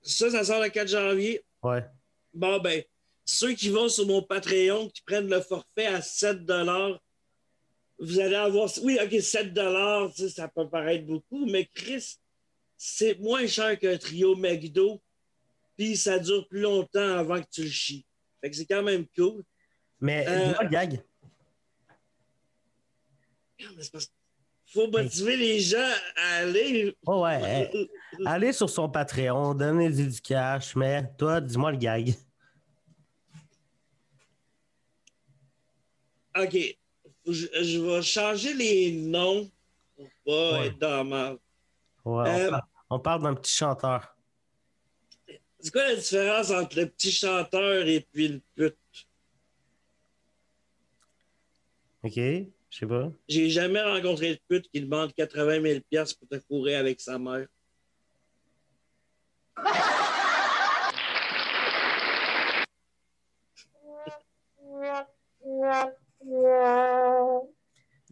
Ça, 0.02 0.30
ça 0.30 0.44
sort 0.44 0.62
le 0.62 0.68
4 0.68 0.86
janvier? 0.86 1.44
Ouais. 1.64 1.84
Bon, 2.32 2.60
ben, 2.60 2.84
ceux 3.24 3.54
qui 3.54 3.70
vont 3.70 3.88
sur 3.88 4.06
mon 4.06 4.22
Patreon, 4.22 4.88
qui 4.88 5.02
prennent 5.02 5.28
le 5.28 5.40
forfait 5.40 5.86
à 5.86 6.00
7 6.00 6.38
vous 7.98 8.20
allez 8.20 8.36
avoir. 8.36 8.70
Oui, 8.84 8.98
OK, 9.02 9.20
7 9.20 9.52
ça 10.28 10.46
peut 10.46 10.68
paraître 10.68 11.06
beaucoup, 11.06 11.46
mais 11.46 11.68
Chris, 11.74 12.18
c'est 12.76 13.18
moins 13.18 13.48
cher 13.48 13.76
qu'un 13.80 13.98
trio 13.98 14.36
McDo, 14.36 15.02
puis 15.76 15.96
ça 15.96 16.20
dure 16.20 16.46
plus 16.46 16.60
longtemps 16.60 17.18
avant 17.18 17.42
que 17.42 17.48
tu 17.50 17.64
le 17.64 17.70
chies. 17.70 18.06
Fait 18.40 18.48
que 18.48 18.54
c'est 18.56 18.64
quand 18.64 18.84
même 18.84 19.06
cool. 19.16 19.42
Mais 20.00 20.24
euh, 20.28 20.54
gag. 20.68 21.02
Faut 24.72 24.88
motiver 24.88 25.36
les 25.36 25.60
gens 25.60 25.92
à 26.16 26.36
aller. 26.38 26.96
Oh 27.06 27.22
ouais. 27.22 27.70
Allez 28.24 28.52
sur 28.52 28.70
son 28.70 28.88
Patreon, 28.88 29.54
donnez 29.54 29.90
du 29.90 30.20
cash, 30.20 30.76
mais 30.76 31.10
toi, 31.18 31.40
dis-moi 31.40 31.72
le 31.72 31.78
gag. 31.78 32.14
OK. 36.36 36.56
Je, 37.26 37.46
je, 37.62 37.78
vais 37.78 38.02
changer 38.02 38.54
les 38.54 38.92
noms 38.92 39.50
pour 39.96 40.08
pas 40.24 40.66
être 40.66 40.78
dans 40.78 41.04
ma. 41.04 41.32
Ouais, 42.04 42.46
euh, 42.46 42.58
on, 42.88 42.98
parle, 42.98 43.22
d'un 43.22 43.34
petit 43.34 43.54
chanteur. 43.54 44.16
C'est 45.58 45.70
quoi 45.70 45.86
la 45.88 45.96
différence 45.96 46.50
entre 46.50 46.78
le 46.78 46.86
petit 46.86 47.12
chanteur 47.12 47.86
et 47.86 48.00
puis 48.00 48.28
le 48.28 48.40
pute? 48.54 48.76
OK, 52.02 52.18
je 52.70 52.78
sais 52.78 52.86
pas. 52.86 53.10
J'ai 53.28 53.50
jamais 53.50 53.82
rencontré 53.82 54.30
le 54.30 54.38
pute 54.48 54.70
qui 54.70 54.80
demande 54.80 55.12
80 55.14 55.60
000 55.62 55.80
pour 56.18 56.28
te 56.28 56.38
fourrer 56.46 56.76
avec 56.76 57.00
sa 57.00 57.18
mère. 57.18 57.46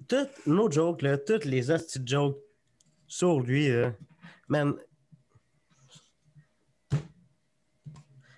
Toutes 0.08 0.46
nos 0.46 0.70
jokes, 0.70 1.02
là, 1.02 1.18
toutes 1.18 1.44
les 1.44 1.70
astuces 1.70 2.02
jokes 2.04 2.38
sur 3.06 3.40
lui, 3.40 3.68
là, 3.68 3.92
man. 4.48 4.74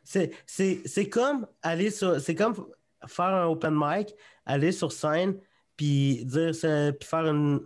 C'est 0.05 1.09
comme 1.09 1.47
aller 1.63 1.91
sur. 1.91 2.21
C'est 2.21 2.35
comme 2.35 2.55
faire 3.07 3.25
un 3.27 3.47
open 3.47 3.75
mic, 3.75 4.15
aller 4.45 4.73
sur 4.73 4.93
scène, 4.93 5.41
puis 5.81 6.27
dire 6.27 6.53
puis 6.99 7.09
faire 7.09 7.27
une, 7.27 7.59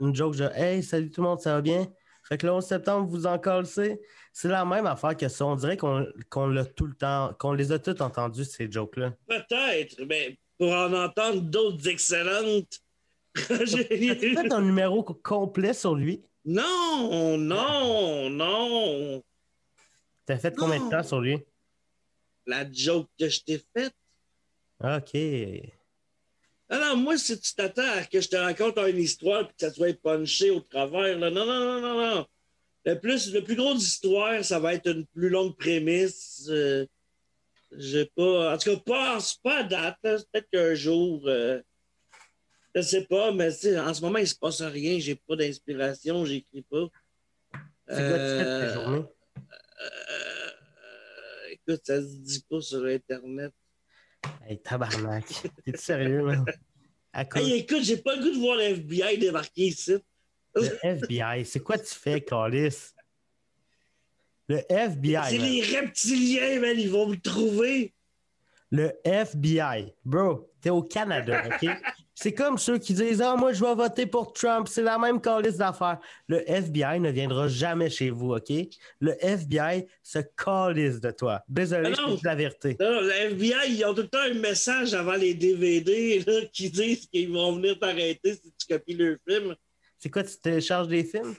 une 0.00 0.12
joke 0.12 0.34
genre 0.34 0.50
Hey, 0.56 0.82
salut 0.82 1.08
tout 1.08 1.22
le 1.22 1.28
monde, 1.28 1.40
ça 1.40 1.54
va 1.54 1.60
bien? 1.60 1.86
Fait 2.24 2.36
que 2.36 2.44
le 2.44 2.52
11 2.52 2.64
septembre, 2.64 3.06
vous 3.06 3.26
en 3.26 3.40
C'est 3.64 4.48
la 4.48 4.64
même 4.64 4.86
affaire 4.86 5.16
que 5.16 5.28
ça. 5.28 5.46
On 5.46 5.54
dirait 5.54 5.76
qu'on 5.76 6.46
l'a 6.48 6.64
tout 6.64 6.86
le 6.86 6.94
temps, 6.94 7.32
qu'on 7.38 7.52
les 7.52 7.70
a 7.70 7.78
tous 7.78 8.00
entendus, 8.02 8.44
ces 8.44 8.70
jokes-là. 8.70 9.12
Peut-être, 9.28 10.02
mais 10.04 10.36
pour 10.58 10.72
en 10.72 10.92
entendre 10.92 11.42
d'autres 11.42 11.86
excellentes. 11.86 12.80
J'ai 13.36 13.84
fait 13.84 14.52
un 14.52 14.62
numéro 14.62 15.04
complet 15.04 15.72
sur 15.72 15.94
lui? 15.94 16.24
Non, 16.44 17.38
non, 17.38 18.30
non. 18.30 19.22
T'as 20.26 20.38
fait 20.38 20.56
combien 20.56 20.84
de 20.84 20.90
temps 20.90 21.04
sur 21.04 21.20
lui? 21.20 21.38
La 22.46 22.68
joke 22.70 23.08
que 23.16 23.28
je 23.28 23.40
t'ai 23.44 23.62
faite. 23.72 23.94
OK. 24.82 25.79
Alors, 26.72 26.96
moi, 26.96 27.18
si 27.18 27.38
tu 27.38 27.54
t'attends 27.54 27.82
à 27.82 28.04
que 28.04 28.20
je 28.20 28.28
te 28.28 28.36
raconte 28.36 28.78
une 28.78 28.98
histoire 28.98 29.40
et 29.40 29.46
que 29.46 29.52
ça 29.58 29.72
soit 29.72 30.00
punché 30.00 30.50
au 30.50 30.60
travers, 30.60 31.18
là, 31.18 31.28
non, 31.28 31.44
non, 31.44 31.58
non, 31.58 31.80
non, 31.80 32.16
non. 32.16 32.26
Le 32.84 32.94
plus, 32.98 33.32
le 33.32 33.42
plus 33.42 33.56
gros 33.56 33.74
d'histoire, 33.74 34.44
ça 34.44 34.60
va 34.60 34.74
être 34.74 34.88
une 34.88 35.04
plus 35.06 35.28
longue 35.28 35.56
prémisse. 35.56 36.46
Euh, 36.48 36.86
j'ai 37.76 38.06
pas. 38.06 38.54
En 38.54 38.58
tout 38.58 38.70
cas, 38.70 38.82
pas, 38.86 39.18
pas 39.42 39.58
à 39.58 39.62
date. 39.64 39.96
Peut-être 40.02 40.48
qu'un 40.50 40.74
jour. 40.74 41.22
Euh, 41.26 41.60
je 42.74 42.82
sais 42.82 43.04
pas, 43.04 43.32
mais 43.32 43.48
en 43.78 43.92
ce 43.92 44.00
moment, 44.00 44.18
il 44.18 44.28
se 44.28 44.36
passe 44.36 44.62
rien. 44.62 44.98
J'ai 45.00 45.16
pas 45.16 45.34
d'inspiration, 45.34 46.24
j'écris 46.24 46.62
pas. 46.62 46.86
C'est 47.88 48.08
quoi 48.08 48.18
tu 48.18 48.38
fais 48.38 48.44
de 48.44 48.66
tes 48.66 48.72
journées? 48.72 49.04
Euh, 49.82 51.48
écoute, 51.50 51.80
ça 51.84 52.00
se 52.00 52.16
dit 52.16 52.44
pas 52.48 52.60
sur 52.60 52.84
Internet. 52.84 53.52
Hey, 54.46 54.58
tabarnak. 54.60 55.24
T'es 55.64 55.76
sérieux, 55.76 56.22
man? 56.22 56.44
À 57.12 57.24
cause- 57.24 57.42
Hey, 57.42 57.58
écoute, 57.60 57.82
j'ai 57.82 57.96
pas 57.98 58.16
le 58.16 58.22
goût 58.22 58.30
de 58.30 58.38
voir 58.38 58.56
le 58.56 58.62
FBI 58.64 59.18
débarquer 59.18 59.66
ici. 59.66 59.96
Le 60.54 60.78
FBI, 60.82 61.44
c'est 61.44 61.60
quoi 61.60 61.78
tu 61.78 61.94
fais, 61.94 62.20
Calis? 62.20 62.92
Le 64.48 64.60
FBI. 64.68 65.18
C'est 65.30 65.38
les 65.38 65.62
reptiliens, 65.62 66.60
man, 66.60 66.76
ils 66.78 66.90
vont 66.90 67.06
me 67.08 67.16
trouver. 67.16 67.94
Le 68.72 68.92
FBI. 69.04 69.94
Bro, 70.04 70.50
t'es 70.60 70.70
au 70.70 70.82
Canada, 70.82 71.42
OK? 71.46 71.68
C'est 72.22 72.34
comme 72.34 72.58
ceux 72.58 72.76
qui 72.76 72.92
disent 72.92 73.22
Ah, 73.22 73.34
moi, 73.34 73.54
je 73.54 73.64
vais 73.64 73.74
voter 73.74 74.04
pour 74.04 74.34
Trump. 74.34 74.68
C'est 74.68 74.82
la 74.82 74.98
même 74.98 75.22
calice 75.22 75.56
d'affaires. 75.56 75.98
Le 76.26 76.46
FBI 76.46 77.00
ne 77.00 77.10
viendra 77.10 77.48
jamais 77.48 77.88
chez 77.88 78.10
vous, 78.10 78.34
OK? 78.34 78.52
Le 79.00 79.16
FBI 79.24 79.86
se 80.02 80.18
calisse 80.36 81.00
de 81.00 81.12
toi. 81.12 81.42
Désolé, 81.48 81.92
dis 81.92 82.20
la 82.22 82.34
vérité. 82.34 82.76
Non, 82.78 83.00
le 83.00 83.10
FBI, 83.10 83.54
ils 83.70 83.84
ont 83.86 83.94
tout 83.94 84.02
le 84.02 84.08
temps 84.08 84.18
un 84.18 84.34
message 84.34 84.92
avant 84.92 85.14
les 85.14 85.32
DVD 85.32 86.22
là, 86.26 86.42
qui 86.52 86.68
disent 86.68 87.06
qu'ils 87.06 87.32
vont 87.32 87.54
venir 87.56 87.78
t'arrêter 87.78 88.34
si 88.34 88.52
tu 88.58 88.66
copies 88.68 88.92
leur 88.94 89.16
film. 89.26 89.56
C'est 89.98 90.10
quoi, 90.10 90.22
tu 90.22 90.36
télécharges 90.36 90.88
des 90.88 91.04
films? 91.04 91.34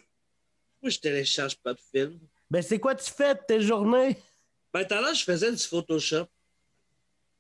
Moi, 0.81 0.89
je 0.89 0.97
télécharge 0.97 1.57
pas 1.57 1.75
de 1.75 1.79
film. 1.93 2.17
Ben, 2.49 2.63
c'est 2.63 2.79
quoi 2.79 2.95
tu 2.95 3.11
fais 3.11 3.35
de 3.35 3.39
tes 3.47 3.61
journées? 3.61 4.17
Ben, 4.73 4.83
tout 4.83 4.95
à 4.95 5.01
l'heure, 5.01 5.13
je 5.13 5.23
faisais 5.23 5.51
du 5.51 5.61
Photoshop. 5.63 6.25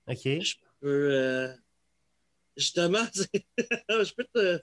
OK. 0.07 0.19
Je 0.25 0.53
peux. 0.79 1.09
euh, 1.11 1.47
Justement, 2.57 3.05
je 3.15 4.13
peux 4.13 4.25
te. 4.33 4.59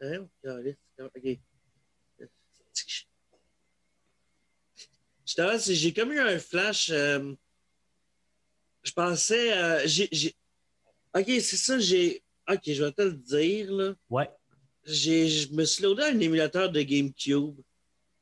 Hein, 0.00 0.28
caliste, 0.42 0.78
ok. 1.00 1.38
Justement, 5.24 5.58
j'ai 5.58 5.92
comme 5.92 6.12
eu 6.12 6.20
un 6.20 6.38
flash. 6.38 6.90
euh, 6.90 7.34
Je 8.82 8.92
pensais. 8.92 9.52
euh, 9.56 9.82
j'ai, 9.86 10.08
Ok, 11.14 11.24
c'est 11.26 11.56
ça, 11.56 11.78
j'ai. 11.78 12.22
Ok, 12.48 12.60
je 12.66 12.84
vais 12.84 12.92
te 12.92 13.02
le 13.02 13.12
dire, 13.12 13.72
là. 13.72 13.94
Ouais. 14.10 14.30
J'ai, 14.84 15.28
je 15.28 15.52
me 15.52 15.64
suis 15.64 15.82
loadé 15.82 16.04
un 16.04 16.20
émulateur 16.20 16.70
de 16.70 16.80
GameCube. 16.82 17.56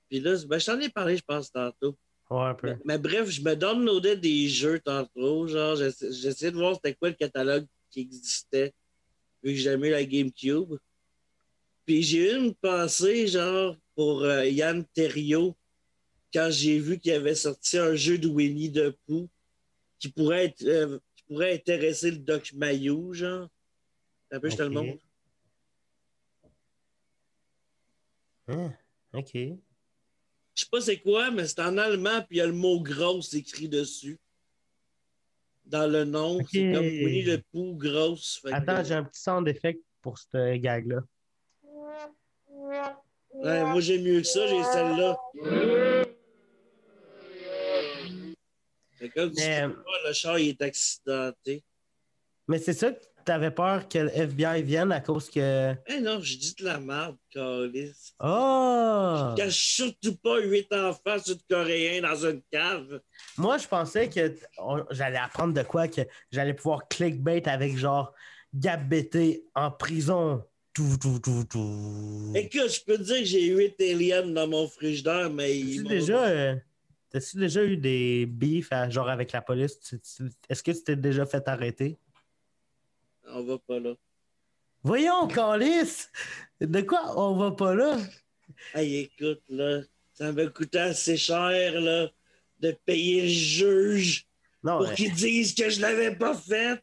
Puis 0.09 0.21
là, 0.21 0.37
ben, 0.47 0.59
je 0.59 0.65
t'en 0.67 0.81
ai 0.81 0.89
parlé, 0.89 1.17
je 1.19 1.23
pense, 1.23 1.51
tantôt. 1.53 1.99
Ouais, 2.31 2.41
un 2.45 2.55
peu. 2.55 2.69
Mais, 2.69 2.79
mais 2.85 2.99
bref, 2.99 3.29
je 3.29 3.43
me 3.43 3.55
downloadais 3.55 4.17
des 4.17 4.49
jeux 4.49 4.81
tantôt. 4.81 5.47
Genre, 5.47 5.77
j'essa- 5.77 6.11
j'essayais 6.11 6.53
de 6.53 6.57
voir 6.57 6.75
c'était 6.77 6.95
quoi 6.95 7.11
le 7.11 7.15
catalogue 7.17 7.67
qui 7.95 8.01
existait, 8.01 8.75
vu 9.43 9.53
que 9.53 9.59
j'aimais 9.61 9.91
la 9.91 10.05
GameCube. 10.05 10.75
Puis 11.87 12.03
j'ai 12.03 12.33
eu 12.33 12.37
une 12.37 12.55
pensée, 12.55 13.29
genre, 13.29 13.77
pour 13.95 14.23
euh, 14.23 14.47
Yann 14.47 14.85
Terriot, 14.95 15.57
quand 16.33 16.49
j'ai 16.51 16.81
vu 16.81 16.99
qu'il 16.99 17.13
avait 17.13 17.37
sorti 17.37 17.79
un 17.79 17.95
jeu 17.95 18.19
de 18.19 18.27
Winnie 18.27 18.73
the 18.73 18.91
Pooh 19.07 19.29
qui 20.01 20.09
pourrait, 20.09 20.47
être, 20.47 20.65
euh, 20.65 20.99
qui 21.15 21.25
pourrait 21.25 21.55
intéresser 21.55 22.11
le 22.11 22.19
Doc 22.19 22.53
Mayou, 22.55 23.13
genre. 23.13 23.49
Un 24.33 24.41
peu, 24.41 24.51
je 24.51 24.57
te 24.57 24.63
le 24.63 24.69
Ok. 24.69 24.75
montre. 24.75 25.05
Hein, 28.49 28.75
OK. 29.13 29.31
Je 29.35 30.63
sais 30.63 30.67
pas 30.71 30.81
c'est 30.81 31.01
quoi, 31.01 31.31
mais 31.31 31.47
c'est 31.47 31.61
en 31.61 31.79
allemand, 31.79 32.23
puis 32.23 32.37
il 32.37 32.39
y 32.39 32.41
a 32.41 32.47
le 32.47 32.53
mot 32.53 32.81
grosse 32.81 33.35
écrit 33.35 33.69
dessus. 33.69 34.19
Dans 35.67 35.91
le 35.91 36.05
nom, 36.05 36.39
c'est 36.51 36.73
comme 36.73 36.85
Winnie 36.85 37.25
the 37.25 37.43
Pooh 37.51 37.75
grosse. 37.77 38.41
Que- 38.45 38.53
Attends, 38.53 38.85
j'ai 38.85 38.95
un 38.95 39.05
petit 39.05 39.21
sound 39.23 39.49
effect 39.49 39.81
pour 40.03 40.19
ce 40.19 40.57
gag-là. 40.57 41.01
Ouais, 43.33 43.65
moi 43.65 43.81
j'ai 43.81 43.99
mieux 43.99 44.21
que 44.21 44.27
ça, 44.27 44.47
j'ai 44.47 44.63
celle-là. 44.63 45.17
Comme 49.15 49.33
Mais- 49.37 49.67
voir, 49.67 49.99
le 50.07 50.13
char 50.13 50.39
il 50.39 50.49
est 50.51 50.63
accidenté. 50.63 51.63
Mais 52.49 52.59
c'est 52.59 52.73
ça 52.73 52.91
t'avais 53.25 53.51
peur 53.51 53.89
que 53.89 53.99
le 53.99 54.11
FBI 54.11 54.63
vienne 54.63 54.93
à 54.93 55.01
cause 55.01 55.31
que. 55.31 55.75
Eh 55.87 56.01
non, 56.01 56.21
je 56.21 56.37
dis 56.37 56.55
de 56.59 56.65
la 56.65 56.79
merde, 56.79 57.17
Calis. 57.31 58.13
Oh! 58.21 59.17
Je 59.31 59.37
cache 59.37 59.57
surtout 59.75 60.17
pas 60.17 60.39
huit 60.41 60.73
enfants 60.73 61.19
sud-coréens 61.19 62.03
dans 62.03 62.27
une 62.27 62.43
cave. 62.51 63.01
Moi, 63.37 63.59
je 63.59 63.67
pensais 63.67 64.09
que 64.09 64.35
j'allais 64.91 65.19
apprendre 65.19 65.55
de 65.55 65.63
quoi, 65.63 65.89
que 65.89 66.03
j'allais 66.31 66.55
pouvoir 66.55 66.87
clickbait 66.89 67.47
avec 67.49 67.77
genre 67.77 68.13
Gab 68.55 68.89
BT 68.89 69.45
en 69.55 69.71
prison. 69.71 70.45
Tout, 70.73 70.97
tout, 71.01 71.21
tout, 71.21 71.45
tout. 71.49 72.33
Écoute, 72.35 72.69
je 72.69 72.81
peux 72.85 72.99
te 72.99 73.03
dire 73.05 73.19
que 73.19 73.25
j'ai 73.25 73.47
huit 73.47 73.81
aliens 73.81 74.27
dans 74.27 74.49
mon 74.49 74.67
frigidaire, 74.67 75.31
mais 75.31 75.57
ils 75.57 75.83
m'ont- 75.83 75.89
déjà, 75.89 76.25
euh, 76.27 76.57
t'as-tu 77.11 77.37
déjà 77.37 77.63
eu 77.65 77.77
des 77.77 78.27
beefs 78.27 78.71
genre 78.91 79.09
avec 79.09 79.31
la 79.31 79.41
police? 79.41 79.79
Tu- 79.79 80.01
tu- 80.01 80.31
Est-ce 80.49 80.65
que 80.65 80.73
tu 80.73 80.83
t'es 80.83 80.97
déjà 80.97 81.27
fait 81.27 81.47
arrêter? 81.47 81.97
On 83.29 83.43
va 83.43 83.59
pas 83.59 83.79
là. 83.81 83.95
Voyons, 84.83 85.27
Calis! 85.29 86.09
De 86.61 86.81
quoi 86.83 87.19
on 87.19 87.37
va 87.37 87.53
pas 87.53 87.75
là? 87.75 87.99
Hey, 88.75 88.97
écoute, 88.97 89.43
là, 89.49 89.81
ça 90.13 90.31
m'a 90.33 90.47
coûté 90.47 90.79
assez 90.79 91.17
cher, 91.17 91.81
là, 91.81 92.11
de 92.61 92.73
payer 92.85 93.23
le 93.23 93.29
juge 93.29 94.27
Non, 94.63 94.79
pour 94.79 94.89
mais- 94.89 94.95
qu'il 94.95 95.13
dise 95.15 95.55
que 95.55 95.71
je 95.71 95.81
l'avais 95.81 96.15
pas 96.17 96.35
fait. 96.37 96.83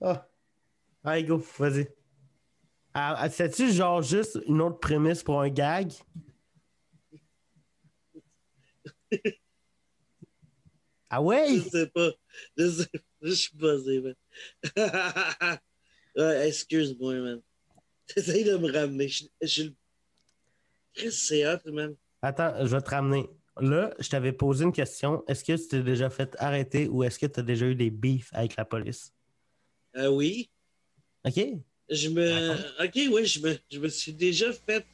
Ah. 0.00 0.28
Allez, 1.04 1.24
go, 1.24 1.42
vas-y. 1.58 1.88
Ah, 2.94 3.16
ah, 3.18 3.30
C'est-tu 3.30 3.72
genre 3.72 4.02
juste 4.02 4.38
une 4.46 4.60
autre 4.60 4.78
prémisse 4.78 5.22
pour 5.22 5.40
un 5.40 5.48
gag? 5.48 5.92
Ah 11.10 11.22
ouais? 11.22 11.56
Je 11.56 11.68
sais 11.70 11.86
pas. 11.86 12.10
Je, 12.58 12.68
sais, 12.70 12.86
je 13.22 13.32
suis 13.32 13.56
buzzé, 13.56 14.00
man. 14.00 15.58
excuse-moi, 16.46 17.14
man. 17.14 17.40
T'essayes 18.06 18.44
de 18.44 18.56
me 18.56 18.72
ramener. 18.72 19.08
Je, 19.08 19.24
je 19.42 19.46
suis 19.46 19.64
le. 19.64 19.74
Chris, 20.94 21.12
c'est 21.12 21.46
hot, 21.46 21.60
man. 21.66 21.94
Attends, 22.22 22.54
je 22.64 22.74
vais 22.74 22.82
te 22.82 22.90
ramener. 22.90 23.28
Là, 23.60 23.92
je 23.98 24.08
t'avais 24.08 24.32
posé 24.32 24.64
une 24.64 24.72
question. 24.72 25.24
Est-ce 25.26 25.44
que 25.44 25.52
tu 25.52 25.68
t'es 25.68 25.82
déjà 25.82 26.10
fait 26.10 26.34
arrêter 26.38 26.88
ou 26.88 27.02
est-ce 27.02 27.18
que 27.18 27.26
tu 27.26 27.40
as 27.40 27.42
déjà 27.42 27.66
eu 27.66 27.74
des 27.74 27.90
beefs 27.90 28.30
avec 28.32 28.56
la 28.56 28.64
police? 28.64 29.12
Ah 29.94 30.10
oui. 30.10 30.48
OK? 31.24 31.40
Je 31.90 32.08
me. 32.08 32.54
Ok, 32.84 32.94
oui, 32.94 33.26
je 33.26 33.40
me, 33.40 33.56
je 33.70 33.78
me 33.78 33.88
suis 33.88 34.12
déjà 34.12 34.52
fait 34.52 34.86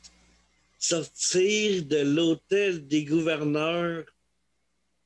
sortir 0.79 1.85
de 1.85 1.99
l'hôtel 1.99 2.87
des 2.87 3.05
gouverneurs 3.05 4.05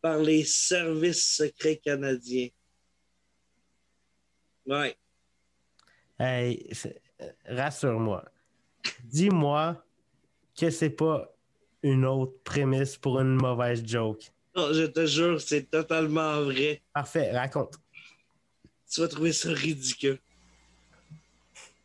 par 0.00 0.18
les 0.18 0.44
services 0.44 1.36
secrets 1.36 1.76
canadiens. 1.76 2.48
Ouais. 4.68 4.94
Hey, 6.18 6.70
euh, 7.22 7.30
rassure-moi. 7.46 8.22
Dis-moi 9.04 9.82
que 10.54 10.68
c'est 10.68 10.90
pas 10.90 11.34
une 11.82 12.04
autre 12.04 12.34
prémisse 12.44 12.98
pour 12.98 13.18
une 13.18 13.34
mauvaise 13.34 13.82
joke. 13.86 14.30
Non, 14.54 14.72
je 14.74 14.84
te 14.84 15.06
jure, 15.06 15.40
c'est 15.40 15.70
totalement 15.70 16.42
vrai. 16.42 16.82
Parfait, 16.92 17.30
raconte. 17.30 17.78
Tu 18.90 19.00
vas 19.00 19.08
trouver 19.08 19.32
ça 19.32 19.50
ridicule. 19.50 20.18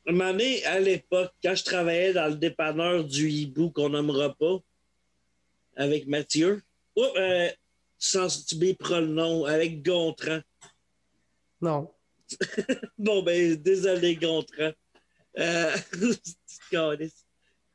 Un 0.05 0.13
donné, 0.13 0.65
à 0.65 0.79
l'époque, 0.79 1.31
quand 1.41 1.55
je 1.55 1.63
travaillais 1.63 2.11
dans 2.11 2.27
le 2.27 2.35
dépanneur 2.35 3.05
du 3.05 3.29
hibou 3.29 3.69
qu'on 3.69 3.89
nommera 3.89 4.33
pas, 4.33 4.57
avec 5.77 6.05
Mathieu, 6.07 6.61
oh, 6.95 7.07
euh, 7.15 7.49
sans 7.97 8.45
tu 8.45 8.55
le 8.55 9.05
nom, 9.05 9.45
avec 9.45 9.81
Gontran. 9.81 10.39
Non. 11.61 11.89
Bon, 12.97 13.23
ben, 13.23 13.55
désolé, 13.55 14.15
Gontran. 14.15 14.71
Euh. 15.37 15.75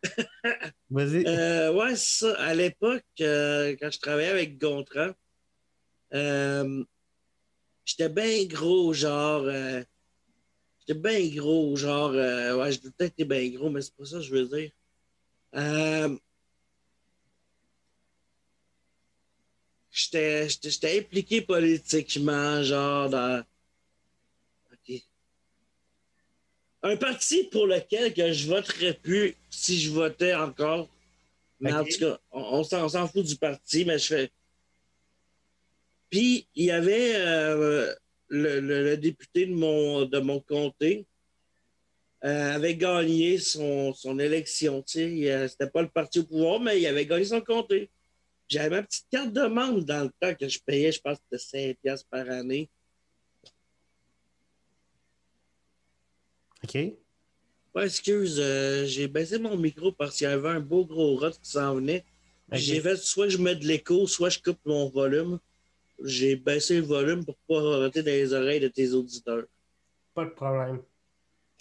Vas-y. 0.90 1.26
Euh, 1.26 1.72
ouais, 1.72 1.96
c'est 1.96 2.26
ça. 2.26 2.34
À 2.40 2.55
l'époque, 2.55 3.05
euh, 3.20 3.76
quand 3.80 3.90
je 3.90 3.99
travaillais 3.99 4.30
avec 4.30 4.59
Gontran, 4.59 5.11
euh, 6.14 6.84
j'étais 7.84 8.09
bien 8.09 8.44
gros, 8.44 8.92
genre. 8.92 9.44
j'étais 10.80 10.99
bien 11.01 11.28
gros, 11.34 11.74
genre. 11.76 12.12
ouais, 12.12 12.72
j'ai 12.72 12.78
peut-être 12.78 13.03
été 13.03 13.24
bien 13.24 13.49
gros, 13.51 13.70
mais 13.70 13.82
c'est 13.82 13.94
pas 13.96 14.05
ça 14.05 14.16
que 14.18 14.22
je 14.22 14.34
veux 14.34 14.46
dire. 14.46 14.70
J'étais 19.90 20.99
impliqué 20.99 21.42
politiquement, 21.42 22.62
genre, 22.62 23.09
dans. 23.11 23.44
Ok. 24.72 25.03
Un 26.83 26.97
parti 26.97 27.45
pour 27.45 27.66
lequel 27.66 28.14
que 28.14 28.33
je 28.33 28.47
voterais 28.49 28.95
plus 28.95 29.37
si 29.51 29.81
je 29.81 29.91
votais 29.91 30.35
encore. 30.35 30.89
Mais 31.61 31.72
en 31.72 31.85
tout 31.85 31.99
cas, 31.99 32.18
on, 32.31 32.61
on 32.72 32.89
s'en 32.89 33.09
fout 33.09 33.24
du 33.26 33.37
parti, 33.37 33.85
mais 33.85 33.99
je 33.99 34.07
fais. 34.07 34.31
Puis, 36.11 36.47
il 36.55 36.66
y 36.66 36.70
avait 36.70 37.16
euh, 37.16 37.95
le, 38.29 38.61
le- 38.61 38.85
le 38.85 38.97
député 38.97 39.47
de 39.47 39.53
mon, 39.55 40.05
de 40.05 40.18
mon 40.20 40.41
comté 40.41 41.07
euh, 42.24 42.55
avait 42.55 42.76
gagné 42.76 43.39
son, 43.39 43.93
son 43.93 44.18
élection. 44.18 44.83
C'était 44.87 45.70
pas 45.72 45.83
le 45.83 45.89
parti 45.89 46.20
au 46.20 46.24
pouvoir, 46.24 46.61
mais 46.61 46.81
il 46.81 46.87
avait 46.87 47.07
gagné 47.07 47.24
son 47.24 47.41
comté. 47.41 47.91
J'avais 48.49 48.70
ma 48.70 48.83
petite 48.83 49.07
carte 49.11 49.33
de 49.33 49.43
membre 49.47 49.81
dans 49.83 50.05
le 50.05 50.11
temps 50.20 50.35
que 50.35 50.49
je 50.49 50.59
payais, 50.64 50.91
je 50.93 51.01
pense 51.01 51.18
que 51.31 51.37
c'était 51.37 51.68
5 51.72 51.76
piastres 51.83 52.09
par 52.11 52.31
année. 52.31 52.70
OK? 56.69 56.75
Ouais, 57.75 57.87
excuse, 57.87 58.39
euh, 58.39 58.85
j'ai 58.87 59.09
baissé 59.09 59.39
mon 59.39 59.57
micro 59.57 59.93
parce 59.93 60.16
qu'il 60.16 60.27
y 60.27 60.31
avait 60.31 60.49
un 60.49 60.61
beau 60.61 60.85
gros 60.85 61.16
rot 61.16 61.31
qui 61.31 61.51
s'en 61.51 61.77
venait. 61.77 62.05
J'ai 62.53 62.81
fait 62.81 62.97
soit 62.97 63.29
je 63.29 63.39
mets 63.39 63.57
de 63.57 63.66
l'écho, 63.66 64.07
soit 64.07 64.31
je 64.31 64.39
coupe 64.39 64.59
mon 64.64 64.89
volume. 64.89 65.39
J'ai 66.03 66.37
baissé 66.37 66.77
le 66.77 66.87
volume 66.87 67.25
pour 67.25 67.37
pas 67.47 67.61
roter 67.61 68.03
dans 68.03 68.11
les 68.11 68.33
oreilles 68.33 68.61
de 68.61 68.69
tes 68.69 68.93
auditeurs. 68.93 69.45
Pas 70.14 70.25
de 70.25 70.31
problème. 70.31 70.83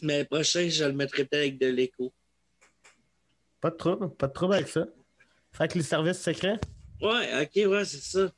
Mais 0.01 0.25
prochain, 0.25 0.69
je 0.69 0.85
le 0.85 0.93
mettrai 0.93 1.25
peut-être 1.25 1.41
avec 1.41 1.57
de 1.57 1.67
l'écho. 1.67 2.13
Pas 3.59 3.71
de 3.71 3.75
trouble. 3.75 4.09
Pas 4.15 4.27
de 4.27 4.33
trouble 4.33 4.53
avec 4.53 4.67
ça. 4.67 4.87
Fait 5.51 5.67
que 5.67 5.77
les 5.77 5.83
services 5.83 6.21
secrets? 6.21 6.59
Ouais, 7.01 7.43
ok, 7.43 7.69
ouais, 7.69 7.85
c'est 7.85 8.01
ça. 8.01 8.31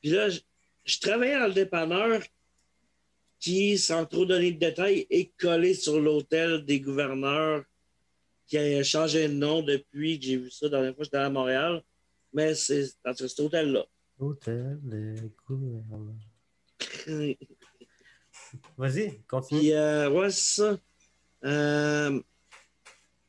Puis 0.00 0.10
là, 0.10 0.28
je, 0.30 0.40
je 0.84 0.98
travaillais 0.98 1.38
dans 1.38 1.48
le 1.48 1.52
dépanneur 1.52 2.22
qui, 3.38 3.78
sans 3.78 4.06
trop 4.06 4.24
donner 4.24 4.52
de 4.52 4.58
détails, 4.58 5.06
est 5.10 5.32
collé 5.38 5.74
sur 5.74 6.00
l'hôtel 6.00 6.64
des 6.64 6.80
gouverneurs 6.80 7.64
qui 8.46 8.58
a 8.58 8.82
changé 8.82 9.28
de 9.28 9.34
nom 9.34 9.62
depuis 9.62 10.18
que 10.18 10.26
j'ai 10.26 10.36
vu 10.36 10.50
ça 10.50 10.66
la 10.66 10.70
dernière 10.70 10.94
fois 10.94 10.98
que 11.00 11.04
j'étais 11.04 11.16
à 11.18 11.30
Montréal. 11.30 11.82
Mais 12.32 12.54
c'est 12.54 12.86
dans 13.04 13.14
cet 13.14 13.38
hôtel-là. 13.40 13.84
Hôtel 14.18 14.78
de 14.82 15.14
gouvernement. 15.46 16.16
Vas-y, 18.76 19.18
continue. 19.28 19.60
Puis, 19.60 19.72
euh, 19.72 20.10
ouais, 20.10 20.30
c'est 20.30 20.62
ça. 20.62 20.78
Euh, 21.44 22.20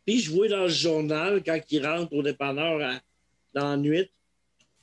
puis, 0.05 0.20
je 0.20 0.32
vois 0.32 0.47
dans 0.47 0.64
le 0.64 0.70
journal, 0.70 1.43
quand 1.43 1.60
il 1.70 1.86
rentre 1.86 2.14
au 2.14 2.24
dépanneur 2.24 2.82
à- 2.82 3.01
dans 3.53 3.72
la 3.72 3.78
nuit, 3.78 4.10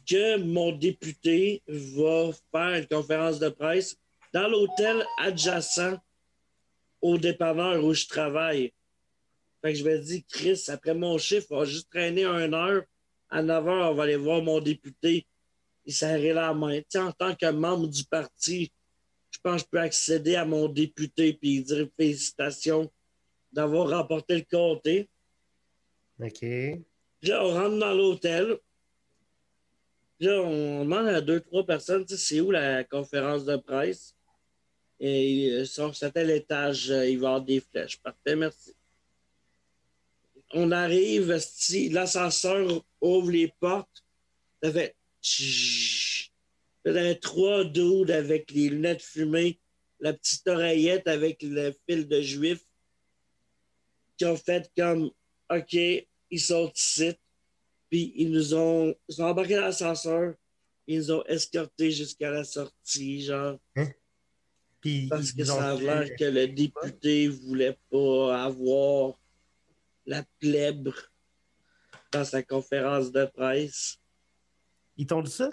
que 0.06 0.36
mon 0.38 0.72
député 0.72 1.62
va 1.66 2.30
faire 2.52 2.74
une 2.80 2.86
conférence 2.86 3.38
de 3.38 3.48
presse 3.48 3.96
dans 4.34 4.48
l'hôtel 4.48 5.06
adjacent 5.16 5.96
au 7.00 7.16
dépanneur 7.16 7.82
où 7.84 7.94
je 7.94 8.06
travaille. 8.06 8.72
Fait 9.62 9.72
que 9.72 9.78
je 9.78 9.84
me 9.84 9.98
dis, 9.98 10.24
Chris, 10.24 10.64
après 10.68 10.92
mon 10.92 11.16
chiffre, 11.18 11.46
on 11.52 11.58
va 11.58 11.64
juste 11.64 11.88
traîner 11.88 12.24
une 12.24 12.52
heure. 12.52 12.82
À 13.30 13.42
9 13.42 13.68
heures, 13.68 13.92
on 13.92 13.94
va 13.94 14.02
aller 14.02 14.16
voir 14.16 14.42
mon 14.42 14.60
député. 14.60 15.24
Il 15.86 15.94
serrait 15.94 16.32
la 16.32 16.52
main. 16.52 16.80
En 16.96 17.12
tant 17.12 17.34
que 17.34 17.50
membre 17.50 17.86
du 17.86 18.04
parti, 18.04 18.72
je 19.30 19.38
pense 19.40 19.62
que 19.62 19.66
je 19.66 19.70
peux 19.70 19.80
accéder 19.80 20.34
à 20.34 20.44
mon 20.44 20.68
député 20.68 21.32
puis 21.34 21.62
dire 21.62 21.88
félicitations 21.96 22.90
d'avoir 23.52 23.88
remporté 23.88 24.36
le 24.36 24.44
comté. 24.50 25.08
OK. 26.20 26.38
Puis 26.40 27.30
là, 27.30 27.44
on 27.44 27.54
rentre 27.54 27.78
dans 27.78 27.94
l'hôtel. 27.94 28.58
Puis 30.18 30.26
là, 30.26 30.42
on 30.42 30.80
demande 30.84 31.06
à 31.06 31.20
deux, 31.20 31.40
trois 31.40 31.64
personnes, 31.64 32.04
c'est 32.08 32.40
où 32.40 32.50
la 32.50 32.82
conférence 32.82 33.44
de 33.44 33.56
presse? 33.56 34.14
Et 35.06 35.50
euh, 35.50 35.64
sur 35.66 35.94
cet 35.94 36.16
étage, 36.16 36.90
euh, 36.90 37.06
il 37.06 37.18
va 37.18 37.26
y 37.26 37.28
avoir 37.28 37.42
des 37.42 37.60
flèches. 37.60 37.98
Parfait, 37.98 38.36
merci. 38.36 38.74
On 40.54 40.72
arrive, 40.72 41.30
esti, 41.30 41.90
l'ascenseur 41.90 42.82
ouvre 43.02 43.30
les 43.30 43.52
portes. 43.60 44.02
Ça 44.62 44.72
fait 44.72 44.96
avait 46.86 47.16
trois 47.16 47.64
dudes 47.64 48.10
avec 48.10 48.50
les 48.50 48.70
lunettes 48.70 49.02
fumées, 49.02 49.58
la 50.00 50.14
petite 50.14 50.48
oreillette 50.48 51.06
avec 51.06 51.42
le 51.42 51.74
fil 51.86 52.08
de 52.08 52.22
juif 52.22 52.64
qui 54.16 54.24
ont 54.24 54.36
fait 54.38 54.70
comme 54.74 55.10
OK, 55.50 55.74
ils 55.74 56.40
sont 56.40 56.72
ici. 56.74 57.12
Puis 57.90 58.14
ils 58.16 58.30
nous 58.30 58.54
ont, 58.54 58.94
ils 59.10 59.20
ont 59.20 59.26
embarqué 59.26 59.56
dans 59.56 59.60
l'ascenseur. 59.60 60.34
Ils 60.86 61.00
nous 61.00 61.12
ont 61.12 61.24
escortés 61.26 61.90
jusqu'à 61.90 62.30
la 62.30 62.44
sortie, 62.44 63.20
genre, 63.20 63.58
Puis, 64.84 65.06
parce 65.08 65.32
que 65.32 65.40
ont 65.44 65.46
ça 65.46 65.70
a 65.70 65.80
l'air 65.80 66.14
que 66.14 66.24
le 66.26 66.46
député 66.46 67.26
voulait 67.28 67.78
pas 67.90 68.44
avoir 68.44 69.14
la 70.04 70.22
plèbre 70.38 70.94
dans 72.12 72.22
sa 72.22 72.42
conférence 72.42 73.10
de 73.10 73.24
presse. 73.24 73.98
Ils 74.98 75.06
t'ont 75.06 75.22
dit 75.22 75.30
ça? 75.30 75.48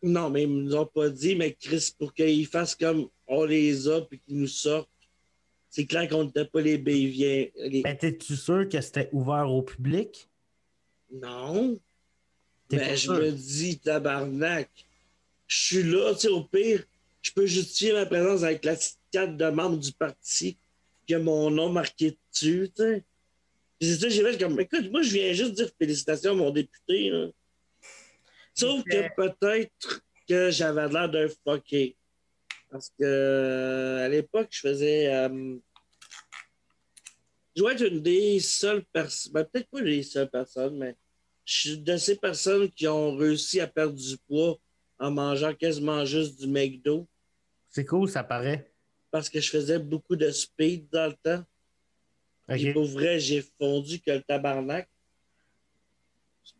Non, 0.00 0.30
mais 0.30 0.44
ils 0.44 0.48
nous 0.48 0.76
ont 0.76 0.86
pas 0.86 1.08
dit, 1.08 1.34
mais 1.34 1.54
Chris, 1.54 1.92
pour 1.98 2.14
qu'ils 2.14 2.46
fassent 2.46 2.76
comme 2.76 3.08
on 3.26 3.42
les 3.42 3.88
a 3.88 4.02
puis 4.02 4.20
qu'ils 4.20 4.38
nous 4.38 4.46
sortent, 4.46 4.88
c'est 5.68 5.86
clair 5.86 6.08
qu'on 6.08 6.26
n'était 6.26 6.44
pas 6.44 6.60
les 6.60 6.78
béviens. 6.78 7.48
Les... 7.56 7.82
Ben, 7.82 7.96
t'es-tu 7.96 8.36
sûr 8.36 8.68
que 8.68 8.80
c'était 8.80 9.08
ouvert 9.10 9.50
au 9.50 9.62
public? 9.62 10.28
Non. 11.10 11.80
T'es 12.68 12.76
Ben, 12.76 12.96
je 12.96 13.10
me 13.10 13.32
dis, 13.32 13.80
tabarnak, 13.80 14.70
je 15.48 15.56
suis 15.56 15.82
là, 15.82 16.14
tu 16.14 16.20
sais, 16.20 16.28
au 16.28 16.44
pire, 16.44 16.86
je 17.22 17.30
peux 17.32 17.46
justifier 17.46 17.92
ma 17.92 18.04
présence 18.04 18.42
avec 18.42 18.64
la 18.64 18.76
carte 19.10 19.36
de 19.36 19.50
membre 19.50 19.78
du 19.78 19.92
parti 19.92 20.58
qui 21.06 21.14
a 21.14 21.18
mon 21.18 21.50
nom 21.50 21.70
marqué 21.70 22.16
dessus, 22.32 22.70
tu 22.74 22.82
sais. 22.82 23.04
Puis 23.78 23.88
c'est 23.88 23.98
ça, 23.98 24.08
j'ai 24.08 24.22
fait 24.22 24.38
comme, 24.38 24.60
écoute, 24.60 24.90
moi, 24.90 25.02
je 25.02 25.12
viens 25.12 25.32
juste 25.32 25.54
dire 25.54 25.70
félicitations 25.78 26.32
à 26.32 26.34
mon 26.34 26.50
député, 26.50 27.10
là. 27.10 27.28
Sauf 28.54 28.84
que 28.84 29.14
peut-être 29.16 30.02
que 30.28 30.50
j'avais 30.50 30.88
l'air 30.88 31.08
d'un 31.08 31.28
fucké. 31.28 31.96
Parce 32.70 32.88
que 32.90 33.04
euh, 33.04 34.04
à 34.04 34.08
l'époque, 34.08 34.48
je 34.50 34.60
faisais. 34.60 35.12
euh, 35.12 35.56
je 37.54 37.60
dois 37.60 37.72
être 37.72 37.86
une 37.86 38.00
des 38.00 38.40
seules 38.40 38.84
personnes. 38.92 39.32
Ben, 39.32 39.44
peut-être 39.44 39.68
pas 39.68 39.80
les 39.80 40.02
seules 40.02 40.30
personnes, 40.30 40.78
mais 40.78 40.96
je 41.44 41.60
suis 41.60 41.78
de 41.78 41.96
ces 41.96 42.16
personnes 42.16 42.70
qui 42.70 42.86
ont 42.88 43.16
réussi 43.16 43.60
à 43.60 43.66
perdre 43.66 43.94
du 43.94 44.16
poids 44.26 44.58
en 44.98 45.10
mangeant 45.10 45.54
quasiment 45.54 46.04
juste 46.04 46.40
du 46.40 46.46
McDo. 46.46 47.06
C'est 47.72 47.86
cool, 47.86 48.08
ça 48.08 48.22
paraît. 48.22 48.70
Parce 49.10 49.28
que 49.28 49.40
je 49.40 49.50
faisais 49.50 49.78
beaucoup 49.78 50.14
de 50.14 50.30
speed 50.30 50.88
dans 50.90 51.06
le 51.08 51.14
temps. 51.14 51.44
Puis 52.48 52.68
OK. 52.68 52.74
pour 52.74 52.84
vrai, 52.84 53.18
j'ai 53.18 53.42
fondu 53.58 53.98
que 53.98 54.10
le 54.10 54.22
tabarnak. 54.22 54.88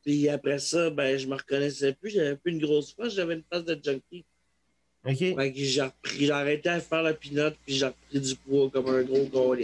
Puis 0.02 0.28
après 0.28 0.58
ça, 0.58 0.90
ben, 0.90 1.18
je 1.18 1.26
me 1.26 1.34
reconnaissais 1.34 1.92
plus. 1.92 2.10
J'avais 2.10 2.36
plus 2.36 2.52
une 2.52 2.60
grosse 2.60 2.94
face, 2.94 3.14
j'avais 3.14 3.34
une 3.34 3.42
face 3.50 3.64
de 3.64 3.78
junkie. 3.82 4.24
OK. 5.04 5.16
Fait 5.18 5.52
que 5.52 5.58
j'ai 5.58 5.82
repris, 5.82 6.26
j'ai 6.26 6.30
arrêté 6.30 6.68
à 6.70 6.80
faire 6.80 7.02
la 7.02 7.12
pinotte, 7.14 7.56
puis 7.64 7.74
j'ai 7.74 7.86
repris 7.86 8.20
du 8.20 8.36
poids 8.36 8.70
comme 8.70 8.88
un 8.88 9.02
gros. 9.02 9.54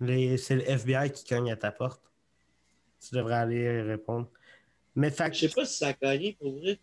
Les- 0.00 0.36
C'est 0.38 0.56
le 0.56 0.68
FBI 0.68 1.12
qui 1.12 1.24
cogne 1.24 1.52
à 1.52 1.56
ta 1.56 1.70
porte. 1.70 2.02
Tu 3.00 3.14
devrais 3.14 3.34
aller 3.34 3.82
répondre. 3.82 4.28
Mais 4.96 5.10
fait 5.10 5.32
Je 5.32 5.46
sais 5.46 5.48
pas 5.54 5.64
si 5.64 5.76
ça 5.78 5.88
a 5.88 5.92
gagné 5.92 6.32
pour 6.32 6.58
vrai. 6.58 6.78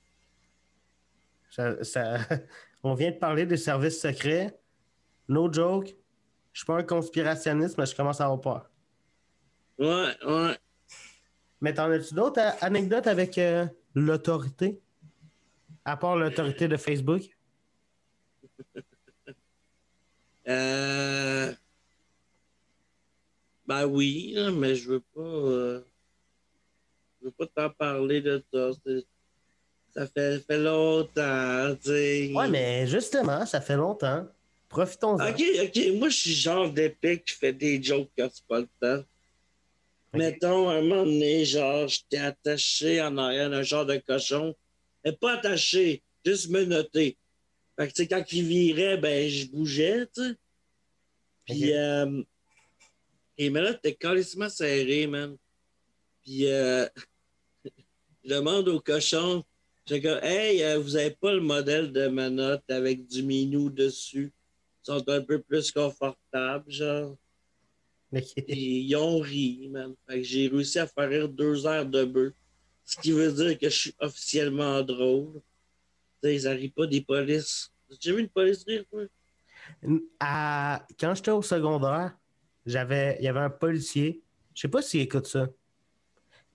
Ça- 1.52 1.84
ça- 1.84 2.18
on 2.84 2.96
vient 2.96 3.12
de 3.12 3.18
parler 3.18 3.46
des 3.46 3.58
services 3.58 4.02
secrets. 4.02 4.58
No 5.30 5.52
joke. 5.54 5.96
Je 6.54 6.60
suis 6.60 6.66
pas 6.66 6.78
un 6.78 6.84
conspirationniste, 6.84 7.78
mais 7.78 7.86
je 7.86 7.96
commence 7.96 8.20
à 8.20 8.26
avoir 8.26 8.42
peur. 8.42 8.70
Ouais, 9.78 10.16
ouais. 10.26 10.58
Mais 11.62 11.74
t'en 11.74 11.90
as-tu 11.92 12.14
d'autres 12.16 12.40
a- 12.42 12.58
anecdotes 12.66 13.06
avec 13.08 13.38
euh, 13.38 13.68
l'autorité? 13.94 14.82
À 15.86 15.96
part 15.96 16.16
l'autorité 16.18 16.68
de 16.68 16.78
Facebook? 16.78 17.22
Euh... 20.48 21.54
Ben 23.68 23.86
oui, 23.86 24.36
mais 24.54 24.74
je 24.76 24.90
veux 24.90 25.00
pas. 25.00 25.22
euh, 25.22 25.82
Je 27.22 27.26
veux 27.28 27.32
pas 27.32 27.46
t'en 27.48 27.70
parler 27.70 28.22
de 28.22 28.44
ça. 28.52 28.72
Ça 29.94 30.08
fait, 30.08 30.40
fait 30.40 30.58
longtemps, 30.58 31.76
tu 31.76 31.90
sais. 31.90 32.32
Ouais, 32.34 32.48
mais 32.48 32.88
justement, 32.88 33.46
ça 33.46 33.60
fait 33.60 33.76
longtemps. 33.76 34.26
Profitons-en. 34.70 35.30
Ok, 35.30 35.44
ok. 35.64 35.80
Moi, 35.96 36.08
je 36.08 36.16
suis 36.16 36.34
genre 36.34 36.72
d'épée 36.72 37.22
qui 37.22 37.36
fait 37.36 37.52
des 37.52 37.84
jokes 37.84 38.10
quand 38.18 38.30
c'est 38.34 38.46
pas 38.48 38.60
le 38.62 38.70
temps. 38.80 39.04
Ok. 40.14 40.20
Mettons, 40.20 40.70
un 40.70 40.82
moment 40.82 41.04
donné, 41.04 41.44
genre, 41.44 41.90
j'étais 41.90 42.20
attaché 42.20 43.02
en 43.02 43.18
arrière 43.18 43.50
d'un 43.50 43.64
genre 43.64 43.86
de 43.86 43.98
cochon. 43.98 44.56
Mais 45.04 45.12
pas 45.12 45.34
attaché, 45.34 46.04
juste 46.26 46.50
me 46.50 46.64
noter. 46.64 47.18
Fait 47.78 47.88
que, 47.88 47.94
tu 47.94 48.04
sais, 48.04 48.08
quand 48.08 48.24
il 48.32 48.46
virait, 48.46 48.98
ben, 48.98 49.28
je 49.30 49.48
bougeais, 49.48 50.06
tu 50.14 50.24
sais. 50.24 50.36
Puis, 51.46 51.74
euh, 51.74 52.24
et 53.38 53.50
mais 53.50 53.62
là, 53.62 53.74
t'es 53.74 53.94
carrément 53.94 54.48
serré, 54.48 55.06
man. 55.08 55.36
Puis, 56.24 56.46
euh, 56.46 56.88
je 57.66 58.30
demande 58.30 58.70
au 58.70 58.80
cochon, 58.80 59.44
j'ai 59.86 60.02
comme, 60.02 60.20
hey, 60.24 60.64
euh, 60.64 60.80
vous 60.80 60.96
avez 60.96 61.12
pas 61.12 61.34
le 61.34 61.42
modèle 61.42 61.92
de 61.92 62.08
manotte 62.08 62.70
avec 62.70 63.08
du 63.08 63.24
minou 63.24 63.70
dessus? 63.70 64.32
sont 64.84 65.08
un 65.10 65.22
peu 65.22 65.42
plus 65.42 65.72
confortables, 65.72 66.72
genre. 66.72 67.16
Ils 68.48 68.96
ont 68.96 69.20
ri, 69.20 69.70
man. 69.70 69.94
Fait 70.08 70.18
que 70.18 70.24
j'ai 70.24 70.48
réussi 70.48 70.80
à 70.80 70.88
faire 70.88 71.10
rire 71.10 71.30
deux 71.30 71.66
heures 71.66 71.86
de 71.86 72.04
bœuf. 72.04 72.34
Ce 72.84 72.98
qui 72.98 73.12
veut 73.12 73.32
dire 73.32 73.58
que 73.58 73.70
je 73.70 73.76
suis 73.76 73.96
officiellement 74.00 74.82
drôle. 74.82 75.42
Ils 76.24 76.44
n'arrivent 76.44 76.72
pas 76.72 76.88
des 76.88 77.02
polices. 77.02 77.72
J'ai 78.00 78.14
vu 78.14 78.22
une 78.22 78.30
police 78.30 78.64
rire? 78.66 78.84
À- 80.20 80.86
Quand 81.00 81.16
j'étais 81.16 81.32
au 81.32 81.42
secondaire, 81.42 82.18
j'avais, 82.66 83.18
il 83.20 83.26
y 83.26 83.28
avait 83.28 83.40
un 83.40 83.50
policier. 83.50 84.22
Je 84.54 84.62
sais 84.62 84.68
pas 84.68 84.82
s'il 84.82 85.02
écoute 85.02 85.28
ça. 85.28 85.48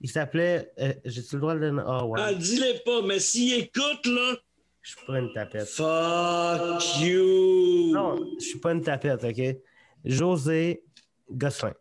Il 0.01 0.09
s'appelait. 0.09 0.71
euh, 0.79 0.93
J'ai-tu 1.05 1.35
le 1.35 1.41
droit 1.41 1.55
de 1.55 1.59
le. 1.59 1.83
Ah 1.85 2.05
ouais. 2.05 2.19
Ah, 2.23 2.33
dis-les 2.33 2.79
pas, 2.85 3.01
mais 3.01 3.19
s'ils 3.19 3.53
écoutent, 3.53 4.05
là, 4.05 4.35
Je 4.81 4.91
suis 4.95 5.05
pas 5.05 5.19
une 5.19 5.33
tapette. 5.33 5.67
fuck 5.67 6.99
you! 7.01 7.91
Non, 7.93 8.15
je 8.39 8.45
suis 8.45 8.59
pas 8.59 8.71
une 8.73 8.81
tapette, 8.83 9.23
OK? 9.23 9.57
José 10.05 10.83
Gosselin. 11.31 11.73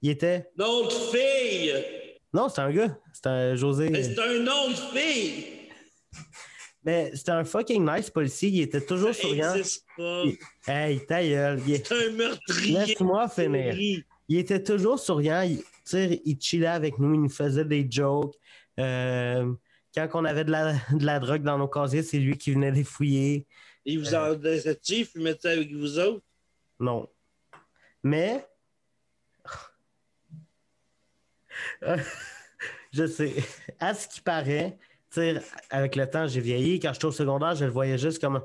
Il 0.00 0.10
était. 0.10 0.48
Notre 0.56 0.98
fille! 1.14 1.74
Non, 2.32 2.48
c'est 2.48 2.60
un 2.62 2.72
gars. 2.72 2.98
C'est 3.12 3.26
un 3.26 3.54
José. 3.54 3.90
Mais 3.90 4.02
c'est 4.02 4.18
un 4.18 4.38
nom 4.40 4.70
de 4.70 4.74
fille! 4.98 5.44
Mais 6.84 7.12
c'était 7.14 7.30
un 7.30 7.44
fucking 7.44 7.88
nice 7.88 8.10
policier. 8.10 8.48
Il 8.48 8.60
était 8.62 8.80
toujours 8.80 9.14
Ça 9.14 9.20
souriant. 9.22 9.54
pas. 9.96 10.24
Hey, 10.66 11.04
ta 11.06 11.22
gueule. 11.22 11.60
Il, 11.66 11.74
est- 11.74 11.86
C'est 11.86 12.06
un 12.08 12.10
meurtrier. 12.10 12.78
Laisse-moi 12.78 13.28
finir. 13.28 13.76
il 14.28 14.38
était 14.38 14.62
toujours 14.62 14.98
souriant. 14.98 15.42
Il, 15.42 15.62
il 15.94 16.40
chillait 16.40 16.66
avec 16.66 16.98
nous. 16.98 17.14
Il 17.14 17.22
nous 17.22 17.28
faisait 17.28 17.64
des 17.64 17.86
jokes. 17.90 18.34
Euh, 18.78 19.52
quand 19.94 20.08
on 20.14 20.24
avait 20.24 20.44
de 20.44 20.50
la, 20.50 20.72
de 20.92 21.04
la 21.04 21.18
drogue 21.20 21.42
dans 21.42 21.58
nos 21.58 21.68
casiers, 21.68 22.02
c'est 22.02 22.18
lui 22.18 22.36
qui 22.36 22.52
venait 22.52 22.70
les 22.70 22.84
fouiller. 22.84 23.46
Il 23.84 23.98
vous 23.98 24.14
en 24.14 24.30
laissait-tu? 24.30 25.06
Il 25.14 25.36
ça 25.40 25.50
avec 25.50 25.72
vous 25.72 25.98
autres? 25.98 26.24
Non. 26.78 27.08
Mais. 28.02 28.46
Euh, 31.82 31.96
je 32.92 33.06
sais. 33.06 33.34
À 33.78 33.94
ce 33.94 34.08
qui 34.08 34.20
paraît, 34.20 34.78
avec 35.70 35.96
le 35.96 36.08
temps, 36.08 36.26
j'ai 36.26 36.40
vieilli. 36.40 36.80
Quand 36.80 36.92
j'étais 36.92 37.04
au 37.06 37.12
secondaire, 37.12 37.54
je 37.54 37.64
le 37.64 37.70
voyais 37.70 37.98
juste 37.98 38.20
comme 38.20 38.42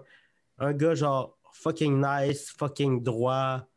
un 0.60 0.74
gars 0.74 0.96
genre 0.96 1.38
fucking 1.54 2.04
nice, 2.04 2.52
fucking 2.58 3.04
droit. 3.04 3.68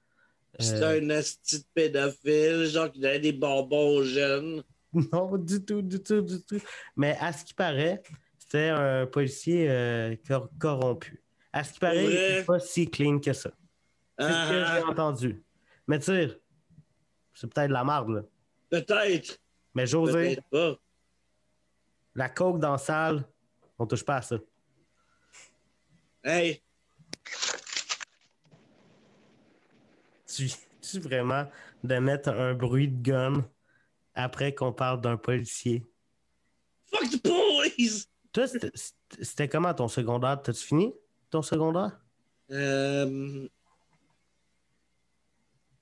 C'était 0.60 0.84
Euh, 0.84 1.00
un 1.00 1.10
asti 1.10 1.58
de 1.60 1.64
pédophile, 1.74 2.66
genre 2.66 2.90
qui 2.90 3.00
donnait 3.00 3.18
des 3.20 3.32
bonbons 3.32 3.96
aux 3.96 4.04
jeunes. 4.04 4.62
non, 5.12 5.36
du 5.38 5.64
tout, 5.64 5.82
du 5.82 6.02
tout, 6.02 6.20
du 6.20 6.42
tout. 6.44 6.60
Mais 6.96 7.16
à 7.20 7.32
ce 7.32 7.44
qui 7.44 7.54
paraît, 7.54 8.02
c'était 8.38 8.68
un 8.68 9.06
policier 9.06 9.70
euh, 9.70 10.16
cor- 10.26 10.50
corrompu. 10.58 11.22
À 11.52 11.64
ce 11.64 11.72
qui 11.72 11.78
paraît, 11.78 12.04
il 12.04 12.36
n'est 12.36 12.44
pas 12.44 12.58
si 12.60 12.88
clean 12.90 13.18
que 13.18 13.32
ça. 13.32 13.50
C'est 14.18 14.26
ce 14.26 14.48
que 14.50 14.54
j'ai 14.54 14.82
Ah, 14.84 14.90
entendu. 14.90 15.42
Mais 15.86 15.98
tu 15.98 16.06
sais, 16.06 16.28
c'est 17.34 17.46
peut-être 17.52 17.68
de 17.68 17.72
la 17.72 17.84
merde, 17.84 18.10
là. 18.10 18.22
peut-être, 18.68 19.38
Mais 19.74 19.86
José. 19.86 20.38
La 22.14 22.28
coke 22.28 22.58
dans 22.58 22.72
la 22.72 22.78
salle, 22.78 23.24
on 23.78 23.86
touche 23.86 24.04
pas 24.04 24.16
à 24.16 24.22
ça. 24.22 24.36
Hey, 26.24 26.60
Tu 30.40 30.50
tu 30.80 30.98
vraiment 31.00 31.46
de 31.84 31.96
mettre 31.98 32.30
un 32.30 32.54
bruit 32.54 32.88
de 32.88 33.02
gun 33.02 33.44
après 34.14 34.54
qu'on 34.54 34.72
parle 34.72 35.02
d'un 35.02 35.18
policier? 35.18 35.84
fuck 36.86 37.10
the 37.10 37.22
police! 37.22 38.08
Toi, 38.32 38.46
c'était- 38.48 38.70
c'était 39.20 39.48
comment 39.48 39.74
ton 39.74 39.88
secondaire? 39.88 40.40
T'as-tu 40.42 40.64
fini 40.64 40.94
ton 41.28 41.42
secondaire? 41.42 42.00
Euh, 42.50 43.46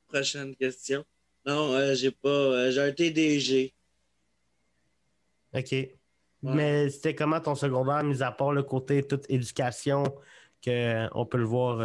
Prochaine 0.09 0.57
question. 0.57 1.05
Non, 1.47 1.73
euh, 1.75 1.95
j'ai 1.95 2.11
pas. 2.11 2.29
euh, 2.29 2.71
j'ai 2.73 2.81
un 2.81 2.93
TDG. 2.93 3.75
OK. 5.55 5.75
Mais 6.43 6.91
c'était 6.91 7.15
comment 7.15 7.41
ton 7.41 7.55
secondaire, 7.55 8.03
mis 8.03 8.23
à 8.23 8.33
part 8.33 8.53
le 8.53 8.63
côté 8.65 9.03
toute 9.05 9.25
éducation, 9.31 10.03
qu'on 10.65 11.27
peut 11.27 11.39
le 11.39 11.45
voir. 11.45 11.81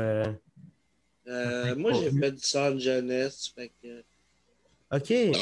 Euh, 1.28 1.76
moi, 1.76 1.94
j'ai 1.94 2.12
fait 2.12 2.32
du 2.32 2.42
centre 2.42 2.80
jeunesse. 2.80 3.52
Fait 3.56 3.72
que, 3.82 4.04
OK. 4.92 5.38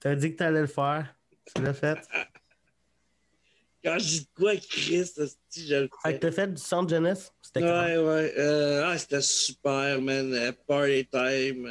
T'as 0.00 0.14
dit 0.14 0.32
que 0.32 0.36
t'allais 0.36 0.62
le 0.62 0.66
faire. 0.66 1.14
Tu 1.54 1.62
l'as 1.62 1.74
fait. 1.74 1.98
quand 3.84 3.98
je 3.98 4.04
dis 4.06 4.20
de 4.20 4.28
quoi, 4.34 4.56
Chris, 4.56 5.10
je 5.54 5.74
le 5.74 5.88
Fait 5.88 5.88
que 5.88 6.10
fais. 6.12 6.18
t'as 6.18 6.32
fait 6.32 6.54
du 6.54 6.60
centre 6.60 6.88
jeunesse? 6.88 7.32
C'était? 7.42 7.62
Ouais, 7.62 7.96
ouais. 7.98 8.34
Euh, 8.38 8.84
ah, 8.86 8.96
c'était 8.96 9.20
super, 9.20 10.00
man. 10.00 10.32
Euh, 10.32 10.52
party 10.66 11.06
time. 11.06 11.68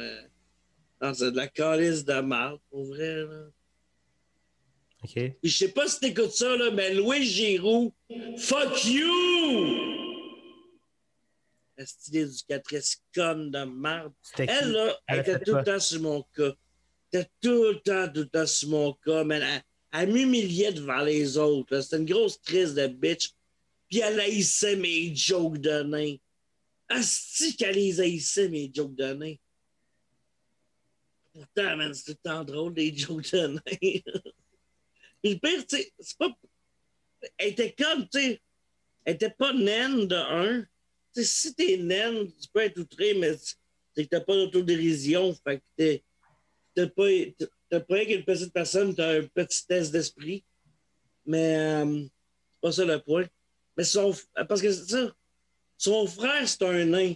Non, 1.02 1.14
c'est 1.14 1.32
de 1.32 1.36
la 1.36 1.48
calice 1.48 2.04
de 2.04 2.20
marde, 2.20 2.60
pour 2.70 2.84
vrai, 2.84 3.24
là. 3.24 3.46
OK. 5.02 5.12
Puis 5.14 5.50
je 5.50 5.56
sais 5.56 5.72
pas 5.72 5.88
si 5.88 5.98
t'écoutes 5.98 6.32
ça, 6.32 6.54
là, 6.56 6.70
mais 6.70 6.92
Louis 6.94 7.24
Giroux, 7.24 7.92
fuck 8.36 8.84
you! 8.84 9.99
Éducatrice 12.12 13.02
conne 13.14 13.50
de 13.50 13.64
qui? 14.36 14.42
Elle, 14.42 14.72
là, 14.72 14.98
elle 15.06 15.20
était 15.20 15.40
tout 15.40 15.54
le 15.54 15.64
temps 15.64 15.80
sur 15.80 16.00
mon 16.00 16.22
cas. 16.34 16.52
Elle 17.12 17.20
était 17.20 17.30
tout 17.40 17.64
le 17.64 17.80
temps, 17.80 18.08
tout 18.12 18.20
le 18.20 18.28
temps 18.28 18.46
sur 18.46 18.68
mon 18.68 18.92
cas, 18.94 19.24
man. 19.24 19.42
Elle, 19.42 19.62
elle 19.92 20.12
m'humiliait 20.12 20.72
devant 20.72 21.00
les 21.00 21.36
autres. 21.36 21.80
C'était 21.80 21.98
une 21.98 22.06
grosse 22.06 22.38
crise 22.38 22.74
de 22.74 22.86
bitch. 22.86 23.32
Puis 23.88 24.00
elle 24.00 24.20
haïssait 24.20 24.76
mes 24.76 25.14
jokes 25.14 25.58
de 25.58 25.82
nain. 25.82 26.16
Asti 26.88 27.56
qu'elle 27.56 27.74
les 27.74 28.00
haïssait, 28.00 28.48
mes 28.48 28.70
jokes 28.72 28.94
de 28.94 29.12
nain. 29.12 29.34
Pourtant, 31.32 31.76
man, 31.76 31.94
c'est 31.94 32.04
tout 32.04 32.18
le 32.24 32.30
temps 32.30 32.44
drôle, 32.44 32.74
des 32.74 32.96
jokes 32.96 33.32
de 33.32 33.46
nain. 33.46 33.60
Puis 35.22 35.34
le 35.34 35.38
pire, 35.38 35.66
tu 35.66 35.76
sais, 35.76 35.92
c'est 35.98 36.16
pas... 36.16 36.30
Elle 37.36 37.48
était 37.48 37.72
comme, 37.72 38.08
tu 38.08 38.20
sais, 38.20 38.40
elle 39.04 39.14
était 39.14 39.30
pas 39.30 39.52
naine 39.52 40.06
de 40.06 40.16
un. 40.16 40.64
Si 41.12 41.54
t'es 41.54 41.76
naine, 41.76 42.26
tu 42.40 42.48
peux 42.52 42.60
être 42.60 42.78
outré, 42.78 43.14
mais 43.14 43.36
c'est 43.94 44.04
que 44.04 44.10
t'as 44.10 44.20
pas 44.20 44.34
d'autodérision. 44.34 45.34
Fait 45.44 45.58
que 45.58 45.62
t'es, 45.76 46.04
t'as 46.74 46.86
pas, 46.86 47.08
t'as 47.68 47.80
pas 47.80 48.04
qu'une 48.04 48.24
petite 48.24 48.52
personne, 48.52 48.94
t'as 48.94 49.18
un 49.18 49.22
petit 49.22 49.66
test 49.66 49.92
d'esprit. 49.92 50.44
Mais 51.26 51.56
euh, 51.56 52.02
c'est 52.02 52.60
pas 52.60 52.72
ça 52.72 52.84
le 52.84 53.00
point. 53.00 53.26
Mais 53.76 53.84
son, 53.84 54.14
parce 54.48 54.62
que 54.62 54.72
c'est 54.72 54.90
ça, 54.90 55.12
son 55.78 56.06
frère, 56.06 56.46
c'est 56.46 56.62
un 56.62 56.84
nain. 56.84 57.14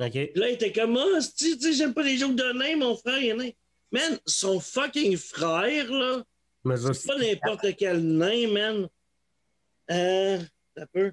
OK. 0.00 0.12
Puis 0.12 0.30
là, 0.34 0.48
il 0.48 0.54
était 0.54 0.72
comme, 0.72 0.96
ah, 0.96 1.18
tu 1.36 1.58
sais, 1.58 1.72
j'aime 1.72 1.92
pas 1.92 2.02
les 2.02 2.16
jokes 2.16 2.36
de 2.36 2.52
nain, 2.52 2.76
mon 2.76 2.96
frère, 2.96 3.18
il 3.18 3.28
est 3.28 3.34
nain. 3.34 3.50
Man, 3.90 4.18
son 4.26 4.60
fucking 4.60 5.16
frère, 5.16 5.90
là, 5.90 6.22
Mais 6.64 6.76
c'est 6.76 7.06
pas 7.06 7.18
n'importe 7.18 7.76
quel 7.76 8.00
nain, 8.00 8.48
man. 8.48 8.88
Euh, 9.90 10.38
ça 10.76 10.86
peut. 10.92 11.12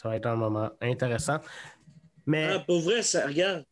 Ça 0.00 0.08
va 0.08 0.16
être 0.16 0.24
un 0.24 0.36
moment 0.36 0.70
intéressant. 0.80 1.40
Mais 2.24 2.54
Ah, 2.54 2.60
pour 2.60 2.80
vrai, 2.80 3.02
ça, 3.02 3.26
regarde. 3.26 3.66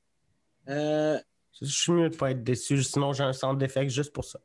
Euh, 0.68 1.18
je 1.59 1.64
suis 1.64 1.91
mieux 1.91 2.11
de 2.11 2.16
pas 2.16 2.33
être 2.33 2.45
déçu, 2.45 2.83
sinon 2.83 3.14
j'ai 3.14 3.22
un 3.22 3.33
centre 3.33 3.57
d'effet 3.57 3.89
juste 3.89 4.12
pour 4.12 4.26
ça. 4.26 4.39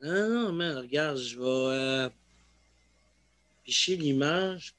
non, 0.00 0.28
non, 0.28 0.52
man, 0.52 0.78
regarde, 0.78 1.16
je 1.18 1.36
vais 1.40 1.44
euh, 1.44 2.08
l'image. 3.96 4.76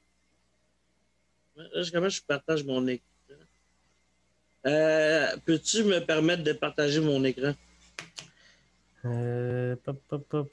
Comment 1.92 2.08
je 2.08 2.22
partage 2.22 2.64
mon 2.64 2.88
écran? 2.88 3.06
Euh, 4.66 5.36
Peux-tu 5.44 5.84
me 5.84 6.00
permettre 6.00 6.44
de 6.44 6.54
partager 6.54 7.02
mon 7.02 7.22
écran? 7.26 7.52
Euh, 9.04 9.76
pop, 9.84 10.02
pop, 10.08 10.48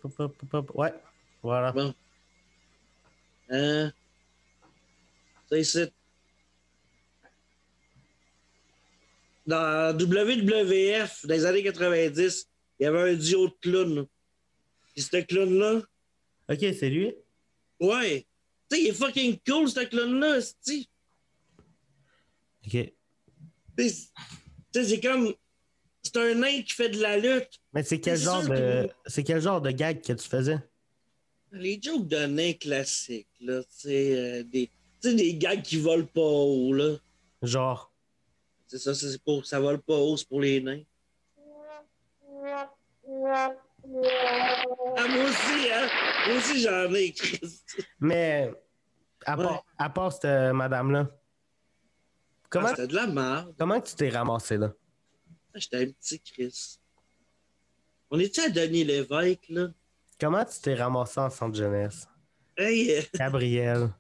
pop. 0.51 0.73
Ouais, 0.75 0.93
voilà. 1.45 1.71
Bon. 1.71 1.95
Hein? 3.51 3.93
Ici. 5.53 5.87
Dans 9.47 9.97
WWF, 9.97 11.25
dans 11.27 11.35
les 11.35 11.47
années 11.47 11.63
90, 11.63 12.49
il 12.79 12.83
y 12.85 12.87
avait 12.87 13.13
un 13.13 13.15
duo 13.15 13.49
de 13.49 13.55
clowns. 13.63 14.07
Puis 14.95 15.03
ce 15.03 15.17
clown-là, 15.23 15.81
OK, 16.51 16.59
c'est 16.61 16.91
lui? 16.91 17.15
ouais. 17.81 18.27
Tu 18.71 18.77
sais, 18.77 18.83
il 18.83 18.89
est 18.89 18.93
fucking 18.93 19.39
cool, 19.47 19.69
ce 19.71 19.81
clown-là, 19.81 20.41
tu 20.65 20.85
OK. 22.67 22.93
sais, 23.79 24.85
c'est 24.85 25.01
comme. 25.01 25.33
C'est 26.03 26.17
un 26.19 26.35
nain 26.35 26.63
qui 26.63 26.75
fait 26.75 26.91
de 26.91 27.01
la 27.01 27.17
lutte. 27.17 27.59
Mais 27.73 27.83
c'est 27.83 28.01
quel 28.01 28.19
genre 28.19 28.43
de 28.43 28.49
que- 28.49 28.89
c'est 29.07 29.25
quel 29.25 29.41
genre 29.41 29.61
de 29.63 29.71
gag 29.71 30.03
que 30.03 30.13
tu 30.13 30.29
faisais? 30.29 30.59
Les 31.53 31.81
jokes 31.83 32.07
de 32.09 32.27
nains 32.27 32.53
classiques, 32.53 33.29
là, 33.41 33.63
tu 33.63 33.69
sais, 33.71 34.19
euh, 34.19 34.43
des, 34.45 34.71
tu 35.01 35.09
sais, 35.11 35.15
des 35.15 35.35
gags 35.35 35.63
qui 35.63 35.79
volent 35.79 36.07
pas 36.07 36.21
haut, 36.21 36.73
là. 36.75 36.97
Genre? 37.43 37.93
C'est 38.67 38.79
ça, 38.79 38.95
c'est 38.95 39.23
pour 39.23 39.47
ça 39.47 39.59
vole 39.61 39.81
pas 39.81 39.97
haut, 39.97 40.17
c'est 40.17 40.29
pour 40.29 40.41
les 40.43 40.61
nains. 40.61 40.83
Ah, 44.97 45.07
moi 45.09 45.25
aussi, 45.25 45.71
hein? 45.73 45.89
Moi 46.29 46.37
aussi, 46.37 46.61
j'en 46.61 46.93
ai, 46.95 47.13
Chris. 47.13 47.63
Mais 48.01 48.53
à 49.25 49.37
part, 49.37 49.53
Ouais. 49.53 49.61
à 49.79 49.91
part 49.91 50.13
cette 50.13 50.25
euh, 50.27 50.53
madame-là, 50.53 51.09
comment, 52.51 52.67
Ah, 52.69 52.75
C'était 52.77 52.89
de 52.89 52.95
la 52.95 53.07
merde. 53.07 53.55
comment 53.59 53.81
tu 53.81 53.95
t'es 53.95 54.09
ramassé 54.11 54.57
là? 54.59 54.73
Ah, 55.55 55.59
J'étais 55.59 55.77
un 55.85 55.91
petit 55.93 56.21
Chris. 56.21 56.79
On 58.11 58.19
était 58.19 58.43
à 58.43 58.49
Denis 58.51 58.85
Lévesque, 58.85 59.47
là? 59.49 59.69
Comment 60.21 60.45
tu 60.45 60.61
t'es 60.61 60.75
ramassé 60.75 61.21
en 61.21 61.31
centre 61.31 61.57
jeunesse? 61.57 62.09
Hey, 62.57 62.91
euh, 62.91 63.03
Gabriel. 63.15 63.91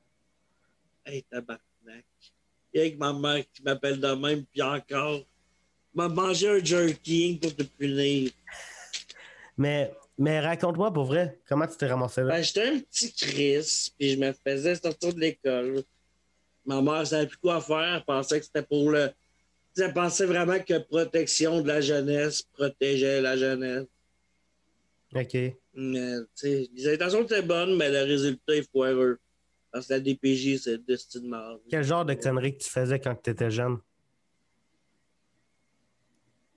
hey, 1.07 1.23
tabarnak. 1.23 2.05
Il 2.75 2.81
y 2.81 2.85
a 2.85 2.91
que 2.91 2.97
ma 2.97 3.12
mère 3.12 3.45
qui 3.53 3.62
m'appelle 3.62 4.01
de 4.01 4.09
même, 4.14 4.45
puis 4.45 4.61
encore. 4.61 5.21
m'a 5.95 6.09
mangé 6.09 6.49
un 6.49 6.64
jerky 6.64 7.39
pour 7.41 7.55
te 7.55 7.62
punir. 7.62 8.33
Mais, 9.57 9.95
mais 10.19 10.41
raconte-moi 10.41 10.93
pour 10.93 11.05
vrai, 11.05 11.41
comment 11.49 11.66
tu 11.69 11.77
t'es 11.77 11.87
ramassé 11.87 12.23
là? 12.23 12.35
Ben, 12.35 12.43
j'étais 12.43 12.66
un 12.66 12.81
petit 12.81 13.12
Chris, 13.12 13.93
puis 13.97 14.11
je 14.11 14.19
me 14.19 14.33
faisais 14.33 14.75
sortir 14.75 15.14
de 15.14 15.21
l'école. 15.21 15.85
Ma 16.66 16.83
mère 16.83 17.07
savait 17.07 17.29
plus 17.29 17.39
quoi 17.39 17.61
faire, 17.61 17.95
elle 17.97 18.05
pensait 18.05 18.41
que 18.41 18.47
c'était 18.47 18.62
pour 18.62 18.91
le. 18.91 19.11
Elle 19.77 19.95
pensait 19.95 20.27
vraiment 20.27 20.59
que 20.59 20.79
protection 20.79 21.61
de 21.61 21.69
la 21.69 21.81
jeunesse 21.81 22.43
protégeait 22.43 23.21
la 23.21 23.37
jeunesse. 23.37 23.87
Ok. 25.14 25.37
Mais, 25.81 26.16
les 26.43 26.89
intentions 26.93 27.22
étaient 27.22 27.41
bonnes, 27.41 27.76
mais 27.76 27.89
le 27.89 28.03
résultat 28.03 28.57
est 28.57 28.68
foireux. 28.68 29.20
Parce 29.70 29.87
que 29.87 29.93
la 29.93 30.01
DPJ, 30.01 30.57
c'est 30.61 30.85
destin 30.85 31.20
de 31.20 31.29
mort. 31.29 31.61
Quel 31.70 31.85
genre 31.85 32.05
de 32.05 32.14
conneries 32.14 32.57
que 32.59 32.64
tu 32.64 32.68
faisais 32.68 32.99
quand 32.99 33.14
tu 33.14 33.31
étais 33.31 33.51
jeune? 33.51 33.79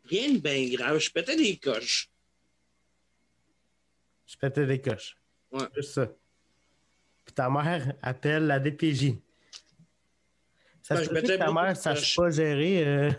Rien 0.05 0.34
de 0.34 0.39
bien 0.39 0.67
grave, 0.76 0.97
je 0.97 1.11
pétais 1.11 1.36
des 1.36 1.55
coches. 1.57 2.09
Je 4.26 4.36
pétais 4.38 4.65
des 4.65 4.82
coches. 4.82 5.15
Ouais. 5.51 5.67
Juste 5.76 5.93
ça. 5.93 6.07
Puis 7.26 7.34
ta 7.36 7.47
mère 7.49 7.93
appelle 8.01 8.47
la 8.47 8.59
DPJ. 8.59 9.13
Ça 10.82 10.95
Ben, 10.95 11.03
se 11.03 11.09
peut 11.09 11.22
que 11.22 11.38
ta 11.38 11.51
mère 11.53 11.74
de 11.74 11.78
sache 11.78 12.15
pas 12.15 12.32
gérer. 12.32 12.88
euh, 12.88 13.11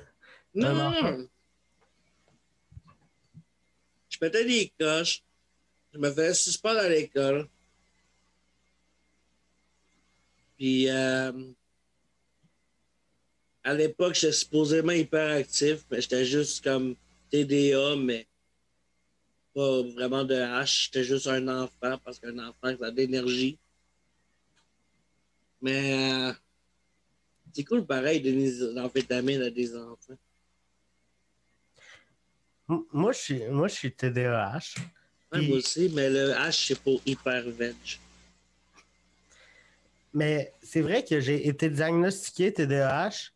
Non, 0.55 0.74
non, 0.74 0.90
non. 1.03 1.28
Je 4.11 4.18
pétais 4.18 4.44
des 4.44 4.72
coches. 4.80 5.22
Je 5.93 5.99
me 5.99 6.11
faisais 6.11 6.34
suspendre 6.34 6.80
à 6.80 6.88
l'école. 6.88 7.49
Puis, 10.57 10.88
euh, 10.88 11.32
à 13.64 13.74
l'époque, 13.74 14.14
j'étais 14.14 14.32
supposément 14.32 14.93
hyperactif, 14.93 15.84
mais 15.90 16.01
j'étais 16.01 16.24
juste 16.24 16.64
comme 16.64 16.97
TDA, 17.30 17.97
mais 17.97 18.26
pas 19.55 19.82
vraiment 19.82 20.24
de 20.24 20.34
H. 20.34 20.84
J'étais 20.84 21.05
juste 21.05 21.26
un 21.26 21.47
enfant, 21.49 21.99
parce 22.05 22.18
qu'un 22.18 22.38
enfant, 22.38 22.76
ça 22.78 22.86
a 22.86 22.90
de 22.90 22.97
l'énergie. 22.97 23.59
Mais 25.61 26.12
euh, 26.12 26.32
c'est 27.53 27.64
cool 27.64 27.86
pareil, 27.86 28.20
de 28.20 28.30
donner 28.30 28.51
des 28.51 28.78
amphétamines 28.78 29.43
à 29.43 29.51
des 29.51 29.76
enfants. 29.76 30.18
Moi, 32.93 33.12
je 33.12 33.18
suis, 33.18 33.45
moi, 33.49 33.68
je 33.68 33.74
suis 33.74 33.95
TDAH. 33.95 34.76
Moi 35.33 35.57
aussi, 35.57 35.91
mais 35.95 36.11
le 36.11 36.33
H, 36.33 36.66
c'est 36.66 36.78
pour 36.80 37.01
hyper 37.07 37.43
veg. 37.51 37.74
Mais 40.14 40.53
c'est 40.62 40.83
vrai 40.83 41.05
que 41.05 41.20
j'ai 41.20 41.49
été 41.49 41.70
diagnostiqué 41.70 42.53
TDAH, 42.53 43.30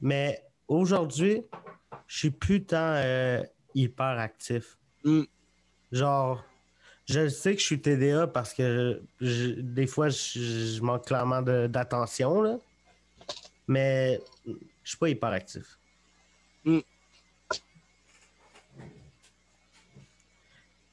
mais 0.00 0.44
aujourd'hui, 0.68 1.42
je 2.06 2.18
suis 2.18 2.30
plus 2.30 2.64
tant 2.64 2.76
euh, 2.96 3.42
hyper 3.74 4.18
actif. 4.20 4.76
Mm. 5.02 5.22
Genre, 5.90 6.44
je 7.06 7.28
sais 7.28 7.54
que 7.54 7.60
je 7.60 7.66
suis 7.66 7.80
TDA 7.80 8.28
parce 8.28 8.54
que 8.54 9.02
je- 9.20 9.60
des 9.60 9.88
fois, 9.88 10.08
je, 10.08 10.76
je 10.76 10.80
manque 10.82 11.06
clairement 11.06 11.42
d'attention, 11.42 12.60
mais 13.66 14.20
je 14.46 14.52
suis 14.88 14.98
pas 14.98 15.08
hyper 15.08 15.30
actif. 15.30 15.78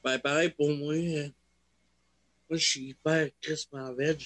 Ben, 0.04 0.18
pareil 0.18 0.50
pour 0.50 0.70
moi. 0.70 0.94
euh, 0.94 1.28
Moi, 2.50 2.58
je 2.58 2.66
suis 2.66 2.80
hyper 2.90 3.28
crispement 3.40 3.92
veg. 3.94 4.20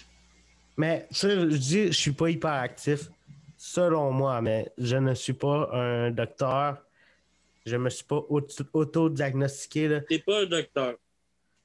Mais 0.77 1.07
ça, 1.11 1.29
je 1.31 1.57
dis, 1.57 1.87
je 1.87 1.93
suis 1.93 2.12
pas 2.12 2.29
hyper 2.31 2.53
actif, 2.53 3.09
selon 3.57 4.11
moi, 4.12 4.41
mais 4.43 4.70
je 4.79 4.97
ne 4.97 5.14
suis 5.14 5.33
pas 5.33 5.70
un 5.72 6.11
docteur. 6.11 6.83
Je 7.64 7.77
me 7.77 7.89
suis 7.91 8.05
pas 8.05 8.24
auto- 8.29 8.64
auto-diagnostiqué. 8.72 10.01
T'es 10.09 10.18
pas 10.20 10.43
un 10.43 10.47
docteur. 10.47 10.97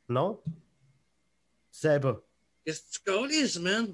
Non? 0.09 0.39
Tu 0.45 0.51
savais 1.79 1.99
pas. 1.99 2.21
Qu'est-ce 2.65 2.81
que 2.81 2.93
tu 2.93 2.99
calises, 3.03 3.59
man? 3.59 3.93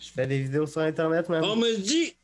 Je 0.00 0.08
fais 0.10 0.26
des 0.26 0.42
vidéos 0.42 0.66
sur 0.66 0.80
Internet, 0.82 1.28
même. 1.28 1.42
On 1.44 1.56
me 1.56 1.76
dit, 1.76 2.14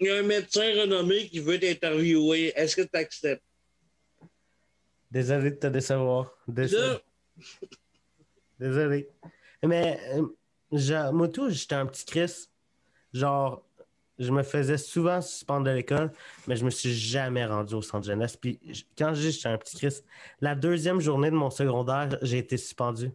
il 0.00 0.06
y 0.06 0.10
a 0.10 0.18
un 0.18 0.22
médecin 0.22 0.62
renommé 0.80 1.28
qui 1.28 1.38
veut 1.40 1.58
t'interviewer. 1.58 2.52
Est-ce 2.54 2.76
que 2.76 2.82
tu 2.82 2.96
acceptes? 2.96 3.42
Désolé 5.10 5.50
de 5.52 5.56
te 5.56 5.66
décevoir. 5.68 6.30
Désolé. 6.48 6.98
Désolé. 8.58 9.08
Mais, 9.62 9.98
euh, 10.14 10.26
je- 10.72 11.10
moi, 11.12 11.28
tout, 11.28 11.48
j'étais 11.50 11.74
un 11.74 11.86
petit 11.86 12.04
Chris. 12.04 12.48
Genre, 13.12 13.62
je 14.18 14.30
me 14.30 14.42
faisais 14.42 14.78
souvent 14.78 15.20
suspendre 15.20 15.66
de 15.66 15.70
l'école, 15.70 16.12
mais 16.46 16.56
je 16.56 16.64
me 16.64 16.70
suis 16.70 16.92
jamais 16.94 17.44
rendu 17.46 17.74
au 17.74 17.82
centre 17.82 18.06
jeunesse. 18.06 18.36
Puis, 18.36 18.58
quand 18.96 19.14
je 19.14 19.20
dis 19.20 19.30
j'étais 19.32 19.48
un 19.48 19.58
petit 19.58 19.76
Chris, 19.76 20.00
la 20.40 20.54
deuxième 20.54 21.00
journée 21.00 21.30
de 21.30 21.36
mon 21.36 21.50
secondaire, 21.50 22.18
j'ai 22.22 22.38
été 22.38 22.56
suspendu. 22.56 23.10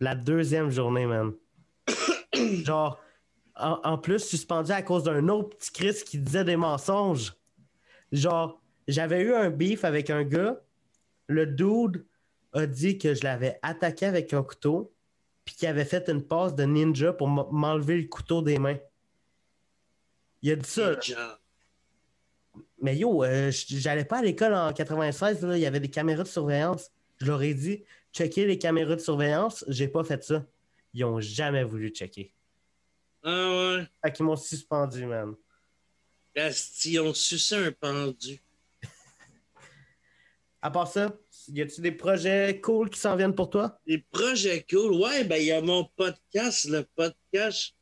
La 0.00 0.14
deuxième 0.14 0.70
journée, 0.70 1.06
man. 1.06 1.32
Genre, 2.34 2.98
en, 3.56 3.80
en 3.82 3.98
plus, 3.98 4.20
suspendu 4.20 4.70
à 4.72 4.82
cause 4.82 5.04
d'un 5.04 5.28
autre 5.28 5.56
petit 5.56 5.72
Chris 5.72 6.02
qui 6.04 6.18
disait 6.18 6.44
des 6.44 6.56
mensonges. 6.56 7.34
Genre, 8.12 8.60
j'avais 8.88 9.20
eu 9.20 9.34
un 9.34 9.50
beef 9.50 9.84
avec 9.84 10.10
un 10.10 10.24
gars. 10.24 10.60
Le 11.28 11.46
dude 11.46 12.04
a 12.52 12.66
dit 12.66 12.98
que 12.98 13.14
je 13.14 13.24
l'avais 13.24 13.58
attaqué 13.62 14.06
avec 14.06 14.32
un 14.32 14.42
couteau, 14.42 14.92
puis 15.44 15.54
qu'il 15.54 15.68
avait 15.68 15.84
fait 15.84 16.08
une 16.08 16.22
passe 16.22 16.54
de 16.54 16.64
ninja 16.64 17.12
pour 17.12 17.28
m'enlever 17.28 18.00
le 18.00 18.08
couteau 18.08 18.42
des 18.42 18.58
mains. 18.58 18.78
Il 20.42 20.52
a 20.52 20.56
dit 20.56 20.68
ça. 20.68 20.98
Mais 22.80 22.96
yo, 22.96 23.24
euh, 23.24 23.50
j'allais 23.50 24.04
pas 24.04 24.18
à 24.18 24.22
l'école 24.22 24.54
en 24.54 24.72
96, 24.72 25.42
là, 25.42 25.56
il 25.56 25.60
y 25.60 25.66
avait 25.66 25.80
des 25.80 25.90
caméras 25.90 26.22
de 26.22 26.28
surveillance. 26.28 26.90
Je 27.18 27.26
leur 27.26 27.42
ai 27.42 27.54
dit, 27.54 27.82
checker 28.12 28.46
les 28.46 28.58
caméras 28.58 28.96
de 28.96 29.00
surveillance. 29.00 29.64
J'ai 29.68 29.88
pas 29.88 30.04
fait 30.04 30.22
ça. 30.22 30.44
Ils 30.92 31.04
ont 31.04 31.20
jamais 31.20 31.64
voulu 31.64 31.88
checker. 31.88 32.32
Ah 33.22 33.76
ouais. 33.76 33.86
Fait 34.04 34.12
qu'ils 34.12 34.24
m'ont 34.24 34.36
suspendu, 34.36 35.04
man. 35.06 35.34
Asti, 36.36 36.98
on 37.00 37.14
suçait 37.14 37.56
un 37.56 37.72
pendu. 37.72 38.40
À 40.62 40.70
part 40.70 40.88
ça, 40.88 41.12
y 41.48 41.60
a-tu 41.62 41.80
des 41.80 41.92
projets 41.92 42.60
cool 42.60 42.90
qui 42.90 42.98
s'en 42.98 43.14
viennent 43.14 43.34
pour 43.34 43.50
toi? 43.50 43.78
Des 43.86 43.98
projets 44.10 44.64
cool? 44.68 44.92
Ouais, 44.94 45.24
ben, 45.24 45.36
il 45.36 45.46
y 45.46 45.52
a 45.52 45.60
mon 45.60 45.84
podcast, 45.96 46.64
le 46.64 46.82
podcast. 46.94 47.74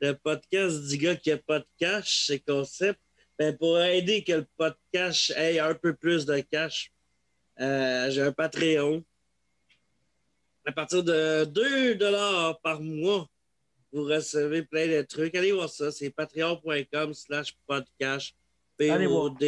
Le 0.00 0.14
podcast 0.14 0.88
du 0.88 0.96
gars 0.98 1.16
qui 1.16 1.30
a 1.30 1.38
pas 1.38 1.58
de 1.60 1.66
cash, 1.78 2.24
c'est 2.26 2.40
concept. 2.40 2.98
Ben, 3.38 3.56
pour 3.56 3.80
aider 3.80 4.24
que 4.24 4.32
le 4.32 4.46
podcast 4.56 5.32
ait 5.36 5.58
un 5.58 5.74
peu 5.74 5.94
plus 5.94 6.26
de 6.26 6.40
cash, 6.40 6.92
euh, 7.60 8.10
j'ai 8.10 8.22
un 8.22 8.32
Patreon. 8.32 9.04
À 10.64 10.72
partir 10.72 11.02
de 11.02 11.44
2 11.44 11.98
par 12.62 12.80
mois, 12.80 13.28
vous 13.92 14.04
recevez 14.04 14.62
plein 14.62 14.86
de 14.86 15.02
trucs. 15.02 15.34
Allez 15.34 15.52
voir 15.52 15.68
ça, 15.68 15.90
c'est 15.92 16.10
patreon.com 16.10 17.12
slash 17.14 17.56
podcast. 17.66 18.34
P-O-D-C-A-S-H. 18.78 19.42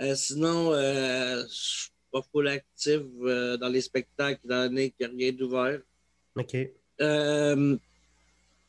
Euh, 0.00 0.14
sinon, 0.14 0.72
euh, 0.72 1.42
je 1.42 1.54
suis 1.54 1.90
pas 2.12 2.22
full 2.30 2.48
actif 2.48 3.00
euh, 3.22 3.56
dans 3.56 3.68
les 3.68 3.80
spectacles, 3.80 4.40
étant 4.44 4.64
donné 4.64 4.90
qu'il 4.90 5.08
n'y 5.08 5.14
a 5.14 5.16
rien 5.16 5.32
d'ouvert. 5.32 5.80
OK. 6.36 6.56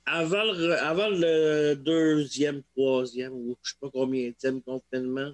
Avant, 0.10 0.44
le, 0.44 0.72
avant 0.82 1.10
le 1.10 1.76
deuxième, 1.76 2.64
troisième, 2.74 3.34
ou 3.34 3.58
je 3.62 3.72
sais 3.72 3.78
pas 3.82 3.90
combien 3.92 4.30
de 4.30 4.60
confinement, 4.60 5.34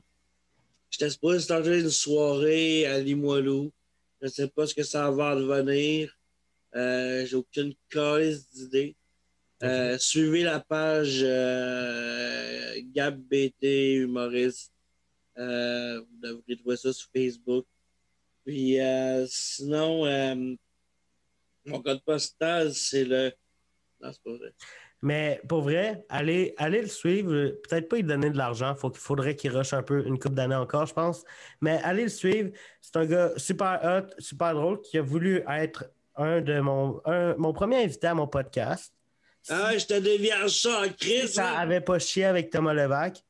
j'étais 0.89 1.11
supposé 1.11 1.41
starter 1.41 1.79
une 1.79 1.91
soirée 1.91 2.87
à 2.87 2.99
Limoilou. 2.99 3.71
Je 4.19 4.29
sais 4.29 4.47
pas 4.47 4.65
ce 4.65 4.73
que 4.73 4.81
ça 4.81 5.11
va 5.11 5.35
devenir. 5.35 6.17
Euh, 6.75 7.23
J'ai 7.23 7.35
aucune 7.35 7.75
calice 7.87 8.49
d'idée. 8.49 8.95
Euh, 9.61 9.97
suivez 9.99 10.41
la 10.41 10.59
page 10.59 11.19
euh, 11.21 12.81
Gab 12.95 13.21
BT 13.21 13.97
humoriste. 13.97 14.71
Euh, 15.37 15.99
vous 15.99 16.17
devrez 16.21 16.57
trouver 16.57 16.77
ça 16.77 16.93
sur 16.93 17.09
Facebook. 17.15 17.65
Puis 18.45 18.79
euh, 18.79 19.25
sinon, 19.27 20.05
euh, 20.05 20.55
mon 21.65 21.81
code 21.81 22.03
postal, 22.03 22.73
c'est 22.73 23.05
le. 23.05 23.31
Non, 24.01 24.11
c'est 24.11 24.23
pas 24.23 24.37
vrai. 24.37 24.53
Mais 25.01 25.41
pour 25.49 25.61
vrai, 25.61 26.05
allez, 26.07 26.53
allez 26.57 26.81
le 26.81 26.87
suivre. 26.87 27.31
Peut-être 27.67 27.89
pas 27.89 27.97
lui 27.97 28.03
donner 28.03 28.29
de 28.29 28.37
l'argent. 28.37 28.75
Il 28.81 28.91
faudrait 28.97 29.35
qu'il 29.35 29.51
rush 29.51 29.73
un 29.73 29.83
peu 29.83 30.05
une 30.05 30.17
coupe 30.17 30.33
d'années 30.33 30.55
encore, 30.55 30.85
je 30.85 30.93
pense. 30.93 31.23
Mais 31.61 31.79
allez 31.83 32.03
le 32.03 32.09
suivre. 32.09 32.51
C'est 32.79 32.95
un 32.95 33.05
gars 33.05 33.33
super 33.37 33.79
hot, 33.83 34.13
super 34.19 34.53
drôle, 34.53 34.81
qui 34.81 34.97
a 34.97 35.01
voulu 35.01 35.43
être 35.49 35.85
un 36.15 36.39
de 36.39 36.59
mon, 36.59 37.01
mon 37.37 37.51
premier 37.51 37.83
invité 37.83 38.07
à 38.07 38.13
mon 38.13 38.27
podcast. 38.27 38.93
Ah, 39.49 39.77
je 39.77 39.85
te 39.85 39.99
dévierge 39.99 40.51
ça 40.51 40.81
en 40.81 40.89
crise. 40.89 41.27
Si 41.27 41.33
ça 41.33 41.51
hein? 41.51 41.61
avait 41.61 41.81
pas 41.81 41.99
chié 41.99 42.25
avec 42.25 42.49
Thomas 42.49 42.73
Levac, 42.73 43.23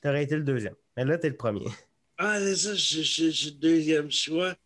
tu 0.00 0.08
aurais 0.08 0.22
été 0.22 0.36
le 0.36 0.42
deuxième. 0.42 0.74
Mais 0.98 1.04
là, 1.04 1.16
tu 1.16 1.28
es 1.28 1.30
le 1.30 1.36
premier. 1.36 1.68
Ah, 2.16 2.40
c'est 2.40 2.56
ça, 2.56 2.74
je 2.74 3.02
suis 3.02 3.50
le 3.50 3.50
deuxième 3.52 4.10
choix. 4.10 4.56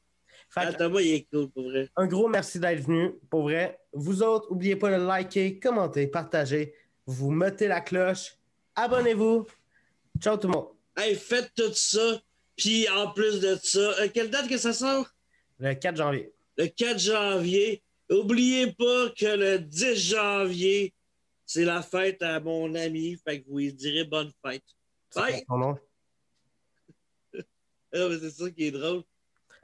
Thomas, 0.78 1.02
il 1.02 1.12
est 1.12 1.26
cool, 1.30 1.50
pour 1.50 1.64
vrai. 1.64 1.90
Un 1.94 2.06
gros 2.06 2.26
merci 2.26 2.58
d'être 2.58 2.80
venu, 2.80 3.12
pour 3.28 3.42
vrai. 3.42 3.78
Vous 3.92 4.22
autres, 4.22 4.50
n'oubliez 4.50 4.76
pas 4.76 4.98
de 4.98 5.04
liker, 5.04 5.58
commenter, 5.58 6.06
partager. 6.06 6.74
Vous 7.04 7.30
mettez 7.30 7.68
la 7.68 7.82
cloche. 7.82 8.38
Abonnez-vous. 8.74 9.46
Ciao 10.20 10.38
tout 10.38 10.48
le 10.48 10.54
monde. 10.54 10.68
Hey, 10.96 11.16
faites 11.16 11.52
tout 11.54 11.74
ça. 11.74 12.22
Puis 12.56 12.88
en 12.88 13.12
plus 13.12 13.38
de 13.38 13.58
ça, 13.62 14.00
euh, 14.00 14.08
quelle 14.08 14.30
date 14.30 14.48
que 14.48 14.56
ça 14.56 14.72
sort? 14.72 15.06
Le 15.58 15.74
4 15.74 15.96
janvier. 15.98 16.32
Le 16.56 16.66
4 16.68 16.98
janvier. 16.98 17.82
N'oubliez 18.08 18.72
pas 18.72 19.10
que 19.10 19.36
le 19.36 19.58
10 19.58 19.96
janvier, 19.96 20.94
c'est 21.44 21.66
la 21.66 21.82
fête 21.82 22.22
à 22.22 22.40
mon 22.40 22.74
ami. 22.74 23.18
Fait 23.22 23.42
que 23.42 23.50
vous 23.50 23.58
lui 23.58 23.74
direz 23.74 24.04
bonne 24.04 24.30
fête. 24.42 24.64
Bye! 25.14 25.44
Ah, 27.94 28.08
c'est 28.20 28.30
ça 28.30 28.50
qui 28.50 28.66
est 28.66 28.70
drôle. 28.70 29.02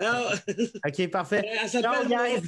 OK, 0.01 1.11
parfait. 1.11 1.45
Ciao, 1.69 2.05
guys! 2.07 2.43